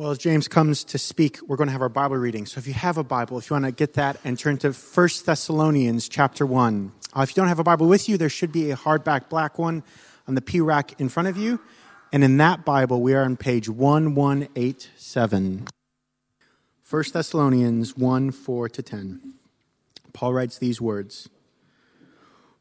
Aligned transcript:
Well, 0.00 0.12
as 0.12 0.16
James 0.16 0.48
comes 0.48 0.82
to 0.84 0.96
speak, 0.96 1.40
we're 1.46 1.58
going 1.58 1.66
to 1.66 1.72
have 1.72 1.82
our 1.82 1.90
Bible 1.90 2.16
reading. 2.16 2.46
So 2.46 2.56
if 2.58 2.66
you 2.66 2.72
have 2.72 2.96
a 2.96 3.04
Bible, 3.04 3.36
if 3.36 3.50
you 3.50 3.54
want 3.54 3.66
to 3.66 3.70
get 3.70 3.92
that 3.94 4.16
and 4.24 4.38
turn 4.38 4.56
to 4.56 4.72
1 4.72 5.08
Thessalonians 5.26 6.08
chapter 6.08 6.46
1. 6.46 6.92
Uh, 7.14 7.20
if 7.20 7.28
you 7.28 7.34
don't 7.34 7.48
have 7.48 7.58
a 7.58 7.64
Bible 7.64 7.86
with 7.86 8.08
you, 8.08 8.16
there 8.16 8.30
should 8.30 8.50
be 8.50 8.70
a 8.70 8.76
hardback 8.76 9.28
black 9.28 9.58
one 9.58 9.82
on 10.26 10.36
the 10.36 10.40
pew 10.40 10.64
rack 10.64 10.98
in 10.98 11.10
front 11.10 11.28
of 11.28 11.36
you. 11.36 11.60
And 12.14 12.24
in 12.24 12.38
that 12.38 12.64
Bible, 12.64 13.02
we 13.02 13.12
are 13.12 13.22
on 13.24 13.36
page 13.36 13.68
1187. 13.68 15.66
1 16.88 17.04
Thessalonians 17.12 17.94
1 17.94 18.30
4 18.30 18.68
to 18.70 18.82
10. 18.82 19.34
Paul 20.14 20.32
writes 20.32 20.56
these 20.56 20.80
words 20.80 21.28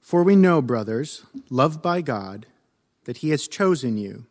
For 0.02 0.24
we 0.24 0.36
know, 0.36 0.62
brothers, 0.62 1.24
loved 1.50 1.82
by 1.82 2.02
God, 2.02 2.48
that 3.06 3.20
he 3.20 3.30
has 3.30 3.48
chosen 3.48 3.98
you, 3.98 4.26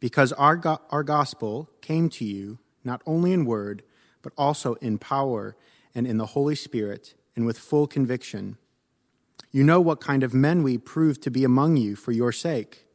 because 0.00 0.32
our, 0.32 0.56
go- 0.56 0.80
our 0.90 1.02
gospel 1.02 1.70
came 1.80 2.08
to 2.10 2.24
you 2.24 2.58
not 2.82 3.02
only 3.06 3.32
in 3.32 3.44
word, 3.44 3.82
but 4.22 4.32
also 4.36 4.74
in 4.74 4.98
power 4.98 5.54
and 5.94 6.06
in 6.06 6.16
the 6.16 6.26
Holy 6.26 6.54
Spirit 6.54 7.14
and 7.36 7.46
with 7.46 7.58
full 7.58 7.86
conviction. 7.86 8.56
You 9.52 9.64
know 9.64 9.80
what 9.80 10.00
kind 10.00 10.22
of 10.22 10.34
men 10.34 10.62
we 10.62 10.78
proved 10.78 11.22
to 11.22 11.30
be 11.30 11.44
among 11.44 11.76
you 11.76 11.96
for 11.96 12.12
your 12.12 12.32
sake. 12.32 12.86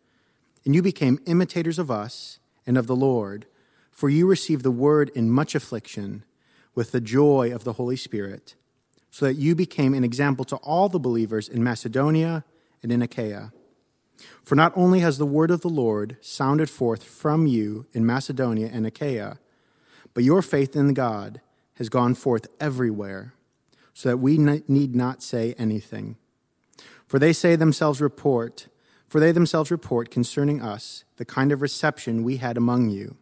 And 0.64 0.74
you 0.74 0.82
became 0.82 1.20
imitators 1.26 1.78
of 1.78 1.92
us 1.92 2.40
and 2.66 2.78
of 2.78 2.88
the 2.88 2.96
Lord, 2.96 3.46
for 3.92 4.10
you 4.10 4.28
received 4.28 4.64
the 4.64 4.72
word 4.72 5.12
in 5.14 5.30
much 5.30 5.54
affliction 5.54 6.24
with 6.74 6.92
the 6.92 7.02
joy 7.02 7.54
of 7.54 7.64
the 7.64 7.74
Holy 7.74 7.96
Spirit, 7.96 8.56
so 9.12 9.26
that 9.26 9.36
you 9.36 9.56
became 9.56 9.94
an 9.94 10.04
example 10.04 10.44
to 10.46 10.58
all 10.58 10.90
the 10.90 11.00
believers 11.00 11.48
in 11.48 11.64
Macedonia 11.64 12.44
and 12.82 12.92
in 12.92 13.02
Achaia. 13.02 13.54
For 14.44 14.56
not 14.56 14.74
only 14.76 15.00
has 15.00 15.18
the 15.18 15.26
word 15.26 15.52
of 15.52 15.62
the 15.62 15.70
Lord 15.70 16.18
sounded 16.22 16.70
forth 16.70 17.04
from 17.04 17.48
you 17.48 17.86
in 17.94 18.06
Macedonia 18.06 18.70
and 18.72 18.86
Achaia, 18.86 19.40
but 20.14 20.24
your 20.24 20.42
faith 20.42 20.76
in 20.76 20.94
God 20.94 21.42
has 21.76 21.90
gone 21.90 22.16
forth 22.16 22.48
everywhere, 22.60 23.34
so 23.94 24.10
that 24.10 24.18
we 24.18 24.38
need 24.38 24.96
not 24.96 25.24
say 25.24 25.56
anything. 25.58 26.16
For 27.08 27.20
they 27.20 27.34
say 27.34 27.56
themselves 27.56 28.02
report, 28.02 28.68
for 29.08 29.20
they 29.20 29.32
themselves 29.32 29.72
report 29.72 30.10
concerning 30.10 30.62
us 30.62 31.04
the 31.18 31.26
kind 31.26 31.52
of 31.52 31.62
reception 31.62 32.24
we 32.24 32.38
had 32.38 32.58
among 32.58 32.90
you, 32.90 33.18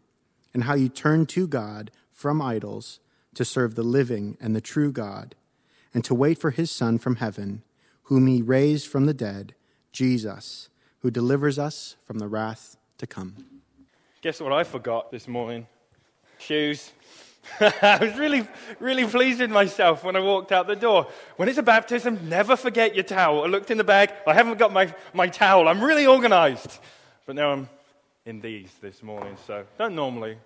and 0.53 0.65
how 0.65 0.75
you 0.75 0.89
turned 0.89 1.29
to 1.29 1.47
God 1.47 1.91
from 2.11 2.41
idols 2.41 2.99
to 3.33 3.43
serve 3.43 3.75
the 3.75 3.83
living 3.83 4.37
and 4.39 4.55
the 4.55 4.61
true 4.61 4.91
God, 4.91 5.35
and 5.93 6.03
to 6.05 6.15
wait 6.15 6.37
for 6.37 6.51
his 6.51 6.69
Son 6.69 6.97
from 6.97 7.17
heaven, 7.17 7.63
whom 8.03 8.27
he 8.27 8.41
raised 8.41 8.87
from 8.87 9.05
the 9.05 9.13
dead, 9.13 9.55
Jesus, 9.91 10.69
who 11.03 11.11
delivers 11.11 11.59
us 11.59 11.97
from 12.05 12.17
the 12.17 12.27
wrath 12.27 12.77
to 12.97 13.05
come. 13.05 13.35
Guess 14.21 14.39
what 14.39 14.53
I 14.53 14.63
forgot 14.63 15.11
this 15.11 15.27
morning? 15.27 15.67
Shoes. 16.39 16.91
I 17.59 17.97
was 17.99 18.17
really, 18.17 18.47
really 18.79 19.05
pleased 19.05 19.41
with 19.41 19.51
myself 19.51 20.05
when 20.05 20.15
I 20.15 20.21
walked 20.21 20.53
out 20.53 20.65
the 20.65 20.77
door. 20.77 21.07
When 21.35 21.49
it's 21.49 21.57
a 21.57 21.63
baptism, 21.63 22.29
never 22.29 22.55
forget 22.55 22.95
your 22.95 23.03
towel. 23.03 23.43
I 23.43 23.47
looked 23.47 23.69
in 23.69 23.77
the 23.77 23.83
bag, 23.83 24.13
I 24.25 24.33
haven't 24.33 24.57
got 24.57 24.71
my, 24.71 24.95
my 25.13 25.27
towel. 25.27 25.67
I'm 25.67 25.83
really 25.83 26.07
organized. 26.07 26.79
But 27.25 27.35
now 27.35 27.51
I'm 27.51 27.69
in 28.25 28.39
these 28.39 28.71
this 28.81 29.03
morning, 29.03 29.35
so 29.45 29.65
don't 29.77 29.95
normally 29.95 30.37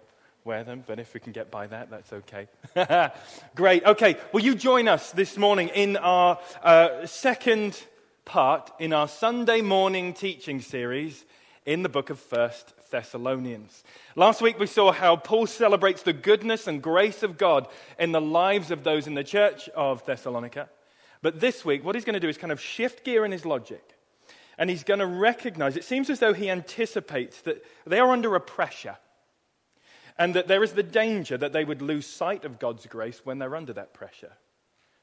wear 0.44 0.64
them, 0.64 0.84
but 0.88 0.98
if 0.98 1.14
we 1.14 1.20
can 1.20 1.34
get 1.34 1.52
by 1.52 1.68
that, 1.68 1.92
that's 1.92 2.12
okay. 2.14 2.48
Great. 3.56 3.84
Okay, 3.86 4.18
will 4.34 4.42
you 4.42 4.56
join 4.56 4.88
us 4.88 5.12
this 5.12 5.38
morning 5.38 5.68
in 5.70 5.98
our 5.98 6.40
uh, 6.64 7.06
second 7.06 7.80
part 8.28 8.74
in 8.78 8.92
our 8.92 9.08
Sunday 9.08 9.62
morning 9.62 10.14
teaching 10.14 10.60
series 10.60 11.24
in 11.66 11.82
the 11.82 11.88
book 11.88 12.10
of 12.10 12.20
First 12.20 12.74
Thessalonians. 12.92 13.86
Last 14.18 14.42
week 14.42 14.60
we 14.60 14.68
saw 14.68 14.92
how 14.92 15.16
Paul 15.16 15.48
celebrates 15.48 16.04
the 16.04 16.12
goodness 16.12 16.68
and 16.68 16.84
grace 16.84 17.24
of 17.24 17.38
God 17.38 17.70
in 17.98 18.12
the 18.12 18.20
lives 18.20 18.70
of 18.70 18.84
those 18.84 19.08
in 19.08 19.14
the 19.14 19.24
church 19.24 19.70
of 19.70 20.06
Thessalonica. 20.06 20.68
But 21.22 21.40
this 21.40 21.64
week, 21.64 21.86
what 21.86 21.96
he's 21.96 22.04
going 22.04 22.16
to 22.16 22.20
do 22.20 22.28
is 22.28 22.38
kind 22.38 22.52
of 22.52 22.60
shift 22.60 23.06
gear 23.06 23.24
in 23.24 23.32
his 23.32 23.46
logic. 23.46 23.96
And 24.58 24.70
he's 24.70 24.84
going 24.84 25.00
to 25.00 25.08
recognize, 25.08 25.78
it 25.78 25.86
seems 25.86 26.10
as 26.10 26.20
though 26.20 26.34
he 26.34 26.50
anticipates 26.50 27.40
that 27.44 27.64
they 27.86 28.00
are 28.00 28.12
under 28.12 28.36
a 28.36 28.42
pressure 28.42 28.98
and 30.20 30.34
that 30.34 30.50
there 30.50 30.64
is 30.64 30.74
the 30.74 30.84
danger 30.84 31.38
that 31.38 31.54
they 31.54 31.64
would 31.64 31.82
lose 31.82 32.06
sight 32.06 32.44
of 32.44 32.60
God's 32.60 32.88
grace 32.88 33.22
when 33.24 33.40
they're 33.40 33.56
under 33.56 33.72
that 33.72 33.94
pressure. 33.94 34.34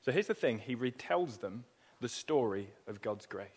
So 0.02 0.12
here's 0.12 0.26
the 0.26 0.34
thing 0.34 0.58
he 0.58 0.76
retells 0.76 1.40
them 1.40 1.64
the 2.00 2.08
story 2.08 2.68
of 2.86 3.00
God's 3.02 3.26
grace. 3.26 3.48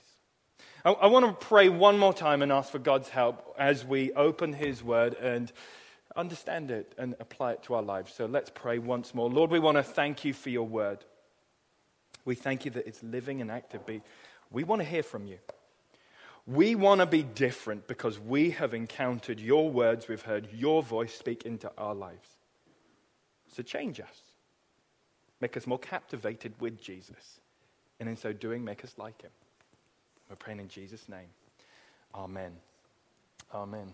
I, 0.86 0.92
I 0.92 1.08
want 1.08 1.26
to 1.26 1.46
pray 1.46 1.70
one 1.70 1.98
more 1.98 2.14
time 2.14 2.42
and 2.42 2.52
ask 2.52 2.72
for 2.72 2.80
God's 2.80 3.10
help 3.10 3.56
as 3.58 3.86
we 3.86 4.14
open 4.14 4.54
his 4.54 4.84
word 4.84 5.16
and 5.16 5.52
understand 6.16 6.72
it 6.72 6.94
and 6.98 7.16
apply 7.20 7.54
it 7.54 7.64
to 7.64 7.76
our 7.76 7.82
lives. 7.82 8.14
So 8.14 8.26
let's 8.26 8.50
pray 8.50 8.80
once 8.80 9.14
more. 9.14 9.30
Lord, 9.30 9.52
we 9.52 9.60
want 9.60 9.78
to 9.78 9.84
thank 9.84 10.26
you 10.26 10.34
for 10.34 10.50
your 10.50 10.68
word. 10.68 11.06
We 12.26 12.36
thank 12.36 12.66
you 12.66 12.72
that 12.72 12.88
it's 12.88 13.04
living 13.04 13.42
and 13.42 13.52
active. 13.52 13.82
We 14.52 14.64
want 14.64 14.82
to 14.82 14.88
hear 14.88 15.04
from 15.04 15.28
you. 15.28 15.38
We 16.48 16.76
want 16.76 17.02
to 17.02 17.06
be 17.06 17.24
different 17.24 17.88
because 17.88 18.18
we 18.18 18.52
have 18.52 18.74
encountered 18.74 19.40
your 19.40 19.70
words, 19.70 20.08
we've 20.08 20.22
heard 20.22 20.48
your 20.54 20.82
voice 20.82 21.14
speak 21.14 21.44
into 21.46 21.70
our 21.78 21.94
lives. 21.94 22.30
So 23.54 23.64
change 23.64 24.00
us, 24.00 24.22
make 25.42 25.58
us 25.58 25.68
more 25.68 25.80
captivated 25.80 26.54
with 26.62 26.80
Jesus, 26.80 27.42
and 28.00 28.08
in 28.10 28.18
so 28.18 28.34
doing, 28.34 28.64
make 28.64 28.84
us 28.84 28.94
like 28.98 29.22
him. 29.22 29.32
We're 30.30 30.36
praying 30.36 30.60
in 30.60 30.68
Jesus' 30.68 31.08
name. 31.10 31.30
Amen. 32.14 32.52
Amen. 33.54 33.94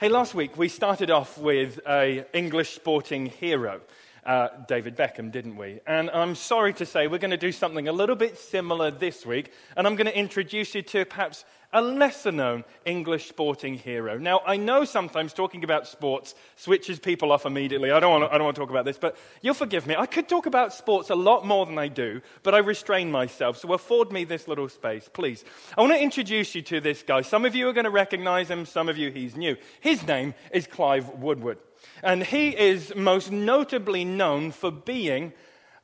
Hey, 0.00 0.08
last 0.08 0.34
week 0.34 0.56
we 0.56 0.68
started 0.68 1.10
off 1.10 1.38
with 1.38 1.80
a 1.88 2.24
English 2.32 2.74
sporting 2.74 3.26
hero 3.26 3.80
uh, 4.28 4.48
David 4.68 4.94
Beckham, 4.94 5.32
didn't 5.32 5.56
we? 5.56 5.80
And 5.86 6.10
I'm 6.10 6.34
sorry 6.34 6.74
to 6.74 6.86
say 6.86 7.06
we're 7.06 7.18
going 7.18 7.30
to 7.30 7.38
do 7.38 7.50
something 7.50 7.88
a 7.88 7.92
little 7.92 8.14
bit 8.14 8.36
similar 8.36 8.90
this 8.90 9.24
week, 9.24 9.52
and 9.74 9.86
I'm 9.86 9.96
going 9.96 10.06
to 10.06 10.16
introduce 10.16 10.74
you 10.74 10.82
to 10.82 11.06
perhaps 11.06 11.46
a 11.72 11.80
lesser 11.80 12.30
known 12.30 12.64
English 12.84 13.28
sporting 13.28 13.74
hero. 13.74 14.18
Now, 14.18 14.40
I 14.46 14.58
know 14.58 14.84
sometimes 14.84 15.32
talking 15.32 15.64
about 15.64 15.86
sports 15.86 16.34
switches 16.56 16.98
people 16.98 17.32
off 17.32 17.46
immediately. 17.46 17.90
I 17.90 18.00
don't, 18.00 18.10
want 18.10 18.24
to, 18.30 18.34
I 18.34 18.36
don't 18.36 18.44
want 18.44 18.54
to 18.56 18.60
talk 18.60 18.70
about 18.70 18.84
this, 18.84 18.98
but 18.98 19.16
you'll 19.40 19.54
forgive 19.54 19.86
me. 19.86 19.96
I 19.96 20.04
could 20.04 20.28
talk 20.28 20.44
about 20.44 20.74
sports 20.74 21.08
a 21.08 21.14
lot 21.14 21.46
more 21.46 21.64
than 21.64 21.78
I 21.78 21.88
do, 21.88 22.20
but 22.42 22.54
I 22.54 22.58
restrain 22.58 23.10
myself. 23.10 23.56
So 23.56 23.72
afford 23.72 24.12
me 24.12 24.24
this 24.24 24.46
little 24.46 24.68
space, 24.68 25.08
please. 25.10 25.42
I 25.76 25.80
want 25.80 25.94
to 25.94 26.02
introduce 26.02 26.54
you 26.54 26.60
to 26.62 26.80
this 26.82 27.02
guy. 27.02 27.22
Some 27.22 27.46
of 27.46 27.54
you 27.54 27.66
are 27.68 27.72
going 27.72 27.84
to 27.84 27.90
recognize 27.90 28.50
him, 28.50 28.66
some 28.66 28.90
of 28.90 28.98
you 28.98 29.10
he's 29.10 29.36
new. 29.36 29.56
His 29.80 30.06
name 30.06 30.34
is 30.52 30.66
Clive 30.66 31.08
Woodward. 31.08 31.58
And 32.02 32.24
he 32.24 32.56
is 32.56 32.94
most 32.94 33.30
notably 33.30 34.04
known 34.04 34.52
for 34.52 34.70
being 34.70 35.32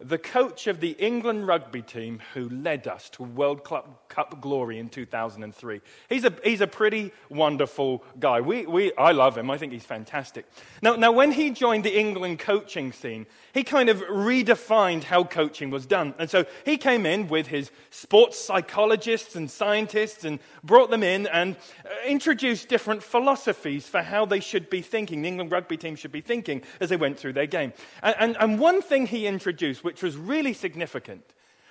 the 0.05 0.19
coach 0.19 0.67
of 0.67 0.81
the 0.81 0.91
England 0.91 1.47
rugby 1.47 1.81
team 1.81 2.21
who 2.35 2.49
led 2.51 2.87
us 2.87 3.09
to 3.11 3.23
World 3.23 3.65
Cup 3.65 4.41
glory 4.41 4.79
in 4.79 4.91
2003. 4.91 5.81
He's 6.11 6.25
a, 6.25 6.33
he's 6.45 6.61
a 6.61 6.67
pretty 6.67 7.11
wonderful 7.31 8.05
guy. 8.21 8.43
We, 8.43 8.67
we, 8.67 8.93
I 8.97 9.13
love 9.13 9.39
him. 9.39 9.51
I 9.51 9.57
think 9.57 9.73
he's 9.73 9.85
fantastic. 9.85 10.47
Now, 10.83 10.97
now, 10.97 11.11
when 11.11 11.33
he 11.33 11.51
joined 11.51 11.85
the 11.85 11.99
England 11.99 12.39
coaching 12.39 12.93
scene, 12.93 13.27
he 13.55 13.65
kind 13.65 13.89
of 13.89 14.03
redefined 14.03 15.05
how 15.05 15.25
coaching 15.25 15.71
was 15.71 15.87
done. 15.87 16.15
And 16.19 16.29
so 16.29 16.45
he 16.67 16.77
came 16.77 17.07
in 17.07 17.29
with 17.29 17.47
his 17.47 17.71
sports 17.91 18.39
psychologists 18.39 19.37
and 19.37 19.51
scientists 19.51 20.25
and 20.25 20.39
brought 20.63 20.91
them 20.91 21.03
in 21.03 21.27
and 21.29 21.57
uh, 21.85 21.89
introduced 22.07 22.69
different 22.69 23.03
philosophies 23.03 23.89
for 23.89 24.03
how 24.03 24.27
they 24.27 24.41
should 24.41 24.69
be 24.69 24.83
thinking, 24.83 25.23
the 25.23 25.29
England 25.29 25.51
rugby 25.51 25.79
team 25.79 25.97
should 25.97 26.13
be 26.13 26.21
thinking 26.21 26.63
as 26.81 26.91
they 26.91 26.97
went 26.97 27.19
through 27.19 27.33
their 27.33 27.47
game. 27.47 27.73
And, 28.03 28.17
and, 28.19 28.37
and 28.39 28.59
one 28.59 28.83
thing 28.83 29.07
he 29.07 29.27
introduced, 29.27 29.83
which 29.83 29.94
was 30.03 30.17
really 30.17 30.53
significant, 30.53 31.25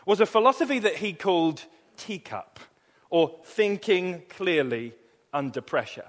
was 0.05 0.19
a 0.19 0.25
philosophy 0.25 0.79
that 0.79 0.97
he 0.97 1.13
called 1.13 1.63
T-CUP, 1.97 2.59
or 3.09 3.39
thinking 3.45 4.23
clearly 4.29 4.93
under 5.33 5.61
pressure. 5.61 6.05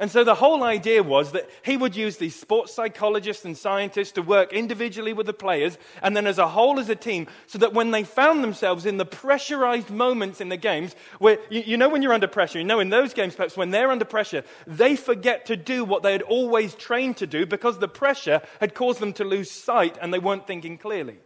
And 0.00 0.10
so 0.10 0.22
the 0.22 0.36
whole 0.36 0.62
idea 0.62 1.02
was 1.02 1.32
that 1.32 1.50
he 1.64 1.76
would 1.76 1.96
use 1.96 2.18
these 2.18 2.36
sports 2.36 2.72
psychologists 2.72 3.44
and 3.44 3.58
scientists 3.58 4.12
to 4.12 4.22
work 4.22 4.52
individually 4.52 5.12
with 5.12 5.26
the 5.26 5.32
players 5.32 5.76
and 6.02 6.16
then 6.16 6.26
as 6.26 6.38
a 6.38 6.46
whole 6.46 6.78
as 6.78 6.88
a 6.88 6.94
team 6.94 7.26
so 7.48 7.58
that 7.58 7.74
when 7.74 7.90
they 7.90 8.04
found 8.04 8.44
themselves 8.44 8.86
in 8.86 8.96
the 8.96 9.04
pressurized 9.04 9.90
moments 9.90 10.40
in 10.40 10.50
the 10.50 10.56
games, 10.56 10.94
where 11.18 11.38
you, 11.50 11.62
you, 11.66 11.76
know 11.76 11.88
when 11.88 12.02
you're 12.02 12.12
under 12.12 12.28
pressure, 12.28 12.58
you 12.58 12.64
know 12.64 12.78
in 12.78 12.90
those 12.90 13.12
games 13.12 13.34
perhaps 13.34 13.56
when 13.56 13.70
they're 13.70 13.90
under 13.90 14.04
pressure, 14.04 14.44
they 14.68 14.94
forget 14.94 15.46
to 15.46 15.56
do 15.56 15.84
what 15.84 16.04
they 16.04 16.12
had 16.12 16.22
always 16.22 16.74
trained 16.74 17.16
to 17.16 17.26
do 17.26 17.44
because 17.44 17.78
the 17.78 17.88
pressure 17.88 18.40
had 18.60 18.74
caused 18.74 19.00
them 19.00 19.12
to 19.14 19.24
lose 19.24 19.50
sight 19.50 19.98
and 20.00 20.14
they 20.14 20.20
weren't 20.20 20.46
thinking 20.46 20.78
clearly. 20.78 21.18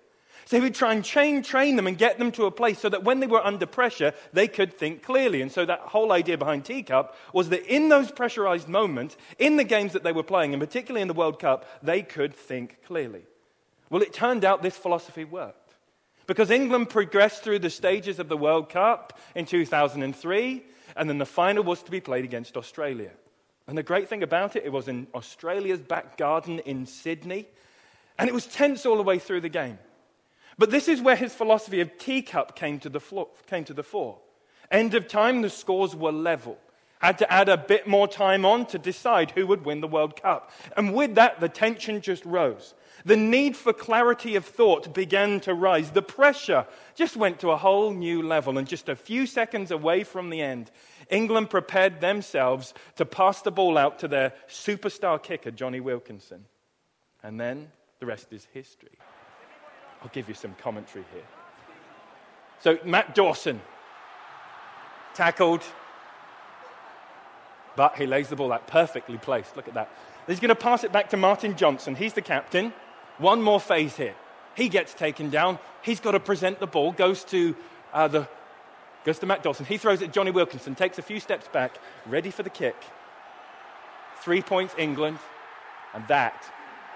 So 0.45 0.57
he 0.57 0.63
would 0.63 0.75
try 0.75 0.93
and 0.93 1.05
train, 1.05 1.43
train 1.43 1.77
them 1.77 1.87
and 1.87 1.97
get 1.97 2.19
them 2.19 2.33
to 2.33 2.47
a 2.47 2.51
place 2.51 2.79
so 2.79 2.89
that 2.89 3.05
when 3.05 3.21
they 3.21 3.27
were 3.27 3.45
under 3.45 3.67
pressure, 3.67 4.13
they 4.33 4.49
could 4.49 4.75
think 4.75 5.03
clearly. 5.03 5.41
And 5.43 5.53
so 5.53 5.65
that 5.65 5.81
whole 5.81 6.13
idea 6.13 6.37
behind 6.37 6.65
T-CUP 6.65 7.17
was 7.33 7.49
that 7.51 7.67
in 7.67 7.89
those 7.89 8.11
pressurized 8.11 8.69
moments, 8.69 9.17
in 9.39 9.57
the 9.57 9.65
games 9.65 9.93
that 9.93 10.03
they 10.03 10.13
were 10.13 10.23
playing, 10.23 10.53
and 10.53 10.61
particularly 10.61 11.03
in 11.03 11.09
the 11.09 11.15
World 11.15 11.39
Cup, 11.39 11.65
they 11.83 12.03
could 12.03 12.35
think 12.35 12.79
clearly. 12.87 13.23
Well, 13.91 14.03
it 14.03 14.13
turned 14.13 14.45
out 14.45 14.63
this 14.63 14.77
philosophy 14.77 15.25
worked. 15.25 15.75
Because 16.27 16.51
England 16.51 16.89
progressed 16.89 17.43
through 17.43 17.59
the 17.59 17.71
stages 17.71 18.19
of 18.19 18.29
the 18.29 18.37
World 18.37 18.69
Cup 18.69 19.19
in 19.35 19.45
2003, 19.45 20.63
and 20.97 21.09
then 21.09 21.19
the 21.19 21.27
final 21.27 21.65
was 21.65 21.83
to 21.83 21.91
be 21.91 22.01
played 22.01 22.25
against 22.25 22.57
Australia. 22.57 23.11
And 23.67 23.77
the 23.77 23.83
great 23.83 24.09
thing 24.09 24.23
about 24.23 24.57
it, 24.57 24.65
it 24.65 24.73
was 24.73 24.89
in 24.89 25.07
Australia's 25.15 25.81
back 25.81 26.17
garden 26.17 26.61
in 26.61 26.87
Sydney, 26.87 27.47
and 28.19 28.29
it 28.29 28.35
was 28.35 28.47
tense 28.47 28.87
all 28.87 28.97
the 28.97 29.03
way 29.03 29.19
through 29.19 29.41
the 29.41 29.49
game. 29.49 29.79
But 30.63 30.71
this 30.71 30.87
is 30.87 31.03
where 31.03 31.17
his 31.17 31.35
philosophy 31.35 31.81
of 31.81 31.99
T-CUP 31.99 32.55
came 32.55 32.79
to 32.79 32.89
the, 32.89 33.01
floor, 33.01 33.27
came 33.49 33.65
to 33.65 33.75
the 33.75 33.83
fore. 33.83 34.19
End 34.71 34.95
of 34.95 35.09
time, 35.09 35.43
the 35.43 35.51
scores 35.51 35.97
were 35.97 36.13
level. 36.13 36.57
Had 37.01 37.19
to 37.19 37.33
add 37.33 37.49
a 37.49 37.57
bit 37.57 37.89
more 37.89 38.07
time 38.07 38.45
on 38.45 38.67
to 38.67 38.79
decide 38.79 39.33
who 39.33 39.45
would 39.49 39.65
win 39.65 39.81
the 39.81 39.89
World 39.89 40.23
Cup. 40.23 40.53
And 40.77 40.95
with 40.95 41.17
that, 41.17 41.41
the 41.41 41.49
tension 41.49 42.01
just 42.01 42.25
rose. 42.25 42.75
The 43.05 43.17
need 43.17 43.57
for 43.57 43.73
clarity 43.73 44.37
of 44.37 44.45
thought 44.45 44.95
began 44.95 45.41
to 45.41 45.53
rise. 45.53 45.91
The 45.91 46.01
pressure 46.01 46.65
just 46.95 47.17
went 47.17 47.41
to 47.41 47.51
a 47.51 47.57
whole 47.57 47.93
new 47.93 48.23
level. 48.23 48.57
And 48.57 48.69
just 48.69 48.89
a 48.89 48.95
few 48.95 49.27
seconds 49.27 49.73
away 49.73 50.05
from 50.05 50.31
the 50.31 50.43
end, 50.43 50.71
England 51.11 51.51
prepared 51.51 52.01
themselves 52.01 52.73
to 52.95 53.05
pass 53.05 53.43
the 53.43 53.51
ball 53.51 53.77
out 53.77 53.99
to 53.99 54.07
their 54.07 54.33
superstar 54.49 55.21
kicker, 55.21 55.51
Jonny 55.51 55.81
Wilkinson. 55.81 56.45
And 57.21 57.41
then 57.41 57.73
the 57.99 58.07
rest 58.07 58.33
is 58.33 58.47
history. 58.53 58.97
I'll 60.03 60.11
give 60.13 60.29
you 60.29 60.35
some 60.35 60.55
commentary 60.55 61.05
here. 61.13 61.23
So, 62.61 62.79
Matt 62.85 63.15
Dawson 63.15 63.61
tackled, 65.15 65.63
but 67.77 67.97
he 67.97 68.07
lays 68.07 68.29
the 68.29 68.37
ball 68.37 68.53
out 68.53 68.67
perfectly 68.67 69.19
placed. 69.19 69.57
Look 69.57 69.69
at 69.69 69.75
that. 69.75 69.91
He's 70.27 70.41
going 70.41 70.51
to 70.51 70.55
pass 70.55 70.85
it 70.85 70.93
back 70.93 71.11
to 71.11 71.17
Martin 71.17 71.57
Johnson. 71.57 71.95
He's 71.95 72.13
the 72.13 72.23
captain. 72.23 72.73
One 73.19 73.43
more 73.43 73.61
phase 73.61 73.97
here. 73.97 74.15
He 74.55 74.69
gets 74.69 74.95
taken 74.95 75.31
down. 75.31 75.59
He's 75.83 76.01
got 76.01 76.13
to 76.13 76.21
present 76.21 76.61
the 76.61 76.67
ball. 76.67 76.93
Goes 76.93 77.25
to 77.25 77.57
uh, 77.93 78.09
the 78.09 78.29
goes 79.05 79.19
to 79.19 79.27
Matt 79.27 79.43
Dawson. 79.43 79.67
He 79.67 79.79
throws 79.79 80.03
it. 80.03 80.13
Jonny 80.13 80.31
Wilkinson 80.31 80.75
takes 80.75 80.99
a 80.99 81.03
few 81.03 81.19
steps 81.19 81.49
back, 81.49 81.77
ready 82.07 82.31
for 82.31 82.43
the 82.43 82.51
kick. 82.51 82.77
Three 84.21 84.43
points 84.43 84.75
England, 84.79 85.19
and 85.95 86.07
that 86.09 86.45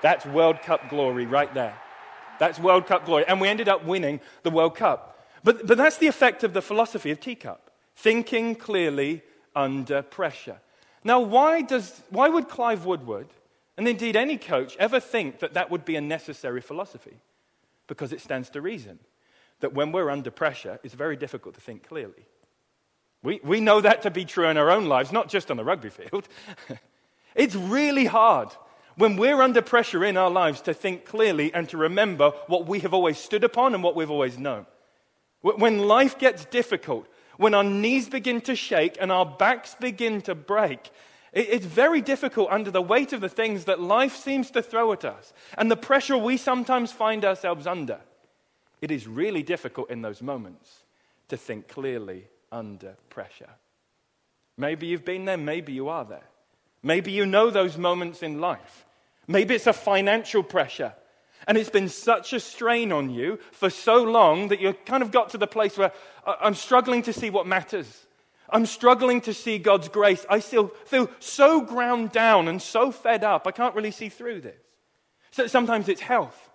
that's 0.03 0.25
World 0.27 0.61
Cup 0.63 0.89
glory 0.89 1.27
right 1.27 1.53
there. 1.55 1.77
That's 2.39 2.59
World 2.59 2.87
Cup 2.87 3.07
glory, 3.07 3.25
and 3.27 3.41
we 3.41 3.49
ended 3.49 3.69
up 3.69 3.85
winning 3.85 4.21
the 4.43 4.51
World 4.51 4.77
Cup. 4.77 5.19
But 5.45 5.67
but 5.67 5.77
that's 5.79 5.99
the 5.99 6.07
effect 6.07 6.45
of 6.45 6.53
the 6.53 6.63
philosophy 6.63 7.11
of 7.11 7.21
T-CUP: 7.21 7.71
thinking 7.95 8.55
clearly 8.55 9.23
under 9.55 10.03
pressure. 10.03 10.59
Now, 11.03 11.21
why, 11.21 11.63
does, 11.63 12.03
why 12.11 12.29
would 12.29 12.49
Clive 12.49 12.85
Woodward, 12.85 13.29
and 13.77 13.87
indeed 13.87 14.17
any 14.17 14.37
coach, 14.37 14.77
ever 14.77 14.99
think 14.99 15.39
that 15.39 15.55
that 15.55 15.71
would 15.71 15.85
be 15.85 15.95
a 15.95 16.01
necessary 16.01 16.61
philosophy? 16.61 17.19
Because 17.87 18.13
it 18.13 18.21
stands 18.21 18.51
to 18.51 18.61
reason 18.61 18.99
that 19.61 19.73
when 19.73 19.93
we're 19.93 20.11
under 20.11 20.33
pressure, 20.33 20.81
it's 20.83 20.95
very 20.95 21.17
difficult 21.17 21.55
to 21.55 21.61
think 21.61 21.87
clearly. 21.87 22.27
We, 23.23 23.41
we 23.45 23.61
know 23.61 23.81
that 23.81 24.03
to 24.03 24.11
be 24.11 24.25
true 24.25 24.49
in 24.49 24.57
our 24.57 24.71
own 24.71 24.87
lives, 24.87 25.13
not 25.13 25.29
just 25.29 25.51
on 25.51 25.57
the 25.57 25.65
rugby 25.65 25.91
field. 25.91 26.29
it's 27.35 27.55
really 27.55 28.05
hard 28.05 28.49
when 28.97 29.17
we're 29.17 29.43
under 29.43 29.63
pressure 29.63 30.05
in 30.05 30.17
our 30.17 30.31
lives 30.31 30.61
to 30.63 30.75
think 30.75 31.05
clearly 31.05 31.53
and 31.55 31.69
to 31.69 31.77
remember 31.77 32.33
what 32.47 32.67
we 32.67 32.81
have 32.81 32.95
always 32.95 33.19
stood 33.19 33.45
upon 33.45 33.75
and 33.75 33.83
what 33.83 33.95
we've 33.95 34.11
always 34.11 34.39
known. 34.39 34.67
When 35.43 35.87
life 35.87 36.19
gets 36.19 36.45
difficult, 36.47 37.07
when 37.37 37.55
our 37.55 37.65
knees 37.65 38.09
begin 38.09 38.41
to 38.43 38.57
shake 38.57 38.97
and 39.01 39.13
our 39.13 39.27
backs 39.27 39.77
begin 39.79 40.23
to 40.23 40.35
break, 40.35 40.91
it's 41.33 41.67
very 41.67 42.01
difficult 42.01 42.49
under 42.51 42.71
the 42.71 42.83
weight 42.83 43.13
of 43.13 43.21
the 43.21 43.29
things 43.29 43.67
that 43.67 43.79
life 43.79 44.17
seems 44.17 44.51
to 44.53 44.63
throw 44.63 44.93
at 44.93 45.05
us 45.05 45.35
and 45.59 45.71
the 45.71 45.77
pressure 45.77 46.17
we 46.17 46.39
sometimes 46.39 46.93
find 46.93 47.25
ourselves 47.25 47.67
under. 47.67 48.01
It 48.81 48.91
is 48.91 49.07
really 49.07 49.43
difficult 49.43 49.91
in 49.91 50.01
those 50.01 50.23
moments 50.23 50.85
to 51.29 51.37
think 51.37 51.69
clearly 51.69 52.29
under 52.51 52.97
pressure. 53.11 53.51
Maybe 54.57 54.87
you've 54.87 55.05
been 55.05 55.27
there, 55.27 55.37
maybe 55.37 55.75
you 55.75 55.89
are 55.89 56.05
there. 56.05 56.29
Maybe 56.83 57.13
you 57.13 57.27
know 57.27 57.51
those 57.51 57.77
moments 57.79 58.23
in 58.23 58.41
life. 58.41 58.85
Maybe 59.27 59.55
it's 59.55 59.67
a 59.67 59.73
financial 59.73 60.43
pressure 60.43 60.95
and 61.47 61.57
it's 61.57 61.71
been 61.71 61.89
such 61.89 62.33
a 62.33 62.41
strain 62.41 62.93
on 62.93 63.11
you 63.11 63.39
for 63.53 63.71
so 63.71 64.03
long 64.03 64.49
that 64.49 64.61
you've 64.61 64.85
kind 64.85 65.03
of 65.03 65.13
got 65.13 65.31
to 65.31 65.39
the 65.39 65.47
place 65.47 65.79
where 65.79 65.93
I'm 66.27 66.55
struggling 66.55 67.03
to 67.03 67.13
see 67.13 67.31
what 67.31 67.47
matters. 67.47 68.07
I'm 68.51 68.67
struggling 68.67 69.21
to 69.23 69.35
see 69.35 69.59
God's 69.59 69.89
grace. 69.89 70.25
I 70.29 70.41
still 70.41 70.69
feel 70.87 71.11
so 71.21 71.61
ground 71.61 72.13
down 72.13 72.49
and 72.49 72.61
so 72.61 72.91
fed 72.91 73.25
up, 73.25 73.47
I 73.47 73.53
can't 73.53 73.75
really 73.75 73.91
see 73.91 74.09
through 74.09 74.41
this. 74.43 74.61
So 75.31 75.47
sometimes 75.47 75.89
it's 75.89 76.01
health. 76.01 76.51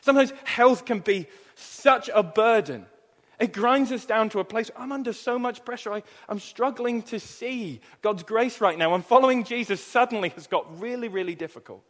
Sometimes 0.00 0.32
health 0.44 0.84
can 0.84 1.00
be 1.00 1.26
such 1.54 2.10
a 2.12 2.22
burden. 2.22 2.86
It 3.42 3.52
grinds 3.52 3.90
us 3.90 4.04
down 4.04 4.28
to 4.30 4.38
a 4.38 4.44
place 4.44 4.70
I'm 4.76 4.92
under 4.92 5.12
so 5.12 5.36
much 5.36 5.64
pressure. 5.64 5.92
I, 5.92 6.04
am 6.28 6.38
struggling 6.38 7.02
to 7.02 7.18
see 7.18 7.80
God's 8.00 8.22
grace 8.22 8.60
right 8.60 8.78
now. 8.78 8.94
And 8.94 9.04
following 9.04 9.42
Jesus 9.42 9.82
suddenly 9.82 10.28
has 10.28 10.46
got 10.46 10.80
really, 10.80 11.08
really 11.08 11.34
difficult. 11.34 11.82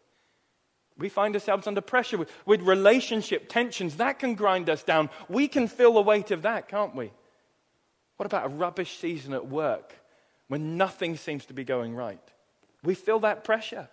We 0.96 1.10
find 1.10 1.34
ourselves 1.34 1.66
under 1.66 1.82
pressure 1.82 2.16
with, 2.16 2.30
with 2.46 2.62
relationship 2.62 3.50
tensions. 3.50 3.96
That 3.96 4.18
can 4.18 4.34
grind 4.34 4.70
us 4.70 4.82
down. 4.82 5.10
We 5.28 5.46
can 5.46 5.68
feel 5.68 5.92
the 5.92 6.00
weight 6.00 6.30
of 6.30 6.40
that, 6.40 6.68
can't 6.68 6.96
we? 6.96 7.12
What 8.16 8.24
about 8.24 8.46
a 8.46 8.48
rubbish 8.48 8.96
season 8.96 9.34
at 9.34 9.46
work 9.46 9.94
when 10.48 10.78
nothing 10.78 11.18
seems 11.18 11.44
to 11.46 11.52
be 11.52 11.64
going 11.64 11.94
right? 11.94 12.18
We 12.82 12.94
feel 12.94 13.20
that 13.20 13.44
pressure. 13.44 13.90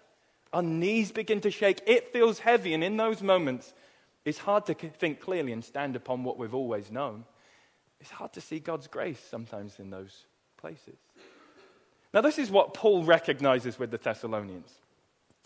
Our 0.53 0.63
knees 0.63 1.11
begin 1.11 1.41
to 1.41 1.51
shake. 1.51 1.81
It 1.85 2.13
feels 2.13 2.39
heavy. 2.39 2.73
And 2.73 2.85
in 2.85 2.95
those 2.95 3.21
moments, 3.21 3.73
it's 4.23 4.37
hard 4.37 4.65
to 4.67 4.73
think 4.75 5.19
clearly 5.19 5.51
and 5.51 5.61
stand 5.61 5.97
upon 5.97 6.23
what 6.23 6.37
we've 6.37 6.55
always 6.55 6.89
known. 6.89 7.25
It's 7.99 8.11
hard 8.11 8.33
to 8.33 8.41
see 8.41 8.59
God's 8.59 8.87
grace 8.87 9.19
sometimes 9.19 9.79
in 9.79 9.89
those 9.89 10.25
places. 10.57 10.97
Now, 12.13 12.21
this 12.21 12.39
is 12.39 12.49
what 12.49 12.73
Paul 12.73 13.03
recognizes 13.03 13.77
with 13.77 13.91
the 13.91 13.97
Thessalonians. 13.97 14.73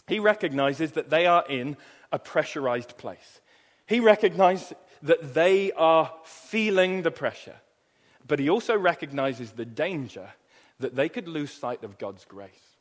He 0.08 0.20
recognizes 0.20 0.94
that 0.94 1.10
they 1.10 1.26
are 1.26 1.46
in 1.48 1.78
a 2.12 2.20
pressurized 2.20 2.98
place. 2.98 3.42
He 3.86 4.00
recognizes 4.00 4.74
that 5.02 5.34
they 5.34 5.72
are 5.74 6.12
feeling 6.24 7.02
the 7.02 7.12
pressure, 7.12 7.56
but 8.26 8.40
he 8.40 8.50
also 8.50 8.78
recognizes 8.78 9.52
the 9.52 9.66
danger 9.66 10.30
that 10.80 10.96
they 10.96 11.10
could 11.10 11.28
lose 11.28 11.52
sight 11.52 11.84
of 11.84 11.98
God's 11.98 12.26
grace. 12.26 12.78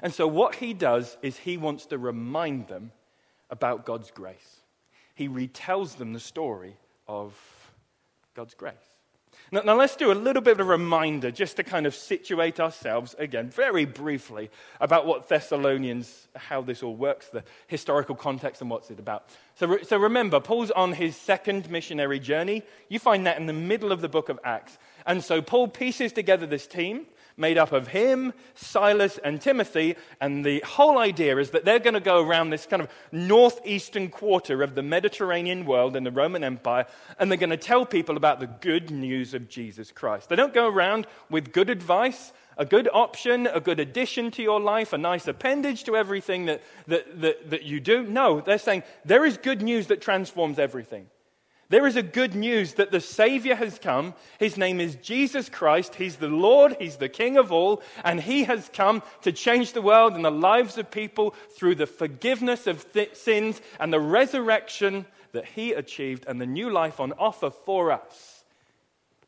And 0.00 0.12
so, 0.12 0.26
what 0.28 0.56
he 0.56 0.74
does 0.74 1.16
is 1.22 1.36
he 1.36 1.56
wants 1.56 1.86
to 1.86 1.98
remind 1.98 2.68
them 2.68 2.92
about 3.50 3.84
God's 3.84 4.10
grace. 4.10 4.60
He 5.14 5.28
retells 5.28 5.96
them 5.96 6.12
the 6.12 6.20
story 6.20 6.76
of 7.08 7.36
God's 8.34 8.54
grace. 8.54 8.97
Now, 9.50 9.62
now, 9.62 9.76
let's 9.76 9.96
do 9.96 10.12
a 10.12 10.14
little 10.14 10.42
bit 10.42 10.52
of 10.52 10.60
a 10.60 10.64
reminder 10.64 11.30
just 11.30 11.56
to 11.56 11.62
kind 11.62 11.86
of 11.86 11.94
situate 11.94 12.60
ourselves 12.60 13.14
again, 13.18 13.48
very 13.48 13.86
briefly, 13.86 14.50
about 14.80 15.06
what 15.06 15.28
Thessalonians, 15.28 16.28
how 16.36 16.60
this 16.60 16.82
all 16.82 16.94
works, 16.94 17.28
the 17.28 17.42
historical 17.66 18.14
context, 18.14 18.60
and 18.60 18.70
what's 18.70 18.90
it 18.90 18.98
about. 18.98 19.30
So, 19.54 19.78
so 19.82 19.96
remember, 19.96 20.38
Paul's 20.38 20.70
on 20.70 20.92
his 20.92 21.16
second 21.16 21.70
missionary 21.70 22.20
journey. 22.20 22.62
You 22.90 22.98
find 22.98 23.26
that 23.26 23.38
in 23.38 23.46
the 23.46 23.54
middle 23.54 23.90
of 23.90 24.02
the 24.02 24.08
book 24.08 24.28
of 24.28 24.38
Acts. 24.44 24.76
And 25.06 25.24
so 25.24 25.40
Paul 25.40 25.68
pieces 25.68 26.12
together 26.12 26.46
this 26.46 26.66
team 26.66 27.06
made 27.38 27.56
up 27.56 27.72
of 27.72 27.88
him, 27.88 28.32
Silas, 28.54 29.18
and 29.18 29.40
Timothy. 29.40 29.96
And 30.20 30.44
the 30.44 30.60
whole 30.66 30.98
idea 30.98 31.38
is 31.38 31.50
that 31.50 31.64
they're 31.64 31.78
going 31.78 31.94
to 31.94 32.00
go 32.00 32.22
around 32.22 32.50
this 32.50 32.66
kind 32.66 32.82
of 32.82 32.88
northeastern 33.12 34.08
quarter 34.08 34.62
of 34.62 34.74
the 34.74 34.82
Mediterranean 34.82 35.64
world 35.64 35.96
in 35.96 36.04
the 36.04 36.10
Roman 36.10 36.44
Empire, 36.44 36.86
and 37.18 37.30
they're 37.30 37.38
going 37.38 37.50
to 37.50 37.56
tell 37.56 37.86
people 37.86 38.16
about 38.16 38.40
the 38.40 38.46
good 38.46 38.90
news 38.90 39.34
of 39.34 39.48
Jesus 39.48 39.92
Christ. 39.92 40.28
They 40.28 40.36
don't 40.36 40.54
go 40.54 40.68
around 40.68 41.06
with 41.30 41.52
good 41.52 41.70
advice, 41.70 42.32
a 42.56 42.64
good 42.64 42.88
option, 42.92 43.46
a 43.46 43.60
good 43.60 43.78
addition 43.78 44.30
to 44.32 44.42
your 44.42 44.60
life, 44.60 44.92
a 44.92 44.98
nice 44.98 45.28
appendage 45.28 45.84
to 45.84 45.96
everything 45.96 46.46
that, 46.46 46.62
that, 46.88 47.20
that, 47.20 47.50
that 47.50 47.62
you 47.62 47.80
do. 47.80 48.02
No, 48.02 48.40
they're 48.40 48.58
saying 48.58 48.82
there 49.04 49.24
is 49.24 49.38
good 49.38 49.62
news 49.62 49.86
that 49.86 50.00
transforms 50.00 50.58
everything. 50.58 51.06
There 51.70 51.86
is 51.86 51.96
a 51.96 52.02
good 52.02 52.34
news 52.34 52.74
that 52.74 52.90
the 52.90 53.00
Savior 53.00 53.54
has 53.54 53.78
come. 53.78 54.14
His 54.38 54.56
name 54.56 54.80
is 54.80 54.94
Jesus 54.96 55.50
Christ. 55.50 55.96
He's 55.96 56.16
the 56.16 56.28
Lord, 56.28 56.76
He's 56.78 56.96
the 56.96 57.10
King 57.10 57.36
of 57.36 57.52
all, 57.52 57.82
and 58.02 58.20
He 58.20 58.44
has 58.44 58.70
come 58.72 59.02
to 59.22 59.32
change 59.32 59.74
the 59.74 59.82
world 59.82 60.14
and 60.14 60.24
the 60.24 60.30
lives 60.30 60.78
of 60.78 60.90
people 60.90 61.34
through 61.56 61.74
the 61.74 61.86
forgiveness 61.86 62.66
of 62.66 62.90
th- 62.92 63.14
sins 63.14 63.60
and 63.78 63.92
the 63.92 64.00
resurrection 64.00 65.04
that 65.32 65.44
He 65.44 65.72
achieved 65.72 66.24
and 66.26 66.40
the 66.40 66.46
new 66.46 66.70
life 66.70 67.00
on 67.00 67.12
offer 67.18 67.50
for 67.50 67.92
us. 67.92 68.37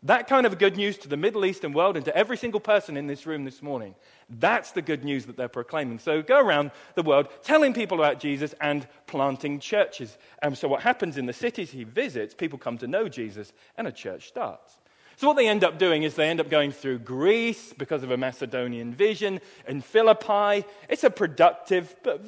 That 0.05 0.29
kind 0.29 0.47
of 0.47 0.59
good 0.59 0.77
news 0.77 0.97
to 0.99 1.09
the 1.09 1.17
Middle 1.19 1.45
Eastern 1.45 1.75
world 1.75 1.95
and 1.97 2.05
to 2.07 2.17
every 2.17 2.39
single 2.39 2.61
person 2.61 2.97
in 2.97 3.07
this 3.07 3.27
room 3.27 3.45
this 3.45 3.61
morning. 3.61 3.95
That's 4.31 4.73
the 4.73 4.81
good 4.81 5.05
news 5.05 5.27
that 5.27 5.37
they're 5.37 5.49
proclaiming. 5.49 5.99
So 5.99 6.23
go 6.23 6.41
around 6.41 6.71
the 6.95 7.03
world 7.03 7.29
telling 7.43 7.75
people 7.75 7.99
about 7.99 8.19
Jesus 8.19 8.55
and 8.63 8.89
planting 9.07 9.61
churches. 9.61 10.17
And 10.41 10.57
so 10.57 10.69
what 10.69 10.81
happens 10.81 11.19
in 11.19 11.27
the 11.27 11.35
cities 11.35 11.71
he 11.71 11.85
visits, 11.85 12.33
people 12.33 12.59
come 12.59 12.79
to 12.79 12.87
know 12.87 13.11
Jesus 13.11 13.53
and 13.77 13.87
a 13.87 13.93
church 13.93 14.29
starts. 14.29 14.79
So 15.17 15.27
what 15.27 15.37
they 15.37 15.49
end 15.49 15.65
up 15.65 15.79
doing 15.79 16.03
is 16.03 16.15
they 16.15 16.31
end 16.31 16.41
up 16.41 16.49
going 16.49 16.73
through 16.73 17.01
Greece 17.01 17.75
because 17.77 18.03
of 18.03 18.11
a 18.11 18.17
Macedonian 18.17 18.95
vision, 18.95 19.39
in 19.69 19.83
Philippi. 19.83 20.67
It's 20.89 21.05
a 21.05 21.11
productive, 21.11 21.95
but 22.03 22.25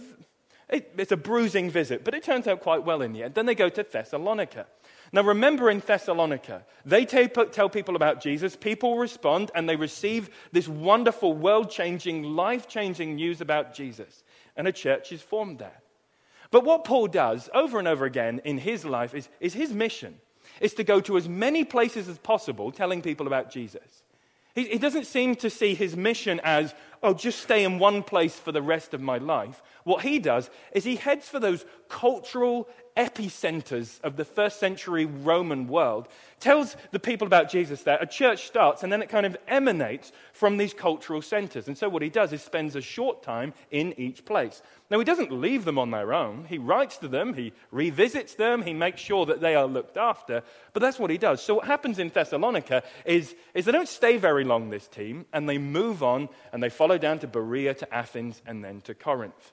It, 0.68 0.94
it's 0.96 1.12
a 1.12 1.18
bruising 1.18 1.70
visit, 1.70 2.02
but 2.02 2.14
it 2.14 2.22
turns 2.22 2.46
out 2.46 2.60
quite 2.60 2.82
well 2.82 3.02
in 3.02 3.12
the 3.12 3.24
end. 3.24 3.34
Then 3.34 3.44
they 3.44 3.54
go 3.54 3.68
to 3.68 3.82
Thessalonica. 3.82 4.66
Now, 5.12 5.22
remember 5.22 5.68
in 5.68 5.80
Thessalonica, 5.80 6.64
they 6.86 7.04
tell 7.04 7.68
people 7.68 7.96
about 7.96 8.22
Jesus, 8.22 8.56
people 8.56 8.96
respond, 8.96 9.50
and 9.54 9.68
they 9.68 9.76
receive 9.76 10.30
this 10.52 10.66
wonderful, 10.66 11.34
world 11.34 11.70
changing, 11.70 12.22
life 12.22 12.66
changing 12.66 13.16
news 13.16 13.42
about 13.42 13.74
Jesus. 13.74 14.24
And 14.56 14.66
a 14.66 14.72
church 14.72 15.12
is 15.12 15.20
formed 15.20 15.58
there. 15.58 15.82
But 16.50 16.64
what 16.64 16.84
Paul 16.84 17.08
does 17.08 17.50
over 17.52 17.78
and 17.78 17.88
over 17.88 18.06
again 18.06 18.40
in 18.44 18.58
his 18.58 18.84
life 18.84 19.14
is, 19.14 19.28
is 19.40 19.52
his 19.54 19.72
mission 19.72 20.18
is 20.60 20.74
to 20.74 20.84
go 20.84 21.00
to 21.00 21.16
as 21.16 21.28
many 21.28 21.64
places 21.64 22.08
as 22.08 22.18
possible 22.18 22.70
telling 22.70 23.02
people 23.02 23.26
about 23.26 23.50
Jesus. 23.50 24.02
He, 24.54 24.64
he 24.64 24.78
doesn't 24.78 25.06
seem 25.06 25.34
to 25.36 25.50
see 25.50 25.74
his 25.74 25.96
mission 25.96 26.40
as, 26.44 26.74
oh, 27.02 27.14
just 27.14 27.40
stay 27.40 27.64
in 27.64 27.78
one 27.78 28.02
place 28.02 28.36
for 28.36 28.52
the 28.52 28.62
rest 28.62 28.92
of 28.92 29.00
my 29.00 29.18
life. 29.18 29.62
What 29.84 30.02
he 30.02 30.18
does 30.18 30.50
is 30.72 30.84
he 30.84 30.96
heads 30.96 31.28
for 31.28 31.40
those 31.40 31.64
cultural 31.88 32.68
epicenters 32.96 34.00
of 34.02 34.16
the 34.16 34.24
first 34.24 34.60
century 34.60 35.06
Roman 35.06 35.66
world, 35.66 36.08
tells 36.40 36.76
the 36.90 36.98
people 36.98 37.26
about 37.26 37.50
Jesus 37.50 37.82
there. 37.82 37.98
A 38.00 38.06
church 38.06 38.46
starts, 38.46 38.82
and 38.82 38.92
then 38.92 39.02
it 39.02 39.08
kind 39.08 39.24
of 39.24 39.36
emanates 39.48 40.12
from 40.32 40.56
these 40.56 40.74
cultural 40.74 41.22
centers. 41.22 41.68
And 41.68 41.78
so 41.78 41.88
what 41.88 42.02
he 42.02 42.10
does 42.10 42.32
is 42.32 42.42
spends 42.42 42.76
a 42.76 42.80
short 42.80 43.22
time 43.22 43.54
in 43.70 43.98
each 43.98 44.24
place. 44.24 44.62
Now, 44.90 44.98
he 44.98 45.04
doesn't 45.04 45.32
leave 45.32 45.64
them 45.64 45.78
on 45.78 45.90
their 45.90 46.12
own. 46.12 46.44
He 46.48 46.58
writes 46.58 46.98
to 46.98 47.08
them, 47.08 47.34
he 47.34 47.52
revisits 47.70 48.34
them, 48.34 48.62
he 48.62 48.74
makes 48.74 49.00
sure 49.00 49.24
that 49.26 49.40
they 49.40 49.54
are 49.54 49.66
looked 49.66 49.96
after. 49.96 50.42
But 50.72 50.80
that's 50.80 50.98
what 50.98 51.10
he 51.10 51.18
does. 51.18 51.42
So, 51.42 51.54
what 51.54 51.66
happens 51.66 51.98
in 51.98 52.10
Thessalonica 52.10 52.82
is, 53.06 53.34
is 53.54 53.64
they 53.64 53.72
don't 53.72 53.88
stay 53.88 54.16
very 54.18 54.44
long, 54.44 54.70
this 54.70 54.88
team, 54.88 55.24
and 55.32 55.48
they 55.48 55.58
move 55.58 56.02
on 56.02 56.28
and 56.52 56.62
they 56.62 56.68
follow 56.68 56.98
down 56.98 57.20
to 57.20 57.26
Berea, 57.26 57.74
to 57.74 57.94
Athens, 57.94 58.42
and 58.46 58.62
then 58.62 58.80
to 58.82 58.94
Corinth 58.94 59.52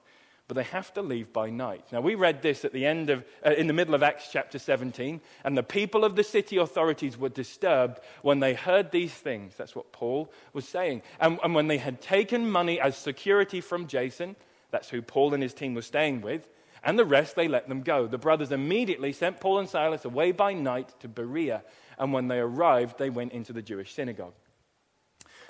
but 0.49 0.55
they 0.55 0.63
have 0.63 0.91
to 0.95 1.03
leave 1.03 1.31
by 1.31 1.51
night. 1.51 1.85
Now, 1.91 2.01
we 2.01 2.15
read 2.15 2.41
this 2.41 2.65
at 2.65 2.73
the 2.73 2.83
end 2.83 3.11
of, 3.11 3.23
uh, 3.45 3.51
in 3.51 3.67
the 3.67 3.73
middle 3.73 3.93
of 3.93 4.01
Acts 4.01 4.29
chapter 4.31 4.57
17, 4.57 5.21
and 5.43 5.55
the 5.55 5.61
people 5.61 6.03
of 6.03 6.15
the 6.15 6.23
city 6.23 6.57
authorities 6.57 7.19
were 7.19 7.29
disturbed 7.29 7.99
when 8.23 8.39
they 8.39 8.55
heard 8.55 8.89
these 8.89 9.13
things. 9.13 9.53
That's 9.55 9.75
what 9.75 9.91
Paul 9.91 10.33
was 10.51 10.67
saying. 10.67 11.03
And, 11.19 11.39
and 11.43 11.53
when 11.53 11.67
they 11.67 11.77
had 11.77 12.01
taken 12.01 12.49
money 12.49 12.81
as 12.81 12.97
security 12.97 13.61
from 13.61 13.85
Jason, 13.85 14.35
that's 14.71 14.89
who 14.89 15.03
Paul 15.03 15.35
and 15.35 15.43
his 15.43 15.53
team 15.53 15.75
were 15.75 15.83
staying 15.83 16.21
with, 16.21 16.47
and 16.83 16.97
the 16.97 17.05
rest 17.05 17.35
they 17.35 17.47
let 17.47 17.69
them 17.69 17.83
go. 17.83 18.07
The 18.07 18.17
brothers 18.17 18.51
immediately 18.51 19.13
sent 19.13 19.39
Paul 19.39 19.59
and 19.59 19.69
Silas 19.69 20.03
away 20.03 20.31
by 20.31 20.53
night 20.53 20.91
to 21.01 21.07
Berea, 21.07 21.63
and 21.99 22.11
when 22.11 22.27
they 22.27 22.39
arrived, 22.39 22.97
they 22.97 23.11
went 23.11 23.33
into 23.33 23.53
the 23.53 23.61
Jewish 23.61 23.93
synagogue. 23.93 24.33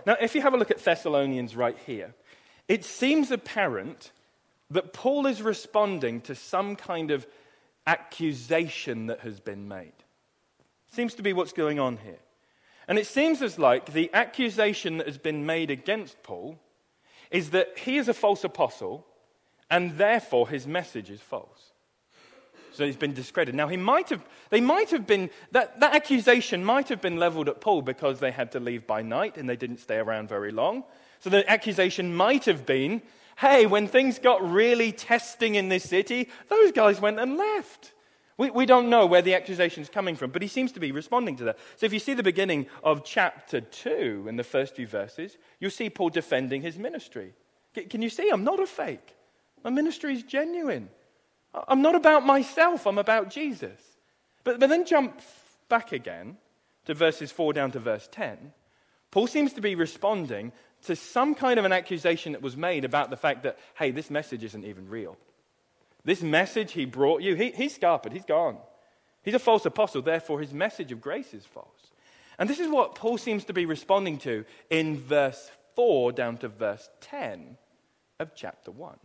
Now, 0.06 0.18
if 0.20 0.36
you 0.36 0.42
have 0.42 0.54
a 0.54 0.58
look 0.58 0.72
at 0.72 0.84
Thessalonians 0.84 1.56
right 1.56 1.78
here, 1.86 2.16
it 2.68 2.84
seems 2.84 3.32
apparent 3.32 4.12
that 4.72 4.94
Paul 4.94 5.26
is 5.26 5.42
responding 5.42 6.22
to 6.22 6.36
some 6.36 6.76
kind 6.76 7.12
of 7.12 7.26
accusation 7.88 9.08
that 9.08 9.22
has 9.22 9.40
been 9.40 9.68
made. 9.68 9.94
Seems 10.92 11.16
to 11.16 11.24
be 11.24 11.34
what's 11.34 11.54
going 11.54 11.80
on 11.80 11.98
here. 11.98 12.20
And 12.88 12.98
it 12.98 13.08
seems 13.08 13.42
as 13.42 13.60
like 13.60 13.94
the 13.94 14.10
accusation 14.14 14.98
that 14.98 15.08
has 15.08 15.18
been 15.18 15.46
made 15.46 15.70
against 15.70 16.22
Paul 16.24 16.60
is 17.30 17.52
that 17.52 17.78
he 17.78 17.98
is 17.98 18.08
a 18.08 18.14
false 18.14 18.44
apostle 18.44 19.06
and 19.70 19.98
therefore 19.98 20.50
his 20.50 20.66
message 20.66 21.10
is 21.10 21.22
false. 21.22 21.72
So 22.72 22.86
he's 22.86 22.96
been 22.96 23.14
discredited. 23.14 23.56
Now, 23.56 23.68
he 23.68 23.78
might 23.78 24.10
have, 24.10 24.26
they 24.50 24.62
might 24.62 24.90
have 24.92 25.06
been, 25.06 25.30
that, 25.52 25.80
that 25.80 25.96
accusation 25.96 26.64
might 26.64 26.90
have 26.90 27.02
been 27.02 27.18
leveled 27.18 27.50
at 27.50 27.62
Paul 27.62 27.82
because 27.82 28.20
they 28.20 28.32
had 28.32 28.52
to 28.54 28.60
leave 28.60 28.88
by 28.88 29.02
night 29.02 29.38
and 29.38 29.50
they 29.50 29.56
didn't 29.56 29.80
stay 29.80 29.98
around 29.98 30.30
very 30.30 30.52
long. 30.52 30.84
So 31.20 31.30
the 31.30 31.48
accusation 31.50 32.16
might 32.16 32.46
have 32.46 32.66
been 32.66 33.02
hey, 33.40 33.66
when 33.66 33.88
things 33.88 34.20
got 34.20 34.52
really 34.52 34.92
testing 34.92 35.56
in 35.56 35.70
this 35.70 35.86
city, 35.86 36.30
those 36.50 36.74
guys 36.74 37.00
went 37.00 37.20
and 37.20 37.38
left. 37.38 37.94
We, 38.38 38.50
we 38.50 38.66
don't 38.66 38.90
know 38.90 39.06
where 39.06 39.22
the 39.22 39.34
accusation 39.34 39.82
is 39.82 39.90
coming 39.90 40.18
from, 40.18 40.32
but 40.32 40.42
he 40.42 40.48
seems 40.48 40.74
to 40.74 40.80
be 40.80 40.92
responding 40.92 41.38
to 41.38 41.46
that. 41.46 41.60
So 41.78 41.86
if 41.86 41.94
you 41.94 42.00
see 42.00 42.14
the 42.14 42.24
beginning 42.24 42.68
of 42.84 43.06
chapter 43.06 43.62
2 43.62 44.26
in 44.28 44.36
the 44.36 44.44
first 44.44 44.76
few 44.76 44.88
verses, 44.88 45.38
you'll 45.60 45.72
see 45.72 45.90
Paul 45.90 46.10
defending 46.10 46.62
his 46.62 46.78
ministry. 46.78 47.34
Can 47.90 48.02
you 48.02 48.10
see? 48.10 48.30
I'm 48.30 48.44
not 48.44 48.60
a 48.60 48.68
fake. 48.68 49.16
My 49.64 49.70
ministry 49.70 50.14
is 50.14 50.24
genuine. 50.24 50.90
I'm 51.68 51.82
not 51.82 51.96
about 51.96 52.26
myself, 52.26 52.86
I'm 52.86 52.98
about 52.98 53.30
Jesus. 53.30 53.80
But, 54.44 54.60
but 54.60 54.70
then 54.70 54.86
jump 54.86 55.22
back 55.70 55.92
again 55.94 56.38
to 56.86 56.94
verses 56.94 57.32
4 57.32 57.54
down 57.54 57.72
to 57.72 57.80
verse 57.80 58.08
10. 58.12 58.54
Paul 59.12 59.28
seems 59.28 59.54
to 59.54 59.62
be 59.62 59.76
responding 59.76 60.52
to 60.84 60.96
some 60.96 61.36
kind 61.36 61.60
of 61.60 61.66
an 61.66 61.74
accusation 61.74 62.34
that 62.34 62.42
was 62.42 62.56
made 62.56 62.86
about 62.86 63.10
the 63.10 63.18
fact 63.18 63.44
that, 63.44 63.58
hey, 63.76 63.92
this 63.92 64.10
message 64.10 64.44
isn't 64.44 64.66
even 64.66 64.88
real. 64.90 65.18
This 66.06 66.22
message 66.22 66.72
he 66.72 66.86
brought 66.86 67.22
you, 67.22 67.36
he, 67.36 67.52
he's 67.52 67.78
scarpered, 67.78 68.14
he's 68.14 68.26
gone. 68.26 68.58
He's 69.24 69.34
a 69.34 69.40
false 69.40 69.66
apostle, 69.66 70.02
therefore 70.02 70.40
his 70.40 70.54
message 70.54 70.92
of 70.92 71.02
grace 71.02 71.34
is 71.34 71.46
false. 71.46 71.92
And 72.38 72.50
this 72.50 72.60
is 72.60 72.70
what 72.70 72.96
Paul 72.96 73.18
seems 73.18 73.46
to 73.46 73.54
be 73.54 73.66
responding 73.66 74.18
to 74.20 74.46
in 74.70 74.98
verse 74.98 75.52
4 75.76 76.14
down 76.14 76.38
to 76.38 76.48
verse 76.48 76.90
10 77.02 77.58
of 78.20 78.34
chapter 78.34 78.72
1. 78.72 78.98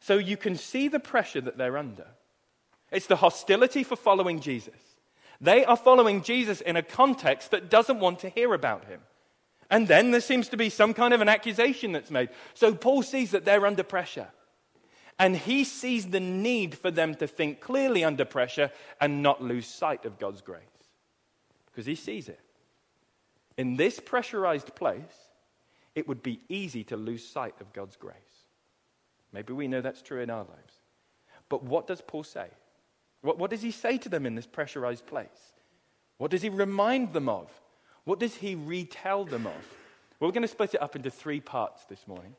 So 0.00 0.18
you 0.18 0.36
can 0.36 0.56
see 0.56 0.88
the 0.88 1.00
pressure 1.00 1.40
that 1.40 1.56
they're 1.56 1.78
under. 1.78 2.06
It's 2.90 3.06
the 3.06 3.16
hostility 3.16 3.84
for 3.84 3.96
following 3.96 4.40
Jesus. 4.40 4.74
They 5.40 5.64
are 5.64 5.76
following 5.76 6.22
Jesus 6.22 6.60
in 6.60 6.76
a 6.76 6.82
context 6.82 7.50
that 7.50 7.70
doesn't 7.70 8.00
want 8.00 8.20
to 8.20 8.28
hear 8.28 8.54
about 8.54 8.86
him. 8.86 9.00
And 9.70 9.88
then 9.88 10.10
there 10.10 10.20
seems 10.20 10.48
to 10.50 10.56
be 10.56 10.70
some 10.70 10.94
kind 10.94 11.12
of 11.12 11.20
an 11.20 11.28
accusation 11.28 11.92
that's 11.92 12.10
made. 12.10 12.30
So 12.54 12.74
Paul 12.74 13.02
sees 13.02 13.32
that 13.32 13.44
they're 13.44 13.66
under 13.66 13.82
pressure. 13.82 14.28
And 15.18 15.36
he 15.36 15.64
sees 15.64 16.06
the 16.06 16.20
need 16.20 16.76
for 16.76 16.90
them 16.90 17.14
to 17.16 17.26
think 17.26 17.60
clearly 17.60 18.04
under 18.04 18.24
pressure 18.24 18.70
and 19.00 19.22
not 19.22 19.42
lose 19.42 19.66
sight 19.66 20.04
of 20.04 20.18
God's 20.18 20.42
grace. 20.42 20.62
Because 21.66 21.86
he 21.86 21.94
sees 21.94 22.28
it. 22.28 22.40
In 23.56 23.76
this 23.76 23.98
pressurized 23.98 24.74
place, 24.74 25.00
it 25.94 26.06
would 26.06 26.22
be 26.22 26.40
easy 26.48 26.84
to 26.84 26.96
lose 26.96 27.26
sight 27.26 27.54
of 27.60 27.72
God's 27.72 27.96
grace. 27.96 28.14
Maybe 29.32 29.52
we 29.52 29.68
know 29.68 29.80
that's 29.80 30.02
true 30.02 30.20
in 30.20 30.30
our 30.30 30.44
lives. 30.44 30.74
But 31.48 31.64
what 31.64 31.86
does 31.86 32.02
Paul 32.02 32.24
say? 32.24 32.48
What, 33.22 33.38
what 33.38 33.50
does 33.50 33.62
he 33.62 33.70
say 33.70 33.98
to 33.98 34.08
them 34.08 34.26
in 34.26 34.34
this 34.34 34.46
pressurized 34.46 35.06
place? 35.06 35.52
What 36.18 36.30
does 36.30 36.42
he 36.42 36.50
remind 36.50 37.12
them 37.12 37.28
of? 37.28 37.50
What 38.06 38.20
does 38.20 38.36
he 38.36 38.54
retell 38.54 39.24
them 39.24 39.46
of? 39.46 39.52
Well, 40.18 40.28
we're 40.28 40.32
going 40.32 40.42
to 40.42 40.48
split 40.48 40.74
it 40.74 40.80
up 40.80 40.96
into 40.96 41.10
three 41.10 41.40
parts 41.40 41.84
this 41.86 42.06
morning. 42.06 42.36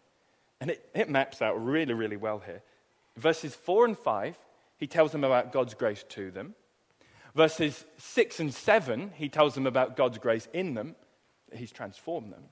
And 0.60 0.72
it, 0.72 0.90
it 0.96 1.10
maps 1.10 1.42
out 1.42 1.64
really, 1.64 1.94
really 1.94 2.18
well 2.18 2.40
here. 2.40 2.64
Verses 3.18 3.54
4 3.54 3.86
and 3.86 3.98
5, 3.98 4.38
he 4.78 4.88
tells 4.88 5.12
them 5.12 5.26
about 5.26 5.52
God's 5.52 5.74
grace 5.74 6.04
to 6.10 6.32
them. 6.32 6.56
Verses 7.36 7.84
6 7.98 8.40
and 8.40 8.54
7, 8.54 9.12
he 9.16 9.28
tells 9.28 9.56
them 9.56 9.68
about 9.68 9.98
God's 9.98 10.18
grace 10.18 10.48
in 10.54 10.74
them, 10.74 10.96
he's 11.54 11.72
transformed 11.72 12.32
them. 12.32 12.44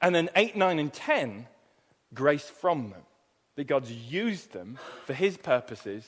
And 0.00 0.14
then 0.14 0.30
8, 0.36 0.56
9, 0.56 0.78
and 0.78 0.92
10, 0.92 1.46
grace 2.14 2.48
from 2.48 2.90
them, 2.90 3.02
that 3.56 3.66
God's 3.66 3.90
used 3.90 4.52
them 4.52 4.78
for 5.04 5.14
his 5.14 5.36
purposes 5.36 6.04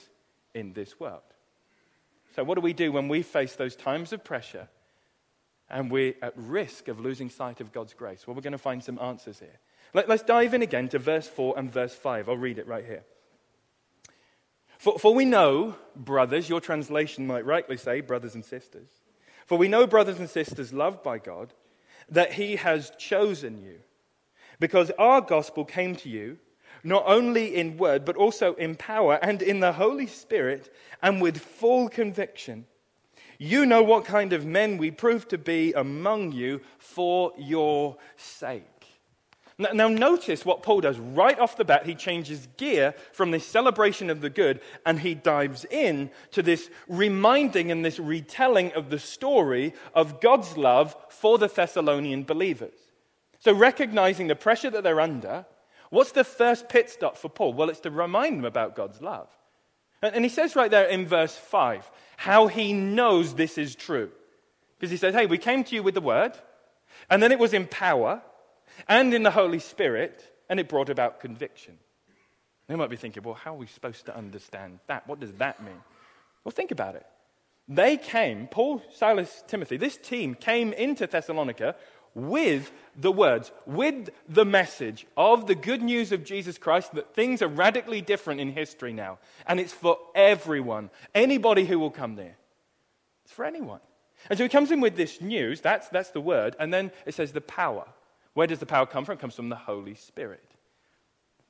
in 0.54 0.72
this 0.72 1.00
world. 1.00 1.20
So, 2.36 2.44
what 2.44 2.54
do 2.54 2.60
we 2.60 2.72
do 2.72 2.92
when 2.92 3.08
we 3.08 3.22
face 3.22 3.56
those 3.56 3.74
times 3.74 4.12
of 4.12 4.22
pressure 4.22 4.68
and 5.70 5.90
we're 5.90 6.14
at 6.22 6.32
risk 6.36 6.88
of 6.88 7.00
losing 7.00 7.30
sight 7.30 7.60
of 7.60 7.72
God's 7.72 7.94
grace? 7.94 8.26
Well, 8.26 8.34
we're 8.34 8.42
going 8.42 8.52
to 8.52 8.58
find 8.58 8.82
some 8.82 8.98
answers 8.98 9.38
here. 9.38 9.58
Let, 9.94 10.10
us 10.10 10.22
dive 10.22 10.54
in 10.54 10.62
again 10.62 10.88
to 10.90 10.98
verse 10.98 11.28
4 11.28 11.58
and 11.58 11.72
verse 11.72 11.94
5. 11.94 12.28
I'll 12.28 12.36
read 12.36 12.58
it 12.58 12.66
right 12.66 12.84
here. 12.84 13.04
For, 14.78 14.98
for 14.98 15.14
we 15.14 15.24
know, 15.24 15.76
brothers, 15.96 16.48
your 16.48 16.60
translation 16.60 17.26
might 17.26 17.44
rightly 17.44 17.76
say, 17.76 18.00
brothers 18.00 18.34
and 18.34 18.44
sisters, 18.44 18.88
for 19.46 19.58
we 19.58 19.68
know, 19.68 19.86
brothers 19.86 20.18
and 20.18 20.28
sisters, 20.28 20.72
loved 20.72 21.02
by 21.02 21.18
God, 21.18 21.54
that 22.08 22.34
He 22.34 22.56
has 22.56 22.92
chosen 22.98 23.62
you, 23.62 23.80
because 24.60 24.90
our 24.98 25.20
gospel 25.20 25.64
came 25.64 25.96
to 25.96 26.08
you 26.08 26.38
not 26.84 27.04
only 27.06 27.56
in 27.56 27.76
word, 27.76 28.04
but 28.04 28.16
also 28.16 28.54
in 28.54 28.76
power 28.76 29.18
and 29.22 29.42
in 29.42 29.60
the 29.60 29.72
Holy 29.72 30.06
Spirit 30.06 30.72
and 31.02 31.20
with 31.20 31.38
full 31.38 31.88
conviction 31.88 32.66
you 33.38 33.66
know 33.66 33.82
what 33.82 34.04
kind 34.04 34.32
of 34.32 34.44
men 34.44 34.78
we 34.78 34.90
prove 34.90 35.28
to 35.28 35.38
be 35.38 35.72
among 35.72 36.32
you 36.32 36.60
for 36.78 37.32
your 37.38 37.96
sake. 38.16 38.64
Now, 39.60 39.70
now, 39.72 39.88
notice 39.88 40.44
what 40.44 40.62
Paul 40.62 40.82
does 40.82 41.00
right 41.00 41.36
off 41.36 41.56
the 41.56 41.64
bat. 41.64 41.84
He 41.84 41.96
changes 41.96 42.46
gear 42.56 42.94
from 43.12 43.32
this 43.32 43.44
celebration 43.44 44.08
of 44.08 44.20
the 44.20 44.30
good 44.30 44.60
and 44.86 45.00
he 45.00 45.14
dives 45.14 45.64
in 45.64 46.10
to 46.30 46.44
this 46.44 46.70
reminding 46.86 47.72
and 47.72 47.84
this 47.84 47.98
retelling 47.98 48.72
of 48.74 48.88
the 48.88 49.00
story 49.00 49.74
of 49.94 50.20
God's 50.20 50.56
love 50.56 50.94
for 51.08 51.38
the 51.38 51.48
Thessalonian 51.48 52.22
believers. 52.22 52.78
So, 53.40 53.52
recognizing 53.52 54.28
the 54.28 54.36
pressure 54.36 54.70
that 54.70 54.84
they're 54.84 55.00
under, 55.00 55.44
what's 55.90 56.12
the 56.12 56.24
first 56.24 56.68
pit 56.68 56.88
stop 56.88 57.16
for 57.16 57.28
Paul? 57.28 57.52
Well, 57.52 57.70
it's 57.70 57.80
to 57.80 57.90
remind 57.90 58.38
them 58.38 58.44
about 58.44 58.76
God's 58.76 59.00
love. 59.00 59.28
And 60.02 60.24
he 60.24 60.28
says 60.28 60.54
right 60.54 60.70
there 60.70 60.86
in 60.86 61.06
verse 61.06 61.36
5 61.36 61.90
how 62.18 62.48
he 62.48 62.72
knows 62.72 63.34
this 63.34 63.56
is 63.58 63.76
true. 63.76 64.10
Because 64.76 64.90
he 64.90 64.96
says, 64.96 65.14
hey, 65.14 65.26
we 65.26 65.38
came 65.38 65.62
to 65.62 65.74
you 65.76 65.84
with 65.84 65.94
the 65.94 66.00
word, 66.00 66.32
and 67.08 67.22
then 67.22 67.30
it 67.30 67.38
was 67.38 67.54
in 67.54 67.64
power 67.64 68.20
and 68.88 69.14
in 69.14 69.22
the 69.22 69.30
Holy 69.30 69.60
Spirit, 69.60 70.20
and 70.48 70.58
it 70.58 70.68
brought 70.68 70.88
about 70.88 71.20
conviction. 71.20 71.78
They 72.66 72.74
might 72.74 72.90
be 72.90 72.96
thinking, 72.96 73.22
well, 73.22 73.34
how 73.34 73.54
are 73.54 73.58
we 73.58 73.68
supposed 73.68 74.06
to 74.06 74.16
understand 74.16 74.80
that? 74.88 75.06
What 75.06 75.20
does 75.20 75.32
that 75.34 75.62
mean? 75.62 75.80
Well, 76.42 76.50
think 76.50 76.72
about 76.72 76.96
it. 76.96 77.06
They 77.68 77.96
came, 77.96 78.48
Paul, 78.48 78.82
Silas, 78.96 79.44
Timothy, 79.46 79.76
this 79.76 79.96
team 79.96 80.34
came 80.34 80.72
into 80.72 81.06
Thessalonica 81.06 81.76
with 82.26 82.72
the 82.96 83.12
words, 83.12 83.52
with 83.66 84.10
the 84.28 84.44
message 84.44 85.06
of 85.16 85.46
the 85.46 85.54
good 85.54 85.82
news 85.82 86.12
of 86.12 86.24
Jesus 86.24 86.58
Christ 86.58 86.94
that 86.94 87.14
things 87.14 87.42
are 87.42 87.48
radically 87.48 88.00
different 88.00 88.40
in 88.40 88.52
history 88.52 88.92
now. 88.92 89.18
And 89.46 89.60
it's 89.60 89.72
for 89.72 89.98
everyone, 90.14 90.90
anybody 91.14 91.64
who 91.64 91.78
will 91.78 91.90
come 91.90 92.16
there. 92.16 92.36
It's 93.24 93.32
for 93.32 93.44
anyone. 93.44 93.80
And 94.28 94.36
so 94.36 94.44
he 94.44 94.48
comes 94.48 94.70
in 94.70 94.80
with 94.80 94.96
this 94.96 95.20
news, 95.20 95.60
that's, 95.60 95.88
that's 95.88 96.10
the 96.10 96.20
word, 96.20 96.56
and 96.58 96.74
then 96.74 96.90
it 97.06 97.14
says 97.14 97.32
the 97.32 97.40
power. 97.40 97.86
Where 98.34 98.46
does 98.46 98.58
the 98.58 98.66
power 98.66 98.86
come 98.86 99.04
from? 99.04 99.14
It 99.14 99.20
comes 99.20 99.34
from 99.34 99.48
the 99.48 99.56
Holy 99.56 99.94
Spirit. 99.94 100.44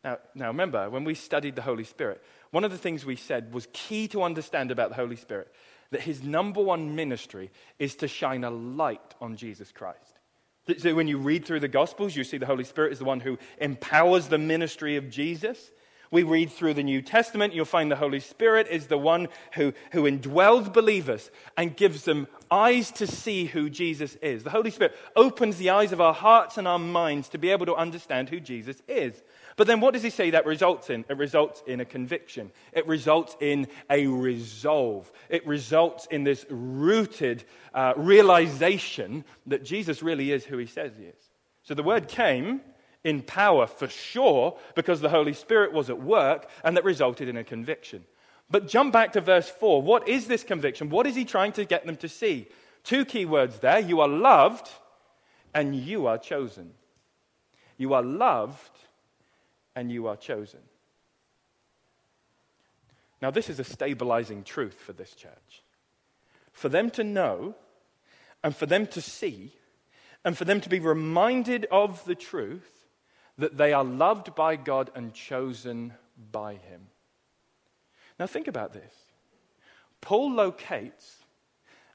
Now, 0.04 0.18
now 0.34 0.48
remember, 0.48 0.88
when 0.90 1.04
we 1.04 1.14
studied 1.14 1.56
the 1.56 1.62
Holy 1.62 1.84
Spirit, 1.84 2.22
one 2.50 2.64
of 2.64 2.70
the 2.70 2.78
things 2.78 3.04
we 3.04 3.16
said 3.16 3.52
was 3.52 3.68
key 3.72 4.06
to 4.08 4.22
understand 4.22 4.70
about 4.70 4.90
the 4.90 4.96
Holy 4.96 5.16
Spirit 5.16 5.52
that 5.90 6.02
his 6.02 6.22
number 6.22 6.62
one 6.62 6.94
ministry 6.94 7.50
is 7.78 7.96
to 7.96 8.08
shine 8.08 8.44
a 8.44 8.50
light 8.50 9.14
on 9.20 9.36
Jesus 9.36 9.72
Christ. 9.72 10.17
So 10.76 10.94
when 10.94 11.08
you 11.08 11.16
read 11.16 11.46
through 11.46 11.60
the 11.60 11.68
Gospels, 11.68 12.14
you 12.14 12.24
see 12.24 12.36
the 12.36 12.46
Holy 12.46 12.64
Spirit 12.64 12.92
is 12.92 12.98
the 12.98 13.04
one 13.04 13.20
who 13.20 13.38
empowers 13.58 14.28
the 14.28 14.36
ministry 14.36 14.96
of 14.96 15.08
Jesus. 15.08 15.70
We 16.10 16.22
read 16.22 16.50
through 16.50 16.74
the 16.74 16.82
New 16.82 17.02
Testament, 17.02 17.52
you'll 17.52 17.66
find 17.66 17.90
the 17.90 17.96
Holy 17.96 18.20
Spirit 18.20 18.66
is 18.68 18.86
the 18.86 18.96
one 18.98 19.28
who, 19.54 19.74
who 19.92 20.02
indwells 20.04 20.72
believers 20.72 21.30
and 21.56 21.76
gives 21.76 22.04
them 22.04 22.28
eyes 22.50 22.90
to 22.92 23.06
see 23.06 23.44
who 23.44 23.68
Jesus 23.68 24.16
is. 24.16 24.42
The 24.42 24.50
Holy 24.50 24.70
Spirit 24.70 24.96
opens 25.16 25.58
the 25.58 25.70
eyes 25.70 25.92
of 25.92 26.00
our 26.00 26.14
hearts 26.14 26.56
and 26.56 26.66
our 26.66 26.78
minds 26.78 27.28
to 27.30 27.38
be 27.38 27.50
able 27.50 27.66
to 27.66 27.74
understand 27.74 28.30
who 28.30 28.40
Jesus 28.40 28.82
is. 28.88 29.22
But 29.58 29.66
then 29.66 29.80
what 29.80 29.92
does 29.92 30.04
he 30.04 30.10
say 30.10 30.30
that 30.30 30.46
results 30.46 30.88
in? 30.88 31.04
It 31.08 31.16
results 31.16 31.64
in 31.66 31.80
a 31.80 31.84
conviction. 31.84 32.52
It 32.72 32.86
results 32.86 33.36
in 33.40 33.66
a 33.90 34.06
resolve. 34.06 35.10
It 35.28 35.44
results 35.48 36.06
in 36.12 36.22
this 36.22 36.46
rooted 36.48 37.42
uh, 37.74 37.94
realization 37.96 39.24
that 39.48 39.64
Jesus 39.64 40.00
really 40.00 40.30
is 40.30 40.44
who 40.44 40.58
he 40.58 40.66
says 40.66 40.92
he 40.96 41.06
is. 41.06 41.30
So 41.64 41.74
the 41.74 41.82
word 41.82 42.06
came 42.06 42.60
in 43.02 43.20
power 43.20 43.66
for 43.66 43.88
sure 43.88 44.56
because 44.76 45.00
the 45.00 45.08
Holy 45.08 45.32
Spirit 45.32 45.72
was 45.72 45.90
at 45.90 46.00
work 46.00 46.48
and 46.62 46.76
that 46.76 46.84
resulted 46.84 47.28
in 47.28 47.36
a 47.36 47.42
conviction. 47.42 48.04
But 48.48 48.68
jump 48.68 48.92
back 48.92 49.12
to 49.14 49.20
verse 49.20 49.48
4. 49.48 49.82
What 49.82 50.06
is 50.06 50.28
this 50.28 50.44
conviction? 50.44 50.88
What 50.88 51.08
is 51.08 51.16
he 51.16 51.24
trying 51.24 51.50
to 51.54 51.64
get 51.64 51.84
them 51.84 51.96
to 51.96 52.08
see? 52.08 52.46
Two 52.84 53.04
key 53.04 53.24
words 53.24 53.58
there. 53.58 53.80
You 53.80 54.02
are 54.02 54.08
loved 54.08 54.70
and 55.52 55.74
you 55.74 56.06
are 56.06 56.16
chosen. 56.16 56.74
You 57.76 57.94
are 57.94 58.04
loved 58.04 58.77
and 59.78 59.92
you 59.92 60.08
are 60.08 60.16
chosen. 60.16 60.58
Now, 63.22 63.30
this 63.30 63.48
is 63.48 63.60
a 63.60 63.64
stabilizing 63.64 64.42
truth 64.42 64.74
for 64.74 64.92
this 64.92 65.14
church. 65.14 65.62
For 66.52 66.68
them 66.68 66.90
to 66.90 67.04
know, 67.04 67.54
and 68.42 68.56
for 68.56 68.66
them 68.66 68.88
to 68.88 69.00
see, 69.00 69.52
and 70.24 70.36
for 70.36 70.44
them 70.44 70.60
to 70.62 70.68
be 70.68 70.80
reminded 70.80 71.66
of 71.70 72.04
the 72.06 72.16
truth 72.16 72.86
that 73.38 73.56
they 73.56 73.72
are 73.72 73.84
loved 73.84 74.34
by 74.34 74.56
God 74.56 74.90
and 74.96 75.14
chosen 75.14 75.92
by 76.32 76.54
Him. 76.54 76.88
Now, 78.18 78.26
think 78.26 78.48
about 78.48 78.72
this. 78.72 78.92
Paul 80.00 80.32
locates 80.32 81.18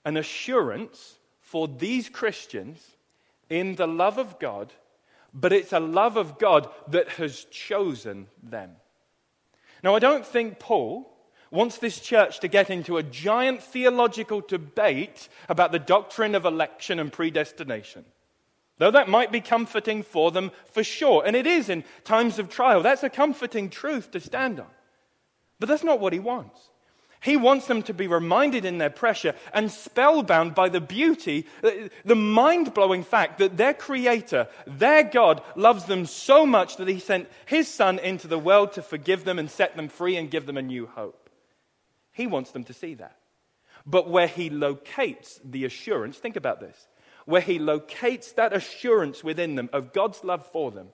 an 0.06 0.16
assurance 0.16 1.18
for 1.42 1.68
these 1.68 2.08
Christians 2.08 2.96
in 3.50 3.76
the 3.76 3.88
love 3.88 4.18
of 4.18 4.40
God 4.40 4.72
but 5.34 5.54
it's 5.54 5.74
a 5.74 5.80
love 5.80 6.18
of 6.18 6.38
God 6.38 6.70
that 6.90 7.10
has 7.10 7.46
chosen 7.46 8.28
them. 8.42 8.72
Now, 9.84 9.96
I 9.96 10.00
don't 10.00 10.26
think 10.26 10.60
Paul 10.60 11.10
wants 11.52 11.78
this 11.78 12.00
church 12.00 12.40
to 12.40 12.48
get 12.48 12.70
into 12.70 12.98
a 12.98 13.04
giant 13.04 13.62
theological 13.62 14.42
debate 14.42 15.30
about 15.50 15.72
the 15.72 15.80
doctrine 15.80 16.36
of 16.36 16.46
election 16.46 17.00
and 17.00 17.12
predestination. 17.12 18.06
Though 18.80 18.92
that 18.92 19.08
might 19.08 19.32
be 19.32 19.42
comforting 19.42 20.02
for 20.02 20.32
them 20.32 20.52
for 20.72 20.84
sure, 20.84 21.24
and 21.26 21.36
it 21.36 21.46
is 21.46 21.70
in 21.70 21.84
times 22.04 22.40
of 22.40 22.50
trial. 22.50 22.82
That's 22.82 23.04
a 23.04 23.10
comforting 23.10 23.70
truth 23.70 24.12
to 24.12 24.20
stand 24.20 24.60
on. 24.60 24.68
But 25.60 25.70
that's 25.70 25.84
not 25.84 26.00
what 26.00 26.14
he 26.14 26.20
wants. 26.20 26.60
He 27.24 27.38
wants 27.38 27.68
them 27.68 27.84
to 27.84 27.94
be 27.94 28.08
reminded 28.08 28.66
in 28.66 28.80
their 28.80 28.90
pressure 28.90 29.34
and 29.54 29.72
spellbound 29.72 30.56
by 30.56 30.68
the 30.68 30.82
beauty, 30.82 31.48
uh, 31.64 31.72
the 32.04 32.18
mind 32.18 32.74
blowing 32.74 33.06
fact 33.06 33.40
that 33.40 33.56
their 33.56 33.74
Creator, 33.74 34.50
their 34.68 35.06
God, 35.06 35.42
loves 35.56 35.86
them 35.86 36.06
so 36.06 36.46
much 36.46 36.76
that 36.76 36.90
He 36.90 37.00
sent 37.00 37.30
His 37.46 37.70
Son 37.70 37.98
into 37.98 38.28
the 38.28 38.38
world 38.38 38.74
to 38.74 38.82
forgive 38.82 39.24
them 39.24 39.40
and 39.40 39.50
set 39.50 39.78
them 39.78 39.88
free 39.88 40.18
and 40.18 40.30
give 40.30 40.46
them 40.46 40.58
a 40.58 40.62
new 40.62 40.86
hope. 40.86 41.30
He 42.12 42.28
wants 42.28 42.52
them 42.52 42.66
to 42.66 42.74
see 42.74 42.96
that. 42.96 43.16
But 43.86 44.10
where 44.10 44.28
He 44.28 44.50
locates 44.50 45.40
the 45.46 45.64
assurance, 45.64 46.18
think 46.18 46.36
about 46.36 46.60
this, 46.60 46.88
where 47.26 47.40
He 47.40 47.58
locates 47.58 48.34
that 48.34 48.52
assurance 48.52 49.24
within 49.24 49.56
them 49.56 49.70
of 49.72 49.94
God's 49.94 50.26
love 50.26 50.46
for 50.48 50.72
them 50.72 50.90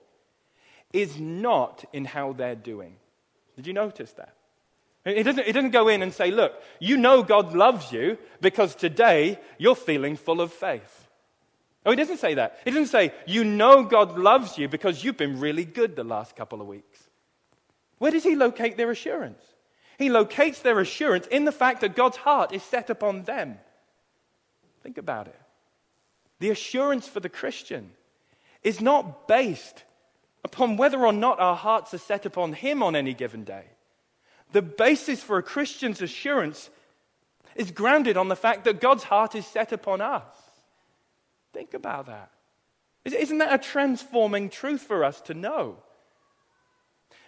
is 0.92 1.18
not 1.18 1.84
in 1.92 2.04
how 2.04 2.34
they're 2.34 2.54
doing. 2.54 2.98
Did 3.56 3.66
you 3.66 3.72
notice 3.72 4.12
that? 4.12 4.36
It 5.04 5.22
doesn't, 5.22 5.46
it 5.46 5.52
doesn't 5.52 5.70
go 5.70 5.88
in 5.88 6.02
and 6.02 6.12
say, 6.12 6.30
look, 6.30 6.52
you 6.78 6.96
know 6.96 7.22
God 7.22 7.54
loves 7.54 7.90
you 7.90 8.18
because 8.40 8.74
today 8.74 9.38
you're 9.56 9.74
feeling 9.74 10.16
full 10.16 10.40
of 10.40 10.52
faith. 10.52 11.08
Oh, 11.86 11.90
he 11.90 11.96
doesn't 11.96 12.18
say 12.18 12.34
that. 12.34 12.58
He 12.64 12.70
doesn't 12.70 12.88
say, 12.88 13.14
you 13.26 13.42
know 13.42 13.82
God 13.82 14.18
loves 14.18 14.58
you 14.58 14.68
because 14.68 15.02
you've 15.02 15.16
been 15.16 15.40
really 15.40 15.64
good 15.64 15.96
the 15.96 16.04
last 16.04 16.36
couple 16.36 16.60
of 16.60 16.66
weeks. 16.66 17.08
Where 17.98 18.10
does 18.10 18.24
he 18.24 18.36
locate 18.36 18.76
their 18.76 18.90
assurance? 18.90 19.42
He 19.98 20.10
locates 20.10 20.60
their 20.60 20.80
assurance 20.80 21.26
in 21.28 21.44
the 21.44 21.52
fact 21.52 21.80
that 21.80 21.96
God's 21.96 22.18
heart 22.18 22.52
is 22.52 22.62
set 22.62 22.90
upon 22.90 23.22
them. 23.22 23.58
Think 24.82 24.98
about 24.98 25.28
it. 25.28 25.40
The 26.38 26.50
assurance 26.50 27.06
for 27.06 27.20
the 27.20 27.28
Christian 27.28 27.90
is 28.62 28.80
not 28.80 29.28
based 29.28 29.84
upon 30.44 30.76
whether 30.76 31.04
or 31.04 31.12
not 31.12 31.40
our 31.40 31.56
hearts 31.56 31.92
are 31.94 31.98
set 31.98 32.26
upon 32.26 32.54
Him 32.54 32.82
on 32.82 32.96
any 32.96 33.14
given 33.14 33.44
day. 33.44 33.64
The 34.52 34.62
basis 34.62 35.22
for 35.22 35.38
a 35.38 35.42
Christian's 35.42 36.02
assurance 36.02 36.70
is 37.54 37.70
grounded 37.70 38.16
on 38.16 38.28
the 38.28 38.36
fact 38.36 38.64
that 38.64 38.80
God's 38.80 39.04
heart 39.04 39.34
is 39.34 39.46
set 39.46 39.72
upon 39.72 40.00
us. 40.00 40.24
Think 41.52 41.74
about 41.74 42.06
that. 42.06 42.30
Isn't 43.04 43.38
that 43.38 43.52
a 43.52 43.58
transforming 43.58 44.50
truth 44.50 44.82
for 44.82 45.04
us 45.04 45.20
to 45.22 45.34
know? 45.34 45.76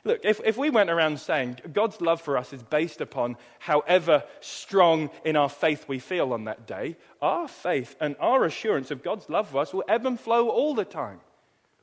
Look, 0.04 0.20
if, 0.24 0.40
if 0.44 0.56
we 0.56 0.68
went 0.68 0.90
around 0.90 1.20
saying 1.20 1.58
God's 1.72 2.00
love 2.00 2.20
for 2.20 2.36
us 2.36 2.52
is 2.52 2.62
based 2.62 3.00
upon 3.00 3.36
however 3.60 4.24
strong 4.40 5.10
in 5.24 5.36
our 5.36 5.48
faith 5.48 5.86
we 5.86 6.00
feel 6.00 6.32
on 6.32 6.44
that 6.44 6.66
day, 6.66 6.96
our 7.20 7.46
faith 7.46 7.94
and 8.00 8.16
our 8.18 8.44
assurance 8.44 8.90
of 8.90 9.04
God's 9.04 9.30
love 9.30 9.50
for 9.50 9.58
us 9.58 9.72
will 9.72 9.84
ebb 9.88 10.04
and 10.04 10.18
flow 10.18 10.48
all 10.48 10.74
the 10.74 10.84
time. 10.84 11.20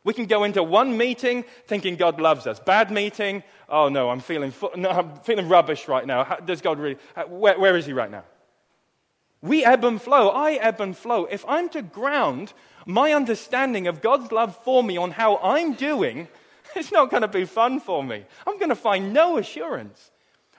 We 0.10 0.15
can 0.15 0.26
go 0.26 0.43
into 0.43 0.63
one 0.63 0.98
meeting 0.98 1.45
thinking 1.67 1.95
God 1.95 2.19
loves 2.19 2.48
us. 2.48 2.60
Bad 2.60 2.89
meeting, 2.89 3.43
oh 3.69 3.89
no, 3.89 4.10
I'm 4.10 4.22
feeling, 4.22 4.52
no, 4.76 4.89
I'm 4.89 5.17
feeling 5.17 5.48
rubbish 5.48 5.88
right 5.88 6.04
now. 6.04 6.24
How, 6.24 6.38
does 6.38 6.62
God 6.62 6.80
really, 6.80 6.98
where, 7.28 7.60
where 7.60 7.78
is 7.78 7.86
He 7.86 7.93
right 7.93 8.10
now? 8.10 8.24
We 9.43 9.63
ebb 9.63 9.86
and 9.86 10.02
flow. 10.02 10.30
I 10.30 10.54
ebb 10.54 10.82
and 10.82 10.98
flow. 10.98 11.26
If 11.26 11.45
I'm 11.48 11.69
to 11.69 11.84
ground 11.84 12.54
my 12.88 13.13
understanding 13.13 13.86
of 13.86 14.02
God's 14.02 14.32
love 14.32 14.58
for 14.63 14.84
me 14.84 14.98
on 14.98 15.12
how 15.12 15.38
I'm 15.43 15.74
doing, 15.74 16.28
it's 16.76 16.91
not 16.91 17.12
going 17.12 17.22
to 17.22 17.28
be 17.28 17.45
fun 17.45 17.80
for 17.80 18.04
me. 18.04 18.26
I'm 18.48 18.58
going 18.58 18.69
to 18.69 18.76
find 18.76 19.13
no 19.13 19.38
assurance. 19.38 20.10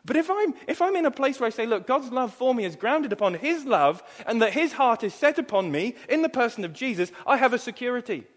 But 0.05 0.15
if 0.15 0.31
I'm, 0.31 0.55
if 0.69 0.81
I'm 0.81 0.95
in 0.95 1.07
a 1.07 1.11
place 1.11 1.41
where 1.41 1.49
I 1.49 1.51
say, 1.51 1.67
look, 1.67 1.89
God's 1.89 2.13
love 2.13 2.33
for 2.33 2.55
me 2.55 2.65
is 2.65 2.77
grounded 2.77 3.13
upon 3.13 3.35
His 3.35 3.65
love 3.65 4.01
and 4.29 4.41
that 4.43 4.53
His 4.53 4.75
heart 4.75 5.03
is 5.03 5.13
set 5.13 5.41
upon 5.41 5.73
me 5.73 5.97
in 6.09 6.23
the 6.23 6.29
person 6.29 6.65
of 6.65 6.73
Jesus, 6.73 7.11
I 7.27 7.37
have 7.37 7.53
a 7.53 7.59
security. 7.59 8.29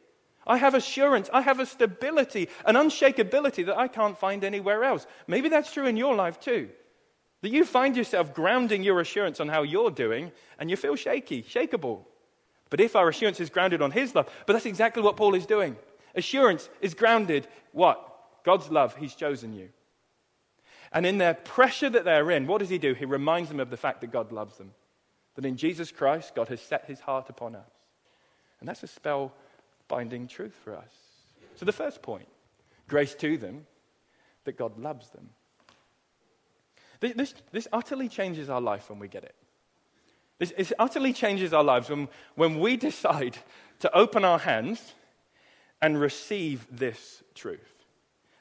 I 0.46 0.58
have 0.58 0.74
assurance. 0.74 1.30
I 1.34 1.42
have 1.42 1.60
a 1.60 1.66
stability, 1.66 2.50
an 2.66 2.76
unshakability 2.76 3.66
that 3.66 3.78
I 3.78 3.88
can't 3.88 4.18
find 4.18 4.44
anywhere 4.44 4.84
else. 4.84 5.08
Maybe 5.28 5.50
that's 5.50 5.72
true 5.72 5.86
in 5.86 5.98
your 5.98 6.16
life 6.16 6.40
too. 6.40 6.70
That 7.42 7.52
you 7.52 7.66
find 7.66 7.96
yourself 7.96 8.34
grounding 8.34 8.84
your 8.84 9.00
assurance 9.00 9.40
on 9.40 9.50
how 9.50 9.64
you're 9.64 9.92
doing 9.92 10.32
and 10.60 10.70
you 10.70 10.76
feel 10.76 10.96
shaky, 10.96 11.44
shakeable. 11.44 12.06
But 12.70 12.80
if 12.80 12.96
our 12.96 13.10
assurance 13.10 13.40
is 13.40 13.50
grounded 13.50 13.82
on 13.82 13.92
His 13.92 14.16
love, 14.16 14.30
but 14.46 14.54
that's 14.54 14.66
exactly 14.66 15.04
what 15.04 15.18
Paul 15.18 15.36
is 15.36 15.46
doing. 15.46 15.76
Assurance 16.16 16.70
is 16.82 16.94
grounded, 16.94 17.48
what? 17.72 18.10
God's 18.44 18.70
love. 18.70 18.96
He's 18.96 19.16
chosen 19.16 19.54
you. 19.54 19.70
And 20.92 21.06
in 21.06 21.18
their 21.18 21.34
pressure 21.34 21.90
that 21.90 22.06
they're 22.06 22.32
in, 22.32 22.48
what 22.48 22.60
does 22.60 22.70
He 22.70 22.78
do? 22.78 22.94
He 22.94 23.06
reminds 23.06 23.50
them 23.50 23.60
of 23.60 23.70
the 23.70 23.78
fact 23.78 24.02
that 24.02 24.12
God 24.12 24.32
loves 24.32 24.58
them. 24.58 24.72
That 25.36 25.46
in 25.46 25.58
Jesus 25.58 25.92
Christ, 25.92 26.36
God 26.36 26.50
has 26.50 26.62
set 26.62 26.86
His 26.86 27.00
heart 27.00 27.30
upon 27.30 27.56
us. 27.56 27.72
And 28.60 28.70
that's 28.70 28.84
a 28.84 28.88
spell 28.88 29.34
binding 29.94 30.28
truth 30.28 30.56
for 30.64 30.76
us. 30.76 30.92
So, 31.56 31.66
the 31.66 31.72
first 31.72 32.02
point 32.02 32.28
grace 32.88 33.14
to 33.14 33.38
them 33.38 33.68
that 34.44 34.58
God 34.58 34.80
loves 34.80 35.08
them. 35.12 35.30
This, 37.00 37.36
this 37.52 37.68
utterly 37.72 38.10
changes 38.10 38.50
our 38.50 38.60
life 38.60 38.90
when 38.90 38.98
we 38.98 39.08
get 39.08 39.24
it. 39.24 39.36
This, 40.40 40.52
this 40.58 40.74
utterly 40.80 41.14
changes 41.14 41.54
our 41.54 41.64
lives 41.64 41.90
when, 41.90 42.08
when 42.34 42.60
we 42.60 42.76
decide 42.76 43.38
to 43.82 43.96
open 43.96 44.26
our 44.26 44.40
hands 44.40 44.94
and 45.80 46.00
receive 46.00 46.66
this 46.72 47.22
truth. 47.36 47.74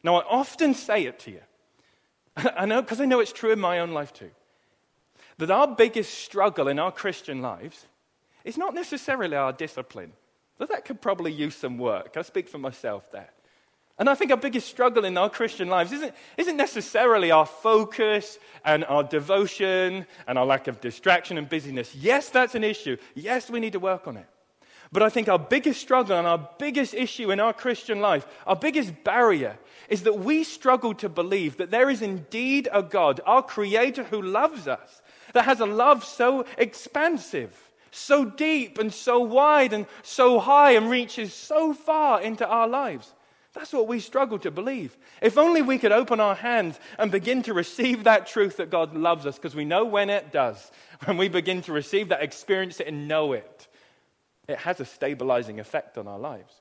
Now, 0.03 0.17
I 0.17 0.25
often 0.25 0.73
say 0.73 1.05
it 1.05 1.19
to 1.21 1.33
you. 1.33 1.43
I 2.57 2.65
know, 2.65 2.81
because 2.81 3.01
I 3.01 3.05
know 3.05 3.21
it's 3.21 3.33
true 3.33 3.53
in 3.53 3.61
my 3.61 3.81
own 3.81 3.93
life 3.93 4.15
too, 4.15 4.31
that 5.37 5.51
our 5.51 5.69
biggest 5.69 6.15
struggle 6.15 6.67
in 6.67 6.79
our 6.79 6.93
Christian 6.93 7.43
lives 7.43 7.85
is 8.43 8.57
not 8.57 8.75
necessarily 8.75 9.37
our 9.37 9.53
discipline. 9.53 10.13
That 10.69 10.85
could 10.85 11.01
probably 11.01 11.33
use 11.33 11.55
some 11.55 11.79
work. 11.79 12.17
I 12.17 12.23
speak 12.23 12.49
for 12.49 12.59
myself 12.59 13.11
there. 13.13 13.31
And 13.99 14.09
I 14.09 14.15
think 14.15 14.31
our 14.31 14.37
biggest 14.37 14.69
struggle 14.69 15.05
in 15.05 15.17
our 15.19 15.31
Christian 15.31 15.69
lives 15.69 15.93
isn't, 15.93 16.15
isn't 16.37 16.57
necessarily 16.57 17.31
our 17.31 17.47
focus 17.47 18.39
and 18.65 18.85
our 18.87 19.05
devotion 19.05 20.07
and 20.27 20.39
our 20.39 20.47
lack 20.47 20.67
of 20.67 20.81
distraction 20.81 21.39
and 21.39 21.49
busyness. 21.49 21.95
Yes, 21.95 22.31
that's 22.31 22.55
an 22.55 22.65
issue. 22.65 22.97
Yes, 23.15 23.51
we 23.51 23.61
need 23.61 23.75
to 23.75 23.79
work 23.79 24.09
on 24.09 24.17
it. 24.17 24.27
But 24.91 25.03
I 25.03 25.09
think 25.09 25.29
our 25.29 25.39
biggest 25.39 25.81
struggle 25.81 26.19
and 26.19 26.27
our 26.27 26.51
biggest 26.59 26.93
issue 26.93 27.31
in 27.31 27.41
our 27.41 27.55
Christian 27.55 28.01
life, 28.01 28.27
our 28.47 28.57
biggest 28.57 29.05
barrier, 29.05 29.59
is 29.89 30.03
that 30.03 30.19
we 30.19 30.45
struggle 30.45 30.95
to 30.95 31.09
believe 31.09 31.57
that 31.57 31.71
there 31.71 31.89
is 31.89 32.03
indeed 32.03 32.69
a 32.73 32.83
God, 32.83 33.21
our 33.25 33.43
Creator, 33.43 34.05
who 34.05 34.21
loves 34.21 34.69
us, 34.69 35.01
that 35.33 35.47
has 35.47 35.61
a 35.61 35.67
love 35.67 36.05
so 36.05 36.45
expansive, 36.59 37.72
so 37.93 38.25
deep, 38.25 38.79
and 38.79 38.93
so 38.93 39.21
wide, 39.21 39.73
and 39.73 39.87
so 40.03 40.41
high, 40.41 40.73
and 40.73 40.91
reaches 40.91 41.33
so 41.33 41.73
far 41.73 42.21
into 42.21 42.47
our 42.47 42.67
lives. 42.67 43.15
That's 43.53 43.73
what 43.73 43.87
we 43.87 44.01
struggle 44.01 44.39
to 44.41 44.51
believe. 44.51 44.97
If 45.21 45.37
only 45.37 45.61
we 45.61 45.79
could 45.79 45.93
open 45.93 46.19
our 46.19 46.35
hands 46.35 46.81
and 46.99 47.13
begin 47.13 47.43
to 47.43 47.53
receive 47.53 48.05
that 48.05 48.27
truth 48.27 48.57
that 48.57 48.71
God 48.71 48.97
loves 48.97 49.27
us, 49.27 49.37
because 49.37 49.55
we 49.55 49.67
know 49.67 49.85
when 49.85 50.11
it 50.11 50.33
does. 50.33 50.71
When 51.05 51.19
we 51.19 51.29
begin 51.29 51.61
to 51.63 51.73
receive 51.73 52.09
that, 52.09 52.23
experience 52.23 52.81
it, 52.81 52.87
and 52.87 53.07
know 53.07 53.35
it, 53.35 53.69
it 54.49 54.59
has 54.59 54.81
a 54.81 54.85
stabilizing 54.85 55.61
effect 55.61 55.99
on 55.99 56.09
our 56.09 56.19
lives. 56.19 56.55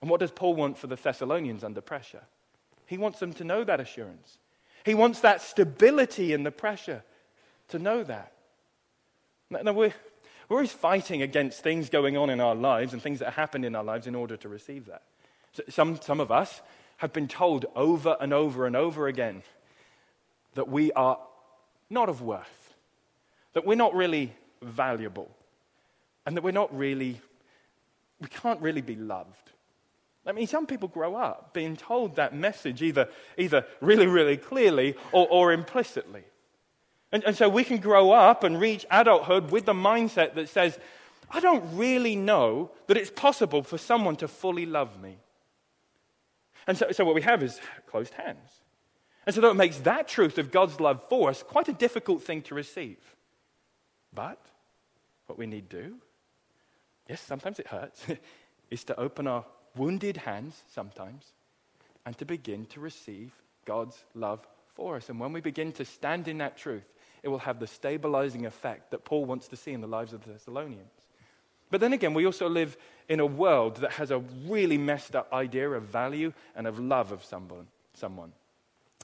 And 0.00 0.10
what 0.10 0.20
does 0.20 0.32
Paul 0.32 0.54
want 0.54 0.76
for 0.76 0.88
the 0.88 0.96
Thessalonians 0.96 1.64
under 1.64 1.80
pressure? 1.80 2.22
He 2.86 2.98
wants 2.98 3.20
them 3.20 3.32
to 3.34 3.44
know 3.44 3.64
that 3.64 3.80
assurance. 3.80 4.38
He 4.84 4.94
wants 4.94 5.20
that 5.20 5.40
stability 5.40 6.32
in 6.32 6.42
the 6.42 6.50
pressure 6.50 7.04
to 7.68 7.78
know 7.78 8.02
that. 8.02 8.32
Now, 9.50 9.72
we're, 9.72 9.94
we're 10.48 10.56
always 10.56 10.72
fighting 10.72 11.22
against 11.22 11.62
things 11.62 11.88
going 11.88 12.16
on 12.16 12.30
in 12.30 12.40
our 12.40 12.54
lives 12.54 12.92
and 12.92 13.02
things 13.02 13.20
that 13.20 13.32
happen 13.34 13.64
in 13.64 13.74
our 13.74 13.84
lives 13.84 14.06
in 14.06 14.14
order 14.14 14.36
to 14.36 14.48
receive 14.48 14.86
that. 14.86 15.02
Some, 15.68 16.00
some 16.00 16.20
of 16.20 16.30
us 16.30 16.60
have 16.98 17.12
been 17.12 17.28
told 17.28 17.66
over 17.74 18.16
and 18.20 18.32
over 18.32 18.66
and 18.66 18.76
over 18.76 19.06
again 19.06 19.42
that 20.54 20.68
we 20.68 20.92
are 20.92 21.18
not 21.90 22.08
of 22.08 22.22
worth, 22.22 22.74
that 23.52 23.66
we're 23.66 23.74
not 23.74 23.94
really 23.94 24.32
valuable, 24.62 25.30
and 26.26 26.36
that 26.36 26.42
we're 26.42 26.52
not 26.52 26.76
really, 26.76 27.20
we 28.20 28.28
can't 28.28 28.60
really 28.60 28.80
be 28.80 28.96
loved. 28.96 29.50
I 30.26 30.32
mean, 30.32 30.46
some 30.46 30.66
people 30.66 30.88
grow 30.88 31.16
up 31.16 31.52
being 31.52 31.76
told 31.76 32.16
that 32.16 32.34
message 32.34 32.82
either, 32.82 33.08
either 33.36 33.66
really, 33.80 34.06
really 34.06 34.36
clearly 34.36 34.94
or, 35.12 35.26
or 35.28 35.52
implicitly. 35.52 36.24
And, 37.14 37.22
and 37.22 37.36
so 37.36 37.48
we 37.48 37.62
can 37.62 37.78
grow 37.78 38.10
up 38.10 38.42
and 38.42 38.60
reach 38.60 38.84
adulthood 38.90 39.52
with 39.52 39.66
the 39.66 39.72
mindset 39.72 40.34
that 40.34 40.48
says, 40.48 40.80
I 41.30 41.38
don't 41.38 41.64
really 41.76 42.16
know 42.16 42.72
that 42.88 42.96
it's 42.96 43.12
possible 43.12 43.62
for 43.62 43.78
someone 43.78 44.16
to 44.16 44.26
fully 44.26 44.66
love 44.66 45.00
me. 45.00 45.18
And 46.66 46.76
so, 46.76 46.90
so 46.90 47.04
what 47.04 47.14
we 47.14 47.22
have 47.22 47.40
is 47.40 47.60
closed 47.86 48.14
hands. 48.14 48.50
And 49.26 49.32
so 49.32 49.40
that 49.42 49.54
makes 49.54 49.78
that 49.78 50.08
truth 50.08 50.38
of 50.38 50.50
God's 50.50 50.80
love 50.80 51.08
for 51.08 51.30
us 51.30 51.44
quite 51.44 51.68
a 51.68 51.72
difficult 51.72 52.24
thing 52.24 52.42
to 52.42 52.54
receive. 52.56 52.98
But 54.12 54.44
what 55.26 55.38
we 55.38 55.46
need 55.46 55.70
to 55.70 55.82
do, 55.82 55.94
yes, 57.08 57.20
sometimes 57.20 57.60
it 57.60 57.68
hurts, 57.68 58.04
is 58.72 58.82
to 58.84 58.98
open 58.98 59.28
our 59.28 59.44
wounded 59.76 60.16
hands 60.16 60.64
sometimes 60.66 61.26
and 62.04 62.18
to 62.18 62.24
begin 62.24 62.66
to 62.66 62.80
receive 62.80 63.30
God's 63.64 64.02
love 64.16 64.44
for 64.74 64.96
us. 64.96 65.08
And 65.08 65.20
when 65.20 65.32
we 65.32 65.40
begin 65.40 65.70
to 65.74 65.84
stand 65.84 66.26
in 66.26 66.38
that 66.38 66.56
truth, 66.56 66.82
it 67.24 67.28
will 67.28 67.38
have 67.38 67.58
the 67.58 67.66
stabilizing 67.66 68.44
effect 68.44 68.90
that 68.90 69.04
Paul 69.04 69.24
wants 69.24 69.48
to 69.48 69.56
see 69.56 69.72
in 69.72 69.80
the 69.80 69.88
lives 69.88 70.12
of 70.12 70.22
the 70.22 70.32
Thessalonians. 70.32 70.92
But 71.70 71.80
then 71.80 71.94
again, 71.94 72.12
we 72.12 72.26
also 72.26 72.48
live 72.48 72.76
in 73.08 73.18
a 73.18 73.26
world 73.26 73.78
that 73.78 73.92
has 73.92 74.10
a 74.10 74.18
really 74.46 74.76
messed 74.78 75.16
up 75.16 75.32
idea 75.32 75.68
of 75.70 75.84
value 75.84 76.34
and 76.54 76.66
of 76.66 76.78
love 76.78 77.10
of 77.10 77.24
someone. 77.24 77.66
someone. 77.94 78.32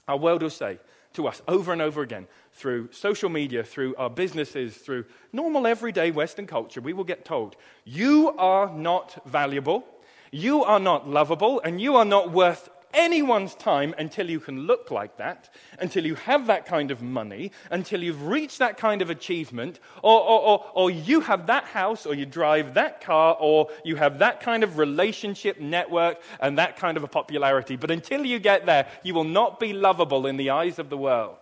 Our 0.07 0.17
world 0.17 0.43
will 0.43 0.51
say 0.51 0.79
to 1.13 1.27
us 1.27 1.41
over 1.47 1.73
and 1.73 1.81
over 1.81 2.01
again 2.01 2.27
through 2.53 2.91
social 2.91 3.29
media, 3.29 3.63
through 3.63 3.95
our 3.95 4.09
businesses, 4.09 4.77
through 4.77 5.05
normal 5.33 5.65
everyday 5.65 6.11
Western 6.11 6.45
culture, 6.45 6.79
we 6.79 6.93
will 6.93 7.03
get 7.03 7.25
told, 7.25 7.55
You 7.83 8.35
are 8.37 8.71
not 8.71 9.25
valuable, 9.25 9.83
you 10.31 10.63
are 10.63 10.79
not 10.79 11.09
lovable, 11.09 11.59
and 11.63 11.81
you 11.81 11.95
are 11.95 12.05
not 12.05 12.31
worth 12.31 12.69
anyone's 12.93 13.55
time 13.55 13.93
until 13.97 14.29
you 14.29 14.39
can 14.39 14.61
look 14.61 14.91
like 14.91 15.17
that, 15.17 15.49
until 15.79 16.05
you 16.05 16.15
have 16.15 16.47
that 16.47 16.65
kind 16.65 16.91
of 16.91 17.01
money, 17.01 17.51
until 17.69 18.03
you've 18.03 18.27
reached 18.27 18.59
that 18.59 18.77
kind 18.77 19.01
of 19.01 19.09
achievement, 19.09 19.79
or, 20.01 20.19
or, 20.19 20.41
or, 20.41 20.71
or, 20.73 20.91
you 20.91 21.21
have 21.21 21.47
that 21.47 21.65
house, 21.65 22.05
or 22.05 22.13
you 22.13 22.25
drive 22.25 22.73
that 22.75 23.01
car, 23.01 23.35
or 23.39 23.69
you 23.83 23.95
have 23.95 24.19
that 24.19 24.41
kind 24.41 24.63
of 24.63 24.77
relationship 24.77 25.59
network 25.59 26.21
and 26.39 26.57
that 26.57 26.77
kind 26.77 26.97
of 26.97 27.03
a 27.03 27.07
popularity. 27.07 27.75
But 27.75 27.91
until 27.91 28.25
you 28.25 28.39
get 28.39 28.65
there, 28.65 28.87
you 29.03 29.13
will 29.13 29.23
not 29.23 29.59
be 29.59 29.73
lovable 29.73 30.27
in 30.27 30.37
the 30.37 30.49
eyes 30.49 30.79
of 30.79 30.89
the 30.89 30.97
world. 30.97 31.37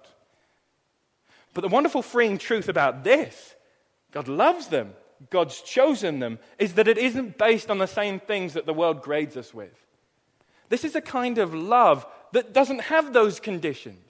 But 1.54 1.62
the 1.62 1.68
wonderful 1.68 2.02
freeing 2.02 2.38
truth 2.38 2.70
about 2.70 3.04
this 3.04 3.56
God 4.12 4.28
loves 4.28 4.68
them. 4.68 4.94
God's 5.30 5.62
chosen 5.62 6.20
them, 6.20 6.40
is 6.58 6.76
that 6.76 6.88
it 6.88 6.98
isn't 6.98 7.38
based 7.38 7.70
on 7.70 7.78
the 7.78 7.88
same 7.88 8.20
things 8.20 8.54
that 8.54 8.66
the 8.66 8.74
world 8.74 9.02
grades 9.02 9.36
us 9.36 9.54
with. 9.54 9.74
This 10.70 10.84
is 10.86 10.96
a 10.96 11.02
kind 11.02 11.40
of 11.40 11.54
love 11.54 12.06
that 12.32 12.54
doesn't 12.54 12.82
have 12.82 13.12
those 13.12 13.40
conditions. 13.40 14.10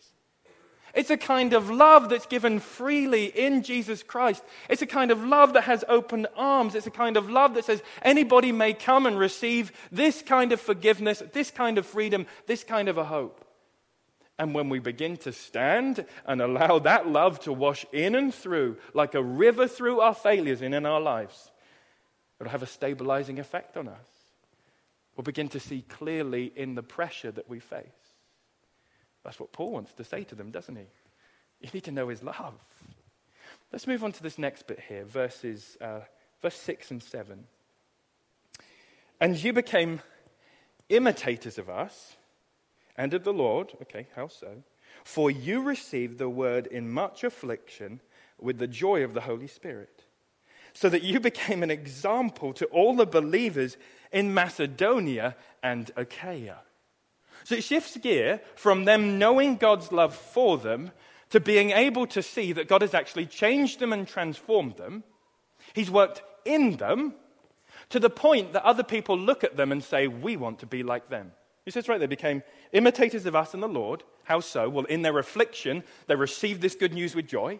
It's 0.93 1.09
a 1.09 1.17
kind 1.17 1.53
of 1.53 1.69
love 1.69 2.09
that's 2.09 2.25
given 2.25 2.59
freely 2.59 3.25
in 3.25 3.63
Jesus 3.63 4.03
Christ. 4.03 4.43
It's 4.69 4.81
a 4.81 4.87
kind 4.87 5.11
of 5.11 5.23
love 5.23 5.53
that 5.53 5.63
has 5.63 5.85
open 5.87 6.27
arms. 6.35 6.75
It's 6.75 6.87
a 6.87 6.91
kind 6.91 7.15
of 7.15 7.29
love 7.29 7.53
that 7.53 7.65
says 7.65 7.81
anybody 8.01 8.51
may 8.51 8.73
come 8.73 9.05
and 9.05 9.17
receive 9.17 9.71
this 9.91 10.21
kind 10.21 10.51
of 10.51 10.59
forgiveness, 10.59 11.21
this 11.31 11.51
kind 11.51 11.77
of 11.77 11.85
freedom, 11.85 12.25
this 12.47 12.63
kind 12.63 12.89
of 12.89 12.97
a 12.97 13.05
hope. 13.05 13.45
And 14.39 14.55
when 14.55 14.69
we 14.69 14.79
begin 14.79 15.17
to 15.17 15.31
stand 15.31 16.05
and 16.25 16.41
allow 16.41 16.79
that 16.79 17.07
love 17.07 17.39
to 17.41 17.53
wash 17.53 17.85
in 17.91 18.15
and 18.15 18.33
through, 18.33 18.77
like 18.93 19.13
a 19.13 19.23
river 19.23 19.67
through 19.67 19.99
our 19.99 20.15
failures 20.15 20.61
and 20.61 20.73
in 20.73 20.85
our 20.85 21.01
lives, 21.01 21.51
it'll 22.39 22.51
have 22.51 22.63
a 22.63 22.67
stabilizing 22.67 23.37
effect 23.37 23.77
on 23.77 23.89
us 23.89 24.18
will 25.19 25.23
begin 25.23 25.49
to 25.49 25.59
see 25.59 25.81
clearly 25.81 26.49
in 26.55 26.75
the 26.75 26.81
pressure 26.81 27.29
that 27.29 27.49
we 27.49 27.59
face. 27.59 27.83
That's 29.21 29.37
what 29.37 29.51
Paul 29.51 29.71
wants 29.71 29.91
to 29.95 30.05
say 30.05 30.23
to 30.23 30.33
them, 30.33 30.49
doesn't 30.49 30.77
he? 30.77 30.85
You 31.59 31.69
need 31.73 31.83
to 31.83 31.91
know 31.91 32.07
his 32.07 32.23
love. 32.23 32.53
Let's 33.73 33.85
move 33.85 34.01
on 34.05 34.13
to 34.13 34.23
this 34.23 34.37
next 34.37 34.65
bit 34.65 34.79
here, 34.87 35.03
verses 35.03 35.75
uh, 35.81 35.99
verse 36.41 36.55
6 36.55 36.91
and 36.91 37.03
7. 37.03 37.43
And 39.19 39.43
you 39.43 39.51
became 39.51 39.99
imitators 40.87 41.57
of 41.57 41.69
us 41.69 42.15
and 42.95 43.13
of 43.13 43.25
the 43.25 43.33
Lord. 43.33 43.73
Okay, 43.81 44.07
how 44.15 44.29
so? 44.29 44.63
For 45.03 45.29
you 45.29 45.61
received 45.63 46.17
the 46.17 46.29
word 46.29 46.65
in 46.65 46.89
much 46.89 47.25
affliction 47.25 47.99
with 48.39 48.57
the 48.57 48.67
joy 48.67 49.03
of 49.03 49.13
the 49.13 49.21
Holy 49.21 49.47
Spirit, 49.47 50.05
so 50.71 50.87
that 50.87 51.03
you 51.03 51.19
became 51.19 51.61
an 51.61 51.71
example 51.71 52.53
to 52.53 52.65
all 52.67 52.95
the 52.95 53.05
believers 53.05 53.75
in 54.11 54.33
Macedonia 54.33 55.35
and 55.61 55.91
Achaia. 55.95 56.59
So 57.43 57.55
it 57.55 57.63
shifts 57.63 57.97
gear 57.97 58.41
from 58.55 58.85
them 58.85 59.17
knowing 59.17 59.55
God's 59.55 59.91
love 59.91 60.15
for 60.15 60.57
them 60.57 60.91
to 61.29 61.39
being 61.39 61.71
able 61.71 62.07
to 62.07 62.21
see 62.21 62.53
that 62.53 62.67
God 62.67 62.81
has 62.81 62.93
actually 62.93 63.25
changed 63.25 63.79
them 63.79 63.93
and 63.93 64.07
transformed 64.07 64.77
them. 64.77 65.03
He's 65.73 65.91
worked 65.91 66.21
in 66.45 66.77
them 66.77 67.13
to 67.89 67.99
the 67.99 68.09
point 68.09 68.53
that 68.53 68.65
other 68.65 68.83
people 68.83 69.17
look 69.17 69.43
at 69.43 69.57
them 69.57 69.71
and 69.71 69.83
say, 69.83 70.07
We 70.07 70.37
want 70.37 70.59
to 70.59 70.65
be 70.65 70.83
like 70.83 71.09
them. 71.09 71.31
He 71.69 71.71
says, 71.71 71.87
right, 71.87 71.99
they 71.99 72.07
became 72.07 72.41
imitators 72.71 73.27
of 73.27 73.35
us 73.35 73.53
and 73.53 73.61
the 73.61 73.67
Lord. 73.67 74.03
How 74.23 74.39
so? 74.39 74.67
Well, 74.69 74.85
in 74.85 75.03
their 75.03 75.19
affliction, 75.19 75.83
they 76.07 76.15
received 76.15 76.61
this 76.61 76.73
good 76.73 76.93
news 76.93 77.13
with 77.13 77.27
joy. 77.27 77.59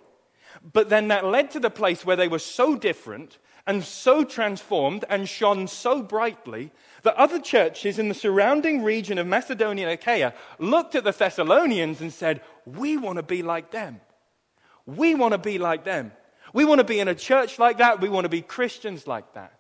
But 0.73 0.89
then 0.89 1.07
that 1.09 1.25
led 1.25 1.51
to 1.51 1.59
the 1.59 1.69
place 1.69 2.05
where 2.05 2.15
they 2.15 2.27
were 2.27 2.39
so 2.39 2.75
different 2.75 3.37
and 3.67 3.83
so 3.83 4.23
transformed 4.23 5.05
and 5.09 5.29
shone 5.29 5.67
so 5.67 6.01
brightly 6.01 6.71
that 7.03 7.15
other 7.15 7.39
churches 7.39 7.99
in 7.99 8.09
the 8.09 8.15
surrounding 8.15 8.83
region 8.83 9.17
of 9.17 9.27
Macedonia 9.27 9.87
and 9.87 9.93
Achaia 9.93 10.33
looked 10.57 10.95
at 10.95 11.03
the 11.03 11.11
Thessalonians 11.11 12.01
and 12.01 12.11
said, 12.11 12.41
We 12.65 12.97
want 12.97 13.17
to 13.17 13.23
be 13.23 13.43
like 13.43 13.71
them. 13.71 14.01
We 14.85 15.13
want 15.13 15.33
to 15.33 15.37
be 15.37 15.59
like 15.59 15.83
them. 15.83 16.11
We 16.53 16.65
want 16.65 16.79
to 16.79 16.85
be 16.85 16.99
in 16.99 17.07
a 17.07 17.15
church 17.15 17.59
like 17.59 17.77
that. 17.77 18.01
We 18.01 18.09
want 18.09 18.25
to 18.25 18.29
be 18.29 18.41
Christians 18.41 19.05
like 19.05 19.33
that. 19.33 19.59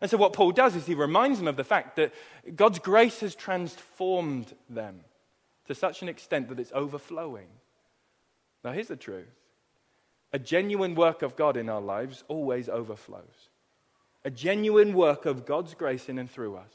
And 0.00 0.10
so, 0.10 0.16
what 0.16 0.32
Paul 0.32 0.52
does 0.52 0.76
is 0.76 0.86
he 0.86 0.94
reminds 0.94 1.38
them 1.38 1.48
of 1.48 1.56
the 1.56 1.64
fact 1.64 1.96
that 1.96 2.14
God's 2.54 2.78
grace 2.78 3.20
has 3.20 3.34
transformed 3.34 4.54
them 4.70 5.00
to 5.66 5.74
such 5.74 6.02
an 6.02 6.08
extent 6.08 6.48
that 6.48 6.60
it's 6.60 6.72
overflowing. 6.72 7.48
Now, 8.64 8.72
here's 8.72 8.88
the 8.88 8.96
truth 8.96 9.26
a 10.32 10.38
genuine 10.38 10.94
work 10.94 11.22
of 11.22 11.36
God 11.36 11.56
in 11.56 11.68
our 11.68 11.80
lives 11.80 12.24
always 12.28 12.68
overflows. 12.68 13.48
A 14.24 14.30
genuine 14.30 14.94
work 14.94 15.26
of 15.26 15.46
God's 15.46 15.74
grace 15.74 16.08
in 16.08 16.18
and 16.18 16.30
through 16.30 16.56
us 16.56 16.72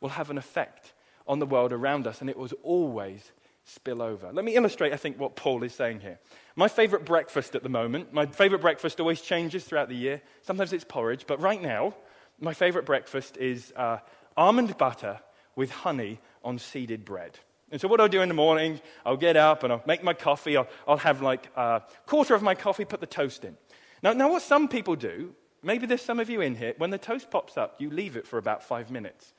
will 0.00 0.10
have 0.10 0.30
an 0.30 0.38
effect 0.38 0.92
on 1.26 1.38
the 1.38 1.46
world 1.46 1.72
around 1.72 2.06
us, 2.06 2.20
and 2.20 2.30
it 2.30 2.38
was 2.38 2.54
always 2.62 3.32
spill 3.64 4.00
over. 4.00 4.32
Let 4.32 4.44
me 4.44 4.56
illustrate, 4.56 4.94
I 4.94 4.96
think, 4.96 5.18
what 5.18 5.36
Paul 5.36 5.62
is 5.62 5.74
saying 5.74 6.00
here. 6.00 6.18
My 6.56 6.68
favorite 6.68 7.04
breakfast 7.04 7.54
at 7.54 7.62
the 7.62 7.68
moment, 7.68 8.14
my 8.14 8.24
favorite 8.24 8.62
breakfast 8.62 8.98
always 8.98 9.20
changes 9.20 9.64
throughout 9.64 9.90
the 9.90 9.94
year. 9.94 10.22
Sometimes 10.42 10.72
it's 10.72 10.84
porridge, 10.84 11.26
but 11.26 11.40
right 11.40 11.60
now, 11.60 11.94
my 12.40 12.54
favorite 12.54 12.86
breakfast 12.86 13.36
is 13.36 13.72
uh, 13.76 13.98
almond 14.36 14.78
butter 14.78 15.20
with 15.54 15.70
honey 15.70 16.20
on 16.42 16.58
seeded 16.58 17.04
bread. 17.04 17.38
And 17.70 17.80
so, 17.80 17.88
what 17.88 18.00
I'll 18.00 18.08
do 18.08 18.22
in 18.22 18.28
the 18.28 18.34
morning, 18.34 18.80
I'll 19.04 19.16
get 19.16 19.36
up 19.36 19.62
and 19.62 19.72
I'll 19.72 19.82
make 19.86 20.02
my 20.02 20.14
coffee. 20.14 20.56
I'll, 20.56 20.68
I'll 20.86 20.96
have 20.96 21.20
like 21.20 21.50
a 21.56 21.82
quarter 22.06 22.34
of 22.34 22.42
my 22.42 22.54
coffee, 22.54 22.84
put 22.84 23.00
the 23.00 23.06
toast 23.06 23.44
in. 23.44 23.56
Now, 24.02 24.12
now, 24.12 24.30
what 24.30 24.42
some 24.42 24.68
people 24.68 24.96
do, 24.96 25.34
maybe 25.62 25.86
there's 25.86 26.02
some 26.02 26.20
of 26.20 26.30
you 26.30 26.40
in 26.40 26.54
here, 26.54 26.74
when 26.78 26.90
the 26.90 26.98
toast 26.98 27.30
pops 27.30 27.56
up, 27.56 27.76
you 27.78 27.90
leave 27.90 28.16
it 28.16 28.26
for 28.26 28.38
about 28.38 28.62
five 28.62 28.90
minutes. 28.90 29.34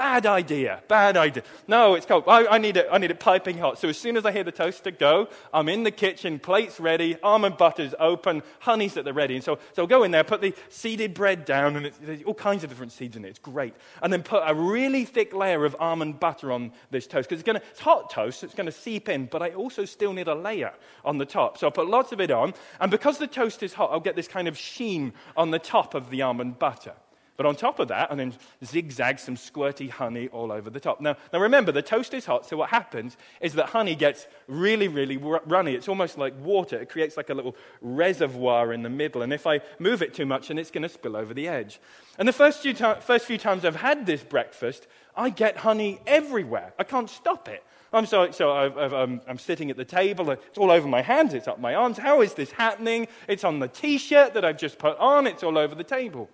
Bad 0.00 0.24
idea. 0.24 0.82
Bad 0.88 1.18
idea. 1.18 1.42
No, 1.68 1.94
it's 1.94 2.06
cold. 2.06 2.24
I, 2.26 2.46
I, 2.46 2.56
need 2.56 2.78
it. 2.78 2.88
I 2.90 2.96
need 2.96 3.10
it 3.10 3.20
piping 3.20 3.58
hot. 3.58 3.78
So 3.78 3.86
as 3.86 3.98
soon 3.98 4.16
as 4.16 4.24
I 4.24 4.32
hear 4.32 4.42
the 4.42 4.50
toaster 4.50 4.90
go, 4.90 5.28
I'm 5.52 5.68
in 5.68 5.82
the 5.82 5.90
kitchen, 5.90 6.38
plates 6.38 6.80
ready, 6.80 7.20
almond 7.22 7.58
butter's 7.58 7.94
open, 8.00 8.42
honey's 8.60 8.96
at 8.96 9.04
the 9.04 9.12
ready. 9.12 9.34
And 9.34 9.44
so, 9.44 9.58
so 9.74 9.82
I'll 9.82 9.86
go 9.86 10.02
in 10.02 10.10
there, 10.10 10.24
put 10.24 10.40
the 10.40 10.54
seeded 10.70 11.12
bread 11.12 11.44
down, 11.44 11.76
and 11.76 11.92
there's 12.00 12.22
all 12.22 12.32
kinds 12.32 12.64
of 12.64 12.70
different 12.70 12.92
seeds 12.92 13.14
in 13.14 13.26
it. 13.26 13.28
It's 13.28 13.38
great. 13.38 13.74
And 14.02 14.10
then 14.10 14.22
put 14.22 14.42
a 14.46 14.54
really 14.54 15.04
thick 15.04 15.34
layer 15.34 15.66
of 15.66 15.76
almond 15.78 16.18
butter 16.18 16.50
on 16.50 16.72
this 16.90 17.06
toast 17.06 17.28
because 17.28 17.42
it's 17.46 17.60
it's 17.70 17.80
hot 17.80 18.08
toast, 18.08 18.40
so 18.40 18.46
it's 18.46 18.54
going 18.54 18.64
to 18.64 18.72
seep 18.72 19.10
in. 19.10 19.26
But 19.26 19.42
I 19.42 19.50
also 19.50 19.84
still 19.84 20.14
need 20.14 20.28
a 20.28 20.34
layer 20.34 20.72
on 21.04 21.18
the 21.18 21.26
top. 21.26 21.58
So 21.58 21.66
I'll 21.66 21.72
put 21.72 21.88
lots 21.88 22.10
of 22.10 22.22
it 22.22 22.30
on. 22.30 22.54
And 22.80 22.90
because 22.90 23.18
the 23.18 23.26
toast 23.26 23.62
is 23.62 23.74
hot, 23.74 23.90
I'll 23.92 24.00
get 24.00 24.16
this 24.16 24.28
kind 24.28 24.48
of 24.48 24.56
sheen 24.56 25.12
on 25.36 25.50
the 25.50 25.58
top 25.58 25.92
of 25.92 26.08
the 26.08 26.22
almond 26.22 26.58
butter. 26.58 26.94
But 27.40 27.46
on 27.46 27.56
top 27.56 27.78
of 27.78 27.88
that, 27.88 28.10
and 28.10 28.20
then 28.20 28.34
zigzag 28.62 29.18
some 29.18 29.34
squirty 29.34 29.88
honey 29.88 30.28
all 30.28 30.52
over 30.52 30.68
the 30.68 30.78
top. 30.78 31.00
Now, 31.00 31.16
now 31.32 31.40
remember, 31.40 31.72
the 31.72 31.80
toast 31.80 32.12
is 32.12 32.26
hot, 32.26 32.44
so 32.44 32.58
what 32.58 32.68
happens 32.68 33.16
is 33.40 33.54
that 33.54 33.70
honey 33.70 33.94
gets 33.94 34.26
really, 34.46 34.88
really 34.88 35.16
runny. 35.16 35.74
It's 35.74 35.88
almost 35.88 36.18
like 36.18 36.38
water. 36.38 36.78
It 36.78 36.90
creates 36.90 37.16
like 37.16 37.30
a 37.30 37.32
little 37.32 37.56
reservoir 37.80 38.74
in 38.74 38.82
the 38.82 38.90
middle. 38.90 39.22
And 39.22 39.32
if 39.32 39.46
I 39.46 39.62
move 39.78 40.02
it 40.02 40.12
too 40.12 40.26
much, 40.26 40.48
then 40.48 40.58
it's 40.58 40.70
going 40.70 40.82
to 40.82 40.88
spill 40.90 41.16
over 41.16 41.32
the 41.32 41.48
edge. 41.48 41.80
And 42.18 42.28
the 42.28 42.34
first 42.34 42.60
few, 42.60 42.74
ta- 42.74 43.00
first 43.00 43.24
few 43.24 43.38
times 43.38 43.64
I've 43.64 43.76
had 43.76 44.04
this 44.04 44.22
breakfast, 44.22 44.86
I 45.16 45.30
get 45.30 45.56
honey 45.56 45.98
everywhere. 46.06 46.74
I 46.78 46.84
can't 46.84 47.08
stop 47.08 47.48
it. 47.48 47.64
I'm 47.90 48.04
so, 48.04 48.30
so 48.32 48.50
i 48.50 48.66
am 48.66 48.92
um, 48.94 49.20
I'm 49.26 49.38
sitting 49.38 49.70
at 49.70 49.78
the 49.78 49.86
table. 49.86 50.28
Uh, 50.28 50.36
it's 50.48 50.58
all 50.58 50.70
over 50.70 50.86
my 50.86 51.00
hands. 51.00 51.32
It's 51.32 51.48
up 51.48 51.58
my 51.58 51.74
arms. 51.74 51.96
How 51.96 52.20
is 52.20 52.34
this 52.34 52.50
happening? 52.50 53.08
It's 53.28 53.44
on 53.44 53.60
the 53.60 53.68
t-shirt 53.68 54.34
that 54.34 54.44
I've 54.44 54.58
just 54.58 54.78
put 54.78 54.98
on. 54.98 55.26
It's 55.26 55.42
all 55.42 55.56
over 55.56 55.74
the 55.74 55.84
table. 55.84 56.28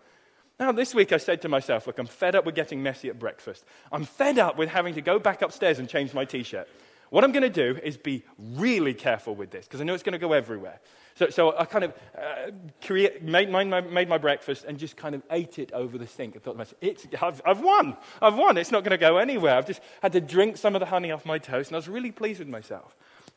Now, 0.59 0.73
this 0.73 0.95
week 0.95 1.13
I 1.13 1.19
said 1.19 1.43
to 1.43 1.49
myself, 1.49 1.87
look, 1.87 1.99
I'm 1.99 2.07
fed 2.07 2.35
up 2.35 2.47
with 2.47 2.55
getting 2.55 2.83
messy 2.83 3.09
at 3.09 3.19
breakfast. 3.19 3.65
I'm 3.93 4.05
fed 4.05 4.39
up 4.39 4.57
with 4.57 4.71
having 4.71 4.95
to 4.95 5.03
go 5.03 5.19
back 5.19 5.43
upstairs 5.43 5.79
and 5.79 5.89
change 5.89 6.15
my 6.15 6.25
t 6.25 6.43
shirt. 6.43 6.69
What 7.11 7.23
I'm 7.25 7.31
going 7.31 7.43
to 7.43 7.51
do 7.51 7.79
is 7.83 7.97
be 7.97 8.25
really 8.39 8.95
careful 8.95 9.35
with 9.35 9.51
this 9.51 9.67
because 9.67 9.81
I 9.81 9.85
know 9.85 9.95
it's 9.95 10.03
going 10.03 10.15
to 10.15 10.19
go 10.19 10.33
everywhere. 10.33 10.81
So, 11.15 11.29
so 11.31 11.57
I 11.57 11.65
kind 11.65 11.85
of 11.85 11.95
uh, 12.19 12.51
create, 12.85 13.23
made, 13.23 13.49
my, 13.49 13.65
made 13.65 14.09
my 14.09 14.19
breakfast 14.19 14.65
and 14.67 14.77
just 14.77 14.97
kind 14.97 15.15
of 15.15 15.23
ate 15.31 15.59
it 15.59 15.73
over 15.73 15.99
the 15.99 16.07
sink. 16.07 16.37
I 16.37 16.41
thought 16.41 16.53
to 16.53 16.59
myself, 16.59 16.79
it's, 16.81 17.07
I've, 17.23 17.41
I've 17.47 17.61
won. 17.61 17.97
I've 18.21 18.37
won. 18.37 18.59
It's 18.59 18.73
not 18.73 18.83
going 18.83 18.91
to 18.91 18.99
go 18.99 19.19
anywhere. 19.19 19.55
I've 19.55 19.67
just 19.67 19.81
had 20.03 20.13
to 20.13 20.21
drink 20.21 20.57
some 20.57 20.75
of 20.75 20.81
the 20.81 20.87
honey 20.87 21.13
off 21.13 21.25
my 21.25 21.39
toast, 21.39 21.71
and 21.71 21.77
I 21.77 21.79
was 21.79 21.89
really 21.89 22.11
pleased 22.11 22.41
with 22.41 22.49
myself. 22.49 22.97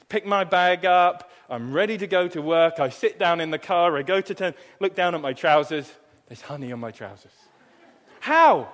Pick 0.10 0.26
my 0.26 0.44
bag 0.44 0.86
up. 0.86 1.32
I'm 1.50 1.72
ready 1.72 1.98
to 2.00 2.08
go 2.08 2.28
to 2.28 2.42
work. 2.42 2.80
I 2.80 2.90
sit 2.90 3.20
down 3.20 3.40
in 3.40 3.52
the 3.52 3.60
car. 3.60 3.96
I 3.96 4.02
go 4.02 4.20
to 4.20 4.34
turn, 4.34 4.56
look 4.80 4.96
down 4.96 5.14
at 5.14 5.22
my 5.22 5.34
trousers. 5.34 5.92
There's 6.30 6.42
honey 6.42 6.72
on 6.72 6.80
my 6.80 6.92
trousers. 6.92 7.34
How? 8.22 8.70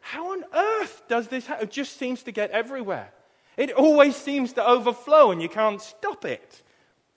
How 0.00 0.32
on 0.32 0.44
earth 0.52 1.02
does 1.08 1.28
this 1.28 1.46
happen? 1.46 1.64
It 1.64 1.70
just 1.70 1.96
seems 1.96 2.24
to 2.24 2.32
get 2.32 2.50
everywhere. 2.50 3.10
It 3.56 3.72
always 3.72 4.16
seems 4.16 4.52
to 4.54 4.66
overflow 4.66 5.30
and 5.30 5.40
you 5.40 5.48
can't 5.48 5.80
stop 5.80 6.24
it. 6.24 6.62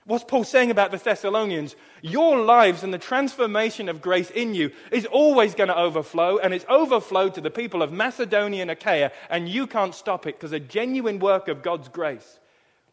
What's 0.06 0.24
Paul 0.24 0.44
saying 0.44 0.72
about 0.72 0.92
the 0.92 0.98
Thessalonians? 0.98 1.76
Your 2.02 2.40
lives 2.44 2.84
and 2.84 2.94
the 2.94 2.98
transformation 2.98 3.88
of 3.88 4.02
grace 4.02 4.32
in 4.32 4.56
you 4.56 4.72
is 4.92 5.06
always 5.06 5.54
going 5.54 5.68
to 5.68 5.78
overflow, 5.78 6.40
and 6.40 6.56
it's 6.56 6.66
overflowed 6.68 7.36
to 7.36 7.42
the 7.42 7.52
people 7.52 7.84
of 7.84 7.92
Macedonia 7.92 8.64
and 8.64 8.72
Achaia, 8.72 9.12
and 9.30 9.48
you 9.48 9.68
can't 9.68 9.94
stop 9.94 10.26
it 10.26 10.38
because 10.38 10.54
a 10.54 10.60
genuine 10.60 11.20
work 11.20 11.48
of 11.48 11.62
God's 11.62 11.88
grace 11.88 12.40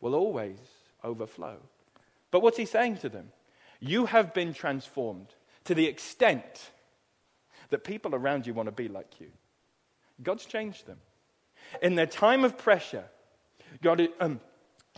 will 0.03 0.14
always 0.14 0.59
overflow. 1.03 1.57
But 2.31 2.40
what's 2.40 2.59
he 2.59 2.66
saying 2.66 2.98
to 2.98 3.09
them? 3.09 3.33
You 3.81 4.05
have 4.05 4.35
been 4.35 4.53
transformed 4.53 5.29
to 5.64 5.74
the 5.74 5.87
extent 5.87 6.70
that 7.70 7.85
people 7.85 8.14
around 8.14 8.46
you 8.46 8.54
want 8.54 8.66
to 8.66 8.72
be 8.72 8.88
like 8.88 9.20
you. 9.20 9.28
God's 10.22 10.46
changed 10.46 10.87
them. 10.87 10.98
In 11.83 11.94
their 11.94 12.07
time 12.07 12.44
of 12.44 12.57
pressure, 12.57 13.04
God, 13.83 14.09
um, 14.20 14.40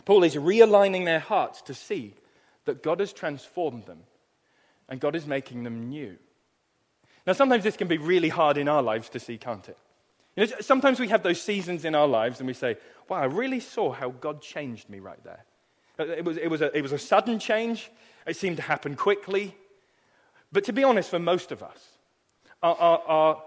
Paul 0.05 0.23
is 0.23 0.35
realigning 0.35 1.05
their 1.05 1.19
hearts 1.19 1.61
to 1.63 1.73
see 1.73 2.13
that 2.65 2.83
God 2.83 2.99
has 2.99 3.13
transformed 3.13 3.85
them 3.85 3.99
and 4.89 4.99
God 4.99 5.15
is 5.15 5.25
making 5.25 5.63
them 5.63 5.89
new. 5.89 6.17
Now, 7.25 7.33
sometimes 7.33 7.63
this 7.63 7.77
can 7.77 7.87
be 7.87 7.97
really 7.97 8.29
hard 8.29 8.57
in 8.57 8.67
our 8.67 8.81
lives 8.81 9.09
to 9.09 9.19
see, 9.19 9.37
can't 9.37 9.67
it? 9.69 9.77
You 10.35 10.45
know, 10.45 10.53
sometimes 10.61 10.99
we 10.99 11.09
have 11.09 11.23
those 11.23 11.41
seasons 11.41 11.85
in 11.85 11.93
our 11.93 12.07
lives 12.07 12.39
and 12.39 12.47
we 12.47 12.53
say, 12.53 12.77
wow, 13.09 13.17
I 13.17 13.25
really 13.25 13.59
saw 13.59 13.91
how 13.91 14.09
God 14.09 14.41
changed 14.41 14.89
me 14.89 14.99
right 14.99 15.21
there. 15.23 15.43
It 15.99 16.25
was, 16.25 16.37
it 16.37 16.47
was, 16.47 16.61
a, 16.61 16.75
it 16.75 16.81
was 16.81 16.93
a 16.93 16.97
sudden 16.97 17.37
change, 17.37 17.91
it 18.25 18.35
seemed 18.35 18.57
to 18.57 18.63
happen 18.63 18.95
quickly. 18.95 19.55
But 20.51 20.63
to 20.65 20.73
be 20.73 20.83
honest, 20.83 21.09
for 21.09 21.19
most 21.19 21.51
of 21.51 21.61
us, 21.61 21.79
our, 22.63 22.75
our, 22.75 22.99
our, 23.07 23.43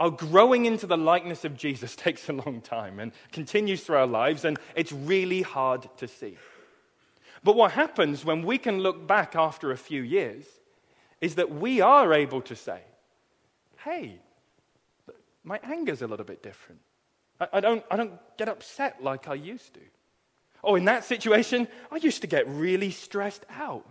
our 0.00 0.10
growing 0.10 0.66
into 0.66 0.86
the 0.86 0.96
likeness 0.96 1.44
of 1.44 1.56
Jesus 1.56 1.96
takes 1.96 2.28
a 2.28 2.32
long 2.32 2.60
time 2.60 2.98
and 2.98 3.12
continues 3.32 3.82
through 3.82 3.96
our 3.96 4.06
lives, 4.06 4.44
and 4.44 4.58
it's 4.74 4.92
really 4.92 5.42
hard 5.42 5.88
to 5.98 6.08
see. 6.08 6.36
But 7.44 7.56
what 7.56 7.72
happens 7.72 8.24
when 8.24 8.42
we 8.42 8.58
can 8.58 8.80
look 8.80 9.06
back 9.06 9.36
after 9.36 9.70
a 9.70 9.76
few 9.76 10.02
years 10.02 10.44
is 11.20 11.36
that 11.36 11.50
we 11.50 11.80
are 11.80 12.12
able 12.12 12.40
to 12.42 12.56
say, 12.56 12.80
hey, 13.84 14.20
my 15.44 15.58
anger's 15.62 16.02
a 16.02 16.06
little 16.06 16.26
bit 16.26 16.42
different. 16.42 16.80
I, 17.40 17.48
I, 17.54 17.60
don't, 17.60 17.84
I 17.90 17.96
don't 17.96 18.12
get 18.36 18.48
upset 18.48 19.02
like 19.02 19.28
I 19.28 19.34
used 19.34 19.74
to. 19.74 19.80
Oh, 20.62 20.74
in 20.74 20.84
that 20.86 21.04
situation, 21.04 21.68
I 21.90 21.96
used 21.96 22.20
to 22.22 22.26
get 22.26 22.48
really 22.48 22.90
stressed 22.90 23.46
out. 23.50 23.86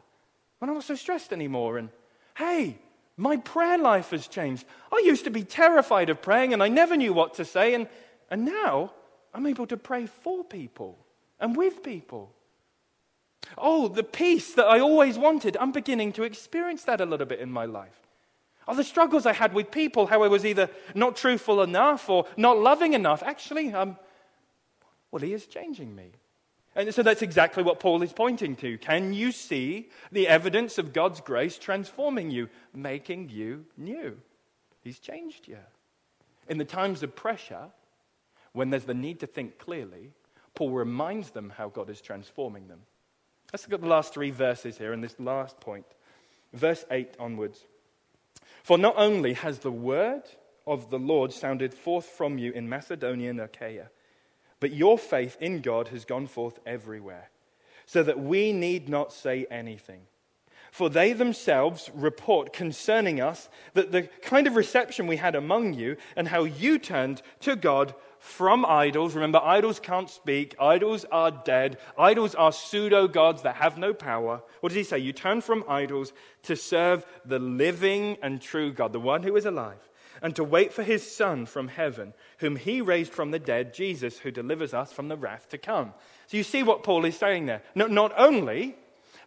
But 0.60 0.70
I'm 0.70 0.76
not 0.76 0.84
so 0.84 0.96
stressed 0.96 1.32
anymore. 1.32 1.78
And 1.78 1.90
hey, 2.36 2.78
my 3.18 3.38
prayer 3.38 3.80
life 3.80 4.12
has 4.12 4.28
changed. 4.28 4.66
I 4.94 5.02
used 5.04 5.24
to 5.26 5.32
be 5.32 5.44
terrified 5.44 6.10
of 6.10 6.22
praying 6.22 6.54
and 6.54 6.62
I 6.62 6.68
never 6.70 6.96
knew 6.96 7.14
what 7.14 7.34
to 7.36 7.46
say, 7.46 7.74
and, 7.74 7.88
and 8.30 8.46
now 8.46 8.94
I'm 9.34 9.48
able 9.48 9.68
to 9.68 9.78
pray 9.78 10.06
for 10.06 10.44
people 10.44 11.00
and 11.40 11.58
with 11.58 11.84
people. 11.84 12.34
Oh, 13.58 13.88
the 13.88 14.04
peace 14.04 14.54
that 14.54 14.68
I 14.68 14.80
always 14.80 15.18
wanted, 15.18 15.58
I'm 15.58 15.72
beginning 15.72 16.14
to 16.14 16.24
experience 16.24 16.84
that 16.84 17.02
a 17.02 17.06
little 17.06 17.26
bit 17.26 17.40
in 17.40 17.52
my 17.52 17.66
life. 17.66 18.08
Oh, 18.68 18.76
the 18.76 18.84
struggles 18.84 19.26
I 19.26 19.34
had 19.34 19.54
with 19.54 19.72
people, 19.72 20.08
how 20.08 20.24
I 20.24 20.28
was 20.28 20.46
either 20.46 20.70
not 20.94 21.16
truthful 21.16 21.62
enough 21.62 22.10
or 22.10 22.26
not 22.36 22.60
loving 22.60 22.94
enough. 22.94 23.24
Actually, 23.24 23.74
um, 23.74 23.98
well, 25.10 25.22
He 25.22 25.34
is 25.34 25.48
changing 25.48 25.96
me. 25.96 26.12
And 26.78 26.94
so 26.94 27.02
that's 27.02 27.24
exactly 27.24 27.64
what 27.64 27.80
Paul 27.80 28.04
is 28.04 28.14
pointing 28.14 28.56
to. 28.58 28.78
Can 28.78 29.12
you 29.12 29.32
see 29.32 29.90
the 30.12 30.28
evidence 30.28 30.78
of 30.78 30.94
God's 30.94 31.20
grace 31.20 31.58
transforming 31.58 32.30
you, 32.30 32.50
making 32.72 33.30
you 33.30 33.66
new? 33.76 34.18
He's 34.84 35.00
changed 35.00 35.48
you. 35.48 35.58
In 36.48 36.60
the 36.60 36.66
times 36.66 37.02
of 37.02 37.16
pressure, 37.16 37.72
when 38.54 38.70
there's 38.70 38.84
the 38.84 38.94
need 38.94 39.22
to 39.22 39.28
think 39.28 39.58
clearly, 39.58 40.12
Paul 40.54 40.70
reminds 40.70 41.32
them 41.32 41.52
how 41.58 41.68
God 41.68 41.90
is 41.90 42.00
transforming 42.00 42.68
them. 42.68 42.82
Let's 43.52 43.66
look 43.66 43.74
at 43.74 43.82
the 43.82 43.88
last 43.88 44.14
three 44.14 44.32
verses 44.32 44.78
here 44.78 44.94
in 44.94 45.02
this 45.02 45.20
last 45.20 45.60
point. 45.60 45.86
Verse 46.54 46.86
8 46.92 47.16
onwards. 47.20 47.60
For 48.62 48.78
not 48.78 48.96
only 48.98 49.34
has 49.34 49.60
the 49.60 49.72
word 49.72 50.24
of 50.68 50.92
the 50.92 51.00
Lord 51.00 51.34
sounded 51.34 51.74
forth 51.74 52.06
from 52.06 52.38
you 52.38 52.52
in 52.52 52.70
Macedonia 52.70 53.32
and 53.32 53.42
Achaia, 53.42 53.90
but 54.60 54.74
your 54.74 54.98
faith 54.98 55.38
in 55.40 55.62
God 55.62 55.90
has 55.90 56.06
gone 56.06 56.28
forth 56.28 56.60
everywhere, 56.66 57.30
so 57.86 58.04
that 58.04 58.20
we 58.20 58.52
need 58.52 58.90
not 58.90 59.14
say 59.14 59.46
anything. 59.50 60.02
For 60.72 60.90
they 60.90 61.14
themselves 61.14 61.90
report 61.94 62.54
concerning 62.54 63.22
us 63.22 63.50
that 63.74 63.92
the 63.92 64.04
kind 64.22 64.48
of 64.48 64.56
reception 64.56 65.08
we 65.08 65.18
had 65.18 65.34
among 65.34 65.74
you 65.74 65.98
and 66.16 66.28
how 66.28 66.44
you 66.44 66.78
turned 66.78 67.22
to 67.42 67.56
God 67.56 67.96
from 68.20 68.66
idols. 68.66 69.16
Remember, 69.16 69.40
idols 69.40 69.80
can't 69.80 70.10
speak, 70.10 70.56
idols 70.60 71.06
are 71.12 71.32
dead, 71.32 71.78
idols 71.98 72.36
are 72.36 72.52
pseudo 72.52 73.08
gods 73.08 73.44
that 73.44 73.56
have 73.56 73.78
no 73.78 73.94
power. 73.94 74.42
What 74.60 74.70
does 74.70 74.76
he 74.76 74.84
say? 74.84 75.00
You 75.00 75.14
turn 75.14 75.42
from 75.42 75.64
idols 75.70 76.14
to 76.44 76.56
serve 76.56 77.06
the 77.26 77.40
living 77.40 78.18
and 78.22 78.42
true 78.42 78.74
God, 78.74 78.92
the 78.92 79.00
one 79.00 79.24
who 79.24 79.36
is 79.36 79.46
alive 79.46 79.87
and 80.22 80.36
to 80.36 80.44
wait 80.44 80.74
for 80.74 80.84
his 80.84 81.10
Son 81.10 81.46
from 81.46 81.68
heaven, 81.68 82.14
whom 82.40 82.56
he 82.56 82.82
raised 82.82 83.14
from 83.14 83.32
the 83.32 83.40
dead, 83.40 83.74
Jesus, 83.74 84.20
who 84.20 84.32
delivers 84.32 84.74
us 84.74 84.92
from 84.92 85.08
the 85.08 85.18
wrath 85.18 85.50
to 85.50 85.58
come. 85.58 85.94
So 86.28 86.38
you 86.38 86.44
see 86.44 86.64
what 86.64 86.84
Paul 86.84 87.06
is 87.06 87.18
saying 87.18 87.46
there. 87.46 87.62
Not, 87.76 87.92
not 87.92 88.14
only 88.18 88.76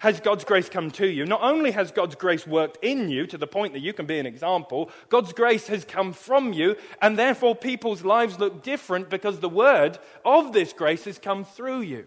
has 0.00 0.18
God's 0.18 0.44
grace 0.44 0.68
come 0.68 0.90
to 0.92 1.06
you, 1.06 1.26
not 1.26 1.42
only 1.42 1.72
has 1.72 1.92
God's 1.92 2.14
grace 2.14 2.46
worked 2.46 2.82
in 2.82 3.10
you 3.10 3.26
to 3.26 3.36
the 3.36 3.46
point 3.46 3.74
that 3.74 3.80
you 3.80 3.92
can 3.92 4.06
be 4.06 4.18
an 4.18 4.26
example, 4.26 4.90
God's 5.10 5.32
grace 5.32 5.66
has 5.66 5.84
come 5.84 6.12
from 6.12 6.52
you, 6.52 6.76
and 7.02 7.18
therefore 7.18 7.54
people's 7.54 8.02
lives 8.02 8.38
look 8.38 8.62
different 8.62 9.10
because 9.10 9.40
the 9.40 9.48
word 9.48 9.98
of 10.24 10.52
this 10.52 10.72
grace 10.72 11.04
has 11.04 11.18
come 11.18 11.44
through 11.44 11.82
you. 11.82 12.06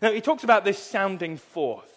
Now, 0.00 0.10
he 0.12 0.20
talks 0.20 0.42
about 0.42 0.64
this 0.64 0.78
sounding 0.78 1.36
forth. 1.36 1.93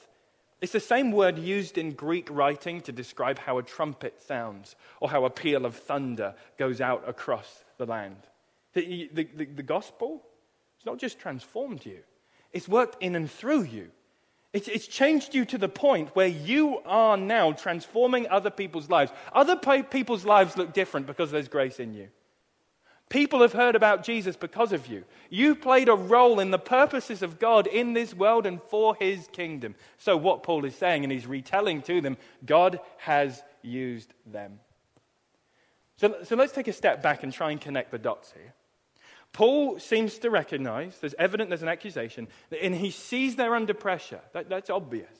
It's 0.60 0.72
the 0.72 0.80
same 0.80 1.12
word 1.12 1.38
used 1.38 1.78
in 1.78 1.92
Greek 1.92 2.28
writing 2.32 2.82
to 2.82 2.92
describe 2.92 3.38
how 3.38 3.60
a 3.60 3.64
trumpet 3.64 4.20
sounds 4.20 4.76
or 5.00 5.10
how 5.10 5.26
a 5.26 5.30
peal 5.30 5.66
of 5.66 5.76
thunder 5.76 6.34
goes 6.58 6.82
out 6.82 7.08
across 7.08 7.64
the 7.78 7.86
land. 7.86 8.18
The, 8.74 9.10
the, 9.14 9.24
the, 9.36 9.46
the 9.46 9.64
gospel, 9.64 10.24
it's 10.78 10.86
not 10.86 10.98
just 10.98 11.20
transformed 11.20 11.86
you, 11.86 12.00
it's 12.54 12.68
worked 12.68 13.02
in 13.02 13.16
and 13.16 13.30
through 13.30 13.64
you. 13.64 13.90
It's, 14.54 14.68
it's 14.68 14.88
changed 14.88 15.36
you 15.36 15.46
to 15.46 15.58
the 15.58 15.70
point 15.70 16.16
where 16.16 16.28
you 16.28 16.80
are 16.86 17.18
now 17.18 17.52
transforming 17.52 18.28
other 18.30 18.50
people's 18.50 18.90
lives. 18.90 19.12
Other 19.34 19.56
people's 19.56 20.26
lives 20.26 20.58
look 20.58 20.74
different 20.74 21.06
because 21.06 21.30
there's 21.30 21.50
grace 21.50 21.80
in 21.80 21.94
you. 21.94 22.08
People 23.10 23.42
have 23.42 23.54
heard 23.54 23.76
about 23.76 24.04
Jesus 24.04 24.36
because 24.36 24.74
of 24.74 24.88
you. 24.88 25.06
You 25.30 25.56
played 25.56 25.88
a 25.88 25.96
role 25.96 26.42
in 26.42 26.52
the 26.52 26.60
purposes 26.60 27.22
of 27.22 27.40
God 27.40 27.66
in 27.66 27.94
this 27.94 28.14
world 28.14 28.46
and 28.46 28.62
for 28.64 28.96
his 28.96 29.28
kingdom. 29.32 29.76
So, 29.98 30.18
what 30.18 30.44
Paul 30.44 30.66
is 30.66 30.76
saying, 30.76 31.04
and 31.04 31.12
he's 31.12 31.26
retelling 31.26 31.82
to 31.84 32.02
them, 32.02 32.18
God 32.46 32.82
has 32.98 33.42
used 33.62 34.14
them. 34.26 34.60
So, 35.96 36.18
so 36.24 36.36
let's 36.36 36.52
take 36.52 36.68
a 36.68 36.74
step 36.74 37.02
back 37.02 37.24
and 37.24 37.32
try 37.32 37.52
and 37.52 37.62
connect 37.62 37.92
the 37.92 37.98
dots 37.98 38.34
here. 38.34 38.54
Paul 39.32 39.80
seems 39.80 40.18
to 40.20 40.30
recognize, 40.30 40.98
there's 41.00 41.16
evident 41.18 41.50
there's 41.50 41.64
an 41.64 41.70
accusation, 41.70 42.28
and 42.62 42.76
he 42.76 42.92
sees 42.92 43.36
they're 43.36 43.56
under 43.56 43.74
pressure. 43.74 44.22
That, 44.34 44.50
that's 44.50 44.70
obvious. 44.70 45.16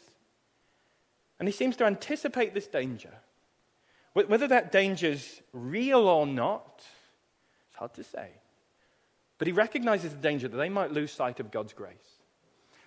And 1.40 1.48
he 1.48 1.54
seems 1.54 1.78
to 1.78 1.86
anticipate 1.86 2.54
this 2.54 2.68
danger. 2.68 3.14
Whether 4.14 4.48
that 4.48 4.72
danger's 4.72 5.42
real 5.54 6.08
or 6.08 6.26
not, 6.26 6.84
hard 7.78 7.94
to 7.96 8.04
say. 8.04 8.30
But 9.38 9.48
he 9.48 9.54
recognizes 9.54 10.12
the 10.12 10.18
danger 10.18 10.48
that 10.48 10.58
they 10.58 10.70
might 10.70 10.92
lose 10.92 11.12
sight 11.12 11.40
of 11.40 11.52
God's 11.52 11.74
grace. 11.74 11.96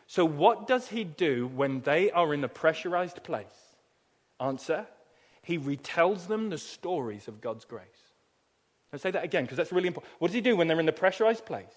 So, 0.06 0.24
what 0.24 0.66
does 0.66 0.88
he 0.88 1.04
do 1.04 1.46
when 1.46 1.80
they 1.82 2.10
are 2.10 2.34
in 2.34 2.42
a 2.42 2.48
pressurized 2.48 3.22
place? 3.22 3.46
Answer 4.40 4.86
He 5.42 5.58
retells 5.58 6.26
them 6.26 6.50
the 6.50 6.58
stories 6.58 7.28
of 7.28 7.40
God's 7.40 7.64
grace. 7.64 7.84
I'll 8.92 8.98
say 8.98 9.12
that 9.12 9.22
again 9.22 9.44
because 9.44 9.56
that's 9.56 9.72
really 9.72 9.86
important. 9.86 10.12
What 10.18 10.28
does 10.28 10.34
he 10.34 10.40
do 10.40 10.56
when 10.56 10.66
they're 10.66 10.80
in 10.80 10.86
the 10.86 10.92
pressurized 10.92 11.46
place? 11.46 11.74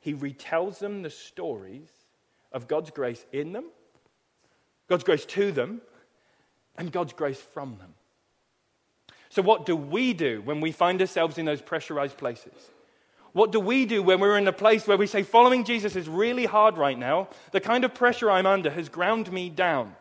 He 0.00 0.14
retells 0.14 0.78
them 0.78 1.02
the 1.02 1.10
stories 1.10 1.88
of 2.52 2.68
God's 2.68 2.90
grace 2.90 3.24
in 3.32 3.52
them, 3.52 3.64
God's 4.88 5.02
grace 5.02 5.26
to 5.26 5.50
them, 5.50 5.80
and 6.76 6.92
God's 6.92 7.12
grace 7.12 7.40
from 7.40 7.78
them. 7.78 7.94
So, 9.36 9.42
what 9.42 9.66
do 9.66 9.76
we 9.76 10.14
do 10.14 10.40
when 10.46 10.62
we 10.62 10.72
find 10.72 10.98
ourselves 10.98 11.36
in 11.36 11.44
those 11.44 11.60
pressurized 11.60 12.16
places? 12.16 12.70
What 13.34 13.52
do 13.52 13.60
we 13.60 13.84
do 13.84 14.02
when 14.02 14.18
we're 14.18 14.38
in 14.38 14.48
a 14.48 14.52
place 14.52 14.86
where 14.86 14.96
we 14.96 15.06
say, 15.06 15.24
following 15.24 15.62
Jesus 15.62 15.94
is 15.94 16.08
really 16.08 16.46
hard 16.46 16.78
right 16.78 16.98
now? 16.98 17.28
The 17.52 17.60
kind 17.60 17.84
of 17.84 17.92
pressure 17.92 18.30
I'm 18.30 18.46
under 18.46 18.70
has 18.70 18.88
ground 18.88 19.30
me 19.30 19.50
down. 19.50 19.94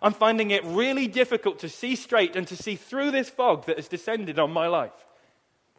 I'm 0.00 0.14
finding 0.14 0.52
it 0.52 0.64
really 0.64 1.06
difficult 1.06 1.58
to 1.58 1.68
see 1.68 1.96
straight 1.96 2.34
and 2.34 2.48
to 2.48 2.56
see 2.56 2.76
through 2.76 3.10
this 3.10 3.28
fog 3.28 3.66
that 3.66 3.76
has 3.76 3.88
descended 3.88 4.38
on 4.38 4.52
my 4.52 4.68
life. 4.68 5.06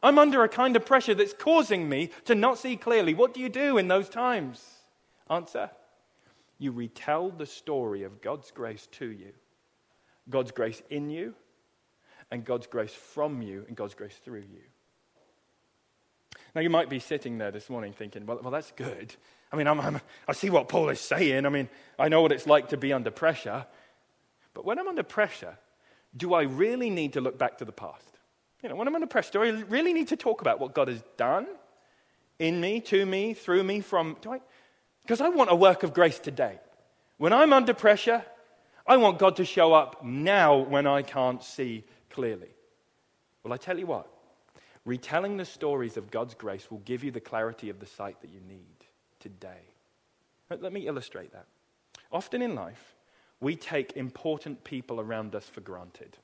I'm 0.04 0.20
under 0.20 0.44
a 0.44 0.48
kind 0.48 0.76
of 0.76 0.86
pressure 0.86 1.16
that's 1.16 1.34
causing 1.34 1.90
me 1.90 2.12
to 2.26 2.36
not 2.36 2.60
see 2.60 2.78
clearly. 2.78 3.16
What 3.16 3.34
do 3.34 3.40
you 3.40 3.50
do 3.50 3.80
in 3.80 3.88
those 3.88 4.08
times? 4.08 4.64
Answer 5.32 5.72
You 6.60 6.74
retell 6.74 7.32
the 7.32 7.48
story 7.48 8.04
of 8.04 8.22
God's 8.22 8.52
grace 8.52 8.88
to 8.92 9.08
you, 9.08 9.32
God's 10.30 10.52
grace 10.52 10.84
in 10.92 11.10
you, 11.10 11.34
and 12.32 12.46
God's 12.46 12.68
grace 12.68 12.94
from 12.94 13.42
you 13.42 13.66
and 13.68 13.76
God's 13.76 13.94
grace 13.94 14.16
through 14.24 14.44
you. 14.52 14.62
Now, 16.56 16.62
you 16.62 16.70
might 16.70 16.90
be 16.90 17.00
sitting 17.00 17.38
there 17.38 17.52
this 17.52 17.70
morning 17.70 17.94
thinking, 17.94 18.26
well, 18.26 18.40
well 18.42 18.52
that's 18.52 18.72
good. 18.72 19.14
I 19.52 19.56
mean, 19.56 19.68
I'm, 19.68 19.80
I'm, 19.80 20.02
i 20.28 20.34
see 20.34 20.50
what 20.50 20.68
Paul 20.68 20.90
is 20.90 21.00
saying. 21.00 21.46
I 21.46 21.50
mean, 21.50 21.70
I 21.98 22.10
know 22.10 22.22
what 22.22 22.32
it's 22.32 22.48
like 22.48 22.70
to 22.70 22.78
be 22.78 22.94
under 22.94 23.12
pressure. 23.12 23.66
But 24.54 24.66
when 24.66 24.80
I'm 24.80 24.88
under 24.88 25.04
pressure, 25.04 25.58
do 26.16 26.34
I 26.34 26.44
really 26.44 26.90
need 26.90 27.14
to 27.14 27.22
look 27.22 27.38
back 27.38 27.60
to 27.60 27.66
the 27.66 27.72
past? 27.72 28.06
You 28.64 28.70
know, 28.70 28.76
when 28.76 28.88
I'm 28.88 28.96
under 28.96 29.08
pressure, 29.08 29.32
do 29.34 29.44
I 29.44 29.50
really 29.70 29.94
need 29.94 30.10
to 30.10 30.16
talk 30.16 30.42
about 30.42 30.60
what 30.60 30.74
God 30.74 30.88
has 30.88 31.04
done 31.18 31.48
in 32.40 32.60
me, 32.60 32.80
to 32.82 33.06
me, 33.06 33.34
through 33.34 33.64
me, 33.64 33.82
from. 33.82 34.18
Do 34.22 34.34
I? 34.34 34.42
Because 35.04 35.22
I 35.22 35.30
want 35.30 35.52
a 35.52 35.56
work 35.56 35.84
of 35.84 35.94
grace 35.94 36.20
today. 36.20 36.60
When 37.18 37.34
I'm 37.34 37.54
under 37.54 37.74
pressure, 37.74 38.24
I 38.88 38.98
want 38.98 39.20
God 39.20 39.36
to 39.38 39.46
show 39.46 39.74
up 39.74 40.04
now 40.04 40.58
when 40.58 40.88
I 40.88 41.02
can't 41.02 41.44
see 41.44 41.84
clearly? 42.20 42.50
Well, 43.44 43.54
I 43.54 43.58
tell 43.58 43.80
you 43.80 43.88
what, 43.88 44.06
retelling 44.84 45.38
the 45.38 45.46
stories 45.46 45.96
of 45.96 46.12
God's 46.12 46.34
grace 46.34 46.70
will 46.70 46.80
give 46.80 47.02
you 47.02 47.12
the 47.12 47.22
clarity 47.22 47.70
of 47.70 47.80
the 47.80 47.86
sight 47.86 48.20
that 48.20 48.30
you 48.30 48.42
need 48.46 48.76
today. 49.22 49.64
Let 50.50 50.74
me 50.74 50.86
illustrate 50.86 51.32
that. 51.32 51.46
Often 52.12 52.42
in 52.42 52.56
life, 52.56 52.96
we 53.40 53.56
take 53.56 53.96
important 53.96 54.66
people 54.66 55.00
around 55.00 55.34
us 55.34 55.48
for 55.48 55.62
granted. 55.62 56.18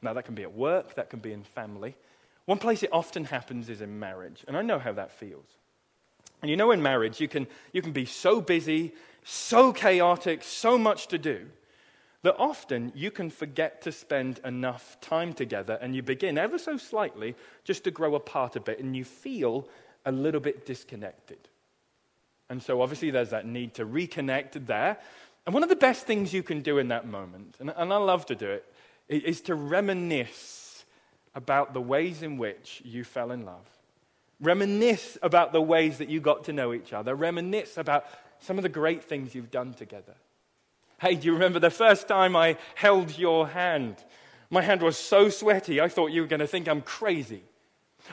Now, 0.00 0.12
that 0.12 0.26
can 0.26 0.36
be 0.36 0.44
at 0.44 0.54
work, 0.54 0.94
that 0.94 1.10
can 1.10 1.18
be 1.18 1.32
in 1.32 1.42
family. 1.42 1.96
One 2.44 2.58
place 2.58 2.84
it 2.84 2.90
often 2.92 3.24
happens 3.24 3.68
is 3.68 3.80
in 3.80 3.98
marriage, 3.98 4.44
and 4.46 4.56
I 4.56 4.62
know 4.62 4.78
how 4.78 4.92
that 4.92 5.10
feels. 5.10 5.48
And 6.40 6.50
you 6.52 6.56
know, 6.56 6.70
in 6.70 6.82
marriage, 6.82 7.20
you 7.20 7.26
can, 7.26 7.48
you 7.72 7.82
can 7.82 7.92
be 7.92 8.04
so 8.04 8.40
busy, 8.40 8.94
so 9.24 9.72
chaotic, 9.72 10.44
so 10.44 10.78
much 10.78 11.08
to 11.08 11.18
do 11.18 11.48
that 12.22 12.36
often 12.38 12.92
you 12.94 13.10
can 13.10 13.30
forget 13.30 13.82
to 13.82 13.92
spend 13.92 14.40
enough 14.44 15.00
time 15.00 15.32
together 15.32 15.78
and 15.80 15.94
you 15.94 16.02
begin 16.02 16.38
ever 16.38 16.58
so 16.58 16.76
slightly 16.76 17.34
just 17.64 17.84
to 17.84 17.90
grow 17.90 18.14
apart 18.14 18.56
a 18.56 18.60
bit 18.60 18.78
and 18.78 18.96
you 18.96 19.04
feel 19.04 19.68
a 20.04 20.12
little 20.12 20.40
bit 20.40 20.64
disconnected. 20.66 21.38
And 22.48 22.62
so, 22.62 22.82
obviously, 22.82 23.10
there's 23.10 23.30
that 23.30 23.46
need 23.46 23.74
to 23.74 23.86
reconnect 23.86 24.66
there. 24.66 24.98
And 25.46 25.54
one 25.54 25.62
of 25.62 25.68
the 25.68 25.76
best 25.76 26.06
things 26.06 26.32
you 26.32 26.42
can 26.42 26.60
do 26.60 26.78
in 26.78 26.88
that 26.88 27.06
moment, 27.06 27.56
and, 27.58 27.72
and 27.74 27.92
I 27.92 27.96
love 27.96 28.26
to 28.26 28.34
do 28.34 28.50
it, 28.50 28.64
is 29.08 29.40
to 29.42 29.54
reminisce 29.54 30.84
about 31.34 31.72
the 31.72 31.80
ways 31.80 32.22
in 32.22 32.36
which 32.36 32.82
you 32.84 33.04
fell 33.04 33.32
in 33.32 33.44
love. 33.44 33.66
Reminisce 34.40 35.16
about 35.22 35.52
the 35.52 35.62
ways 35.62 35.98
that 35.98 36.08
you 36.08 36.20
got 36.20 36.44
to 36.44 36.52
know 36.52 36.72
each 36.72 36.92
other. 36.92 37.14
Reminisce 37.14 37.78
about 37.78 38.04
some 38.40 38.58
of 38.58 38.62
the 38.62 38.68
great 38.68 39.04
things 39.04 39.34
you've 39.34 39.50
done 39.50 39.72
together. 39.72 40.14
Hey, 41.02 41.16
do 41.16 41.26
you 41.26 41.32
remember 41.32 41.58
the 41.58 41.68
first 41.68 42.06
time 42.06 42.36
I 42.36 42.56
held 42.76 43.18
your 43.18 43.48
hand? 43.48 43.96
My 44.50 44.62
hand 44.62 44.82
was 44.82 44.96
so 44.96 45.30
sweaty, 45.30 45.80
I 45.80 45.88
thought 45.88 46.12
you 46.12 46.20
were 46.20 46.28
going 46.28 46.38
to 46.38 46.46
think 46.46 46.68
I'm 46.68 46.80
crazy. 46.80 47.42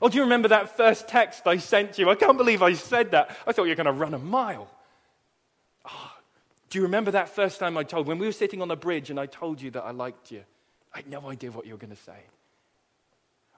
Or 0.02 0.10
do 0.10 0.18
you 0.18 0.24
remember 0.24 0.48
that 0.48 0.76
first 0.76 1.08
text 1.08 1.46
I 1.46 1.58
sent 1.58 2.00
you? 2.00 2.10
I 2.10 2.16
can't 2.16 2.36
believe 2.36 2.64
I 2.64 2.74
said 2.74 3.12
that. 3.12 3.38
I 3.46 3.52
thought 3.52 3.66
you 3.66 3.70
were 3.70 3.76
going 3.76 3.86
to 3.86 3.92
run 3.92 4.16
a 4.16 4.20
mile. 4.20 4.68
Oh, 5.86 6.12
do 6.72 6.80
you 6.80 6.84
remember 6.84 7.12
that 7.12 7.30
first 7.30 7.60
time 7.60 7.78
I 7.78 7.84
told, 7.84 8.08
when 8.08 8.18
we 8.18 8.26
were 8.26 8.32
sitting 8.32 8.60
on 8.60 8.70
the 8.70 8.76
bridge 8.76 9.12
and 9.12 9.20
I 9.20 9.28
told 9.28 9.62
you 9.62 9.70
that 9.70 9.84
I 9.84 9.92
liked 9.92 10.32
you? 10.32 10.42
I 10.92 10.98
had 10.98 11.08
no 11.08 11.30
idea 11.30 11.52
what 11.52 11.68
you 11.68 11.74
were 11.74 11.78
going 11.78 11.96
to 11.96 12.04
say. 12.04 12.18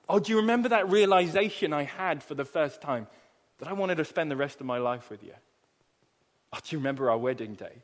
Oh, 0.10 0.20
do 0.20 0.34
you 0.34 0.39
remember 0.39 0.67
that 0.67 0.89
realization 0.89 1.72
I 1.72 1.84
had 1.84 2.22
for 2.22 2.36
the 2.36 2.44
first 2.44 2.82
time 2.82 3.08
that 3.60 3.70
I 3.70 3.74
wanted 3.74 3.96
to 3.96 4.04
spend 4.04 4.30
the 4.30 4.36
rest 4.36 4.60
of 4.60 4.65
my 4.65 4.80
life 4.80 5.10
with 5.10 5.24
you? 5.24 5.36
Oh, 6.52 6.58
do 6.62 6.76
you 6.76 6.80
remember 6.80 7.10
our 7.10 7.17
wedding 7.17 7.54
day? 7.54 7.82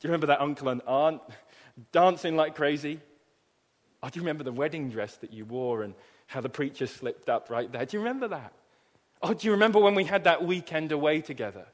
Do 0.00 0.08
you 0.08 0.12
remember 0.12 0.28
that 0.28 0.40
uncle 0.40 0.68
and 0.68 0.80
aunt 0.86 1.20
dancing 1.92 2.34
like 2.34 2.54
crazy? 2.54 3.00
Oh, 4.02 4.08
do 4.08 4.18
you 4.18 4.22
remember 4.22 4.44
the 4.44 4.52
wedding 4.52 4.88
dress 4.88 5.16
that 5.16 5.32
you 5.32 5.44
wore 5.44 5.82
and 5.82 5.94
how 6.26 6.40
the 6.40 6.48
preacher 6.48 6.86
slipped 6.86 7.28
up 7.28 7.50
right 7.50 7.70
there? 7.70 7.84
Do 7.84 7.96
you 7.96 8.02
remember 8.02 8.28
that? 8.28 8.52
Oh, 9.22 9.34
do 9.34 9.46
you 9.46 9.52
remember 9.52 9.78
when 9.78 9.94
we 9.94 10.04
had 10.04 10.24
that 10.24 10.44
weekend 10.44 10.90
away 10.92 11.20
together? 11.20 11.66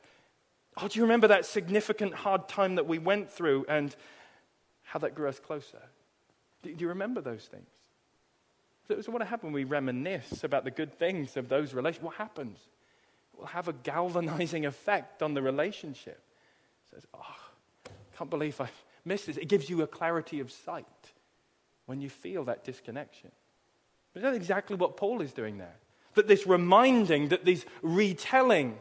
Oh, 0.76 0.88
do 0.88 0.98
you 0.98 1.04
remember 1.04 1.28
that 1.28 1.46
significant 1.46 2.14
hard 2.14 2.48
time 2.48 2.74
that 2.74 2.86
we 2.86 2.98
went 2.98 3.30
through 3.30 3.64
and 3.68 3.94
how 4.82 4.98
that 4.98 5.14
grew 5.14 5.28
us 5.28 5.38
closer? 5.38 5.82
Do, 6.62 6.74
you 6.76 6.88
remember 6.88 7.20
those 7.20 7.44
things? 7.44 7.68
So, 8.88 9.00
so 9.00 9.12
what 9.12 9.22
happened? 9.22 9.52
When 9.52 9.62
we 9.62 9.64
reminisce 9.64 10.42
about 10.42 10.64
the 10.64 10.72
good 10.72 10.92
things 10.92 11.36
of 11.36 11.48
those 11.48 11.74
relations. 11.74 12.02
What 12.02 12.16
happens? 12.16 12.58
It 13.32 13.38
will 13.38 13.46
have 13.46 13.68
a 13.68 13.72
galvanizing 13.72 14.66
effect 14.66 15.22
on 15.22 15.34
the 15.34 15.42
relationship. 15.42 16.20
It 16.84 16.94
says, 16.94 17.06
oh, 17.14 17.36
can't 18.16 18.30
believe 18.30 18.60
I 18.60 18.68
missed 19.04 19.26
this. 19.26 19.36
It 19.36 19.48
gives 19.48 19.68
you 19.68 19.82
a 19.82 19.86
clarity 19.86 20.40
of 20.40 20.50
sight 20.50 20.86
when 21.86 22.00
you 22.00 22.08
feel 22.08 22.44
that 22.44 22.64
disconnection. 22.64 23.30
But 24.12 24.22
that's 24.22 24.36
exactly 24.36 24.76
what 24.76 24.96
Paul 24.96 25.20
is 25.20 25.32
doing 25.32 25.58
there. 25.58 25.76
That 26.14 26.26
this 26.26 26.46
reminding, 26.46 27.28
that 27.28 27.44
this 27.44 27.66
retelling, 27.82 28.78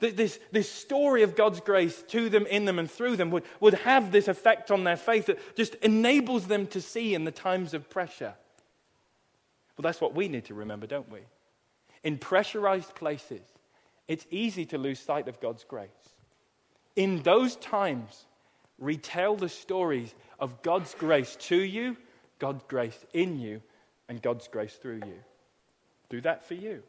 that 0.00 0.16
this, 0.16 0.40
this 0.50 0.70
story 0.70 1.22
of 1.22 1.36
God's 1.36 1.60
grace 1.60 2.02
to 2.08 2.28
them, 2.28 2.46
in 2.46 2.64
them, 2.64 2.78
and 2.80 2.90
through 2.90 3.16
them 3.16 3.30
would, 3.30 3.44
would 3.60 3.74
have 3.74 4.10
this 4.10 4.26
effect 4.26 4.70
on 4.70 4.82
their 4.82 4.96
faith 4.96 5.26
that 5.26 5.56
just 5.56 5.76
enables 5.76 6.48
them 6.48 6.66
to 6.68 6.80
see 6.80 7.14
in 7.14 7.24
the 7.24 7.30
times 7.30 7.72
of 7.72 7.88
pressure. 7.88 8.34
Well, 9.76 9.82
that's 9.82 10.00
what 10.00 10.14
we 10.14 10.28
need 10.28 10.46
to 10.46 10.54
remember, 10.54 10.88
don't 10.88 11.10
we? 11.10 11.20
In 12.02 12.18
pressurized 12.18 12.94
places, 12.96 13.42
it's 14.08 14.26
easy 14.30 14.66
to 14.66 14.78
lose 14.78 14.98
sight 14.98 15.28
of 15.28 15.40
God's 15.40 15.62
grace. 15.62 15.88
In 16.96 17.22
those 17.22 17.54
times, 17.56 18.26
retell 18.82 19.36
the 19.36 19.48
stories 19.48 20.14
of 20.38 20.62
God's 20.62 20.94
grace 20.94 21.36
to 21.36 21.56
you, 21.56 21.96
God's 22.38 22.64
grace 22.68 22.98
in 23.12 23.38
you, 23.38 23.62
and 24.08 24.20
God's 24.20 24.48
grace 24.48 24.74
through 24.74 25.00
you. 25.06 25.18
Do 26.10 26.20
that 26.22 26.46
for 26.46 26.54
you. 26.54 26.82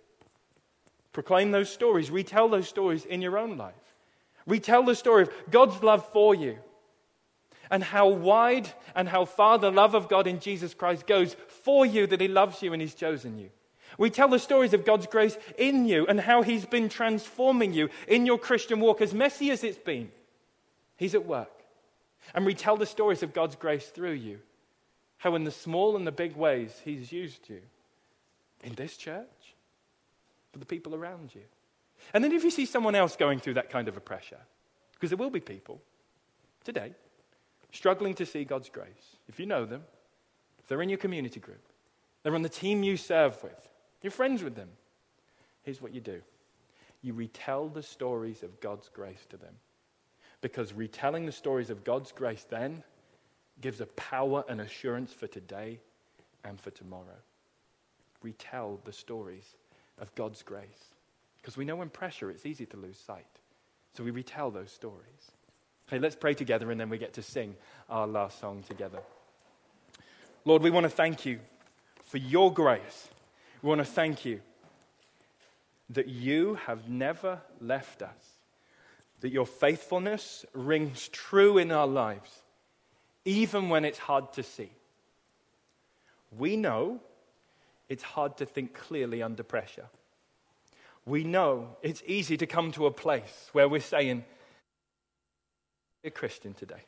Proclaim 1.13 1.51
those 1.51 1.69
stories, 1.69 2.09
retell 2.09 2.49
those 2.49 2.67
stories 2.67 3.05
in 3.05 3.21
your 3.21 3.37
own 3.37 3.55
life. 3.57 3.75
Retell 4.47 4.83
the 4.83 4.95
story 4.95 5.23
of 5.23 5.31
God's 5.51 5.81
love 5.83 6.05
for 6.11 6.35
you 6.35 6.57
and 7.69 7.83
how 7.83 8.09
wide 8.09 8.67
and 8.95 9.07
how 9.07 9.25
far 9.25 9.57
the 9.57 9.71
love 9.71 9.93
of 9.93 10.09
God 10.09 10.27
in 10.27 10.39
Jesus 10.39 10.73
Christ 10.73 11.07
goes 11.07 11.35
for 11.63 11.85
you 11.85 12.07
that 12.07 12.19
He 12.19 12.27
loves 12.27 12.61
you 12.61 12.73
and 12.73 12.81
He's 12.81 12.95
chosen 12.95 13.37
you. 13.37 13.49
We 13.97 14.09
tell 14.09 14.27
the 14.27 14.39
stories 14.39 14.73
of 14.73 14.85
God's 14.85 15.05
grace 15.05 15.37
in 15.57 15.85
you 15.85 16.05
and 16.07 16.19
how 16.19 16.41
He's 16.41 16.65
been 16.65 16.89
transforming 16.89 17.73
you 17.73 17.89
in 18.07 18.25
your 18.25 18.39
Christian 18.39 18.79
walk, 18.79 19.01
as 19.01 19.13
messy 19.13 19.51
as 19.51 19.63
it's 19.63 19.77
been. 19.77 20.11
He's 20.97 21.15
at 21.15 21.25
work. 21.25 21.52
And 22.33 22.45
retell 22.45 22.77
the 22.77 22.85
stories 22.85 23.23
of 23.23 23.33
God's 23.33 23.55
grace 23.55 23.87
through 23.87 24.13
you, 24.13 24.39
how 25.17 25.35
in 25.35 25.43
the 25.43 25.51
small 25.51 25.95
and 25.95 26.07
the 26.07 26.11
big 26.11 26.35
ways 26.35 26.81
He's 26.83 27.11
used 27.11 27.49
you 27.49 27.61
in 28.63 28.73
this 28.75 28.97
church, 28.97 29.55
for 30.51 30.59
the 30.59 30.65
people 30.65 30.95
around 30.95 31.35
you. 31.35 31.41
And 32.13 32.23
then 32.23 32.31
if 32.31 32.43
you 32.43 32.51
see 32.51 32.65
someone 32.65 32.95
else 32.95 33.15
going 33.15 33.39
through 33.39 33.55
that 33.55 33.69
kind 33.69 33.87
of 33.87 33.97
a 33.97 34.01
pressure, 34.01 34.39
because 34.93 35.09
there 35.09 35.17
will 35.17 35.29
be 35.29 35.39
people 35.39 35.81
today 36.63 36.93
struggling 37.71 38.13
to 38.15 38.25
see 38.25 38.43
God's 38.43 38.69
grace, 38.69 39.17
if 39.27 39.39
you 39.39 39.45
know 39.45 39.65
them, 39.65 39.83
if 40.59 40.67
they're 40.67 40.81
in 40.81 40.89
your 40.89 40.97
community 40.97 41.39
group, 41.39 41.63
they're 42.21 42.35
on 42.35 42.41
the 42.41 42.49
team 42.49 42.83
you 42.83 42.97
serve 42.97 43.41
with, 43.43 43.69
you're 44.01 44.11
friends 44.11 44.43
with 44.43 44.55
them, 44.55 44.69
here's 45.63 45.81
what 45.81 45.93
you 45.93 46.01
do 46.01 46.21
you 47.01 47.13
retell 47.13 47.67
the 47.67 47.83
stories 47.83 48.43
of 48.43 48.61
God's 48.61 48.87
grace 48.87 49.25
to 49.29 49.35
them. 49.35 49.53
Because 50.43 50.73
retelling 50.73 51.25
the 51.25 51.31
stories 51.31 51.69
of 51.69 51.85
God's 51.85 52.11
grace 52.11 52.45
then 52.49 52.83
gives 53.61 53.79
a 53.79 53.85
power 53.85 54.43
and 54.49 54.59
assurance 54.59 55.13
for 55.13 55.25
today 55.25 55.79
and 56.43 56.59
for 56.59 56.69
tomorrow. 56.69 57.21
Retell 58.21 58.81
the 58.83 58.91
stories 58.91 59.55
of 59.99 60.13
God's 60.15 60.43
grace. 60.43 60.91
Because 61.41 61.55
we 61.55 61.63
know 61.63 61.81
in 61.81 61.89
pressure 61.89 62.29
it's 62.29 62.45
easy 62.45 62.65
to 62.65 62.77
lose 62.77 62.97
sight. 62.97 63.25
So 63.95 64.03
we 64.03 64.11
retell 64.11 64.51
those 64.51 64.69
stories. 64.69 65.31
Okay, 65.87 65.97
let's 65.97 66.17
pray 66.17 66.33
together 66.33 66.71
and 66.71 66.79
then 66.79 66.89
we 66.89 66.97
get 66.97 67.13
to 67.13 67.21
sing 67.21 67.55
our 67.89 68.05
last 68.05 68.41
song 68.41 68.63
together. 68.67 68.99
Lord, 70.43 70.61
we 70.61 70.71
want 70.71 70.83
to 70.83 70.89
thank 70.89 71.25
you 71.25 71.39
for 72.03 72.17
your 72.17 72.51
grace. 72.51 73.07
We 73.61 73.69
want 73.69 73.79
to 73.79 73.85
thank 73.85 74.25
you 74.25 74.41
that 75.91 76.09
you 76.09 76.55
have 76.65 76.89
never 76.89 77.39
left 77.61 78.01
us, 78.01 78.32
that 79.23 79.31
your 79.31 79.45
faithfulness 79.45 80.45
rings 80.51 81.07
true 81.07 81.57
in 81.57 81.71
our 81.71 81.87
lives, 81.87 82.29
even 83.23 83.69
when 83.69 83.85
it's 83.85 83.97
hard 83.97 84.33
to 84.33 84.43
see. 84.43 84.69
We 86.37 86.57
know 86.57 86.99
it's 87.87 88.03
hard 88.03 88.35
to 88.39 88.45
think 88.45 88.73
clearly 88.73 89.23
under 89.23 89.41
pressure. 89.41 89.85
We 91.05 91.23
know 91.23 91.77
it's 91.81 92.03
easy 92.05 92.35
to 92.35 92.45
come 92.45 92.73
to 92.73 92.85
a 92.85 92.91
place 92.91 93.49
where 93.53 93.69
we're 93.69 93.79
saying, 93.79 94.25
a 96.03 96.09
Christian 96.09 96.53
today. 96.53 96.83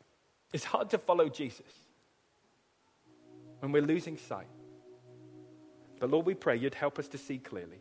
It's 0.52 0.66
hard 0.66 0.90
to 0.90 0.98
follow 0.98 1.30
Jesus 1.30 1.72
when 3.62 3.72
we're 3.72 3.82
losing 3.82 4.18
sight. 4.18 4.48
But 6.02 6.12
Lord, 6.12 6.26
we 6.26 6.34
pray 6.34 6.58
you'd 6.58 6.76
help 6.76 7.00
us 7.00 7.08
to 7.08 7.18
see 7.18 7.38
clearly. 7.38 7.80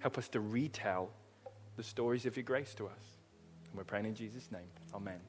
Help 0.00 0.18
us 0.18 0.28
to 0.30 0.40
retell 0.40 1.10
the 1.76 1.84
stories 1.84 2.26
of 2.26 2.36
your 2.36 2.42
grace 2.42 2.74
to 2.74 2.86
us. 2.86 3.19
And 3.70 3.78
we're 3.78 3.84
praying 3.84 4.06
in 4.06 4.14
Jesus' 4.14 4.50
name. 4.50 4.68
Amen. 4.94 5.20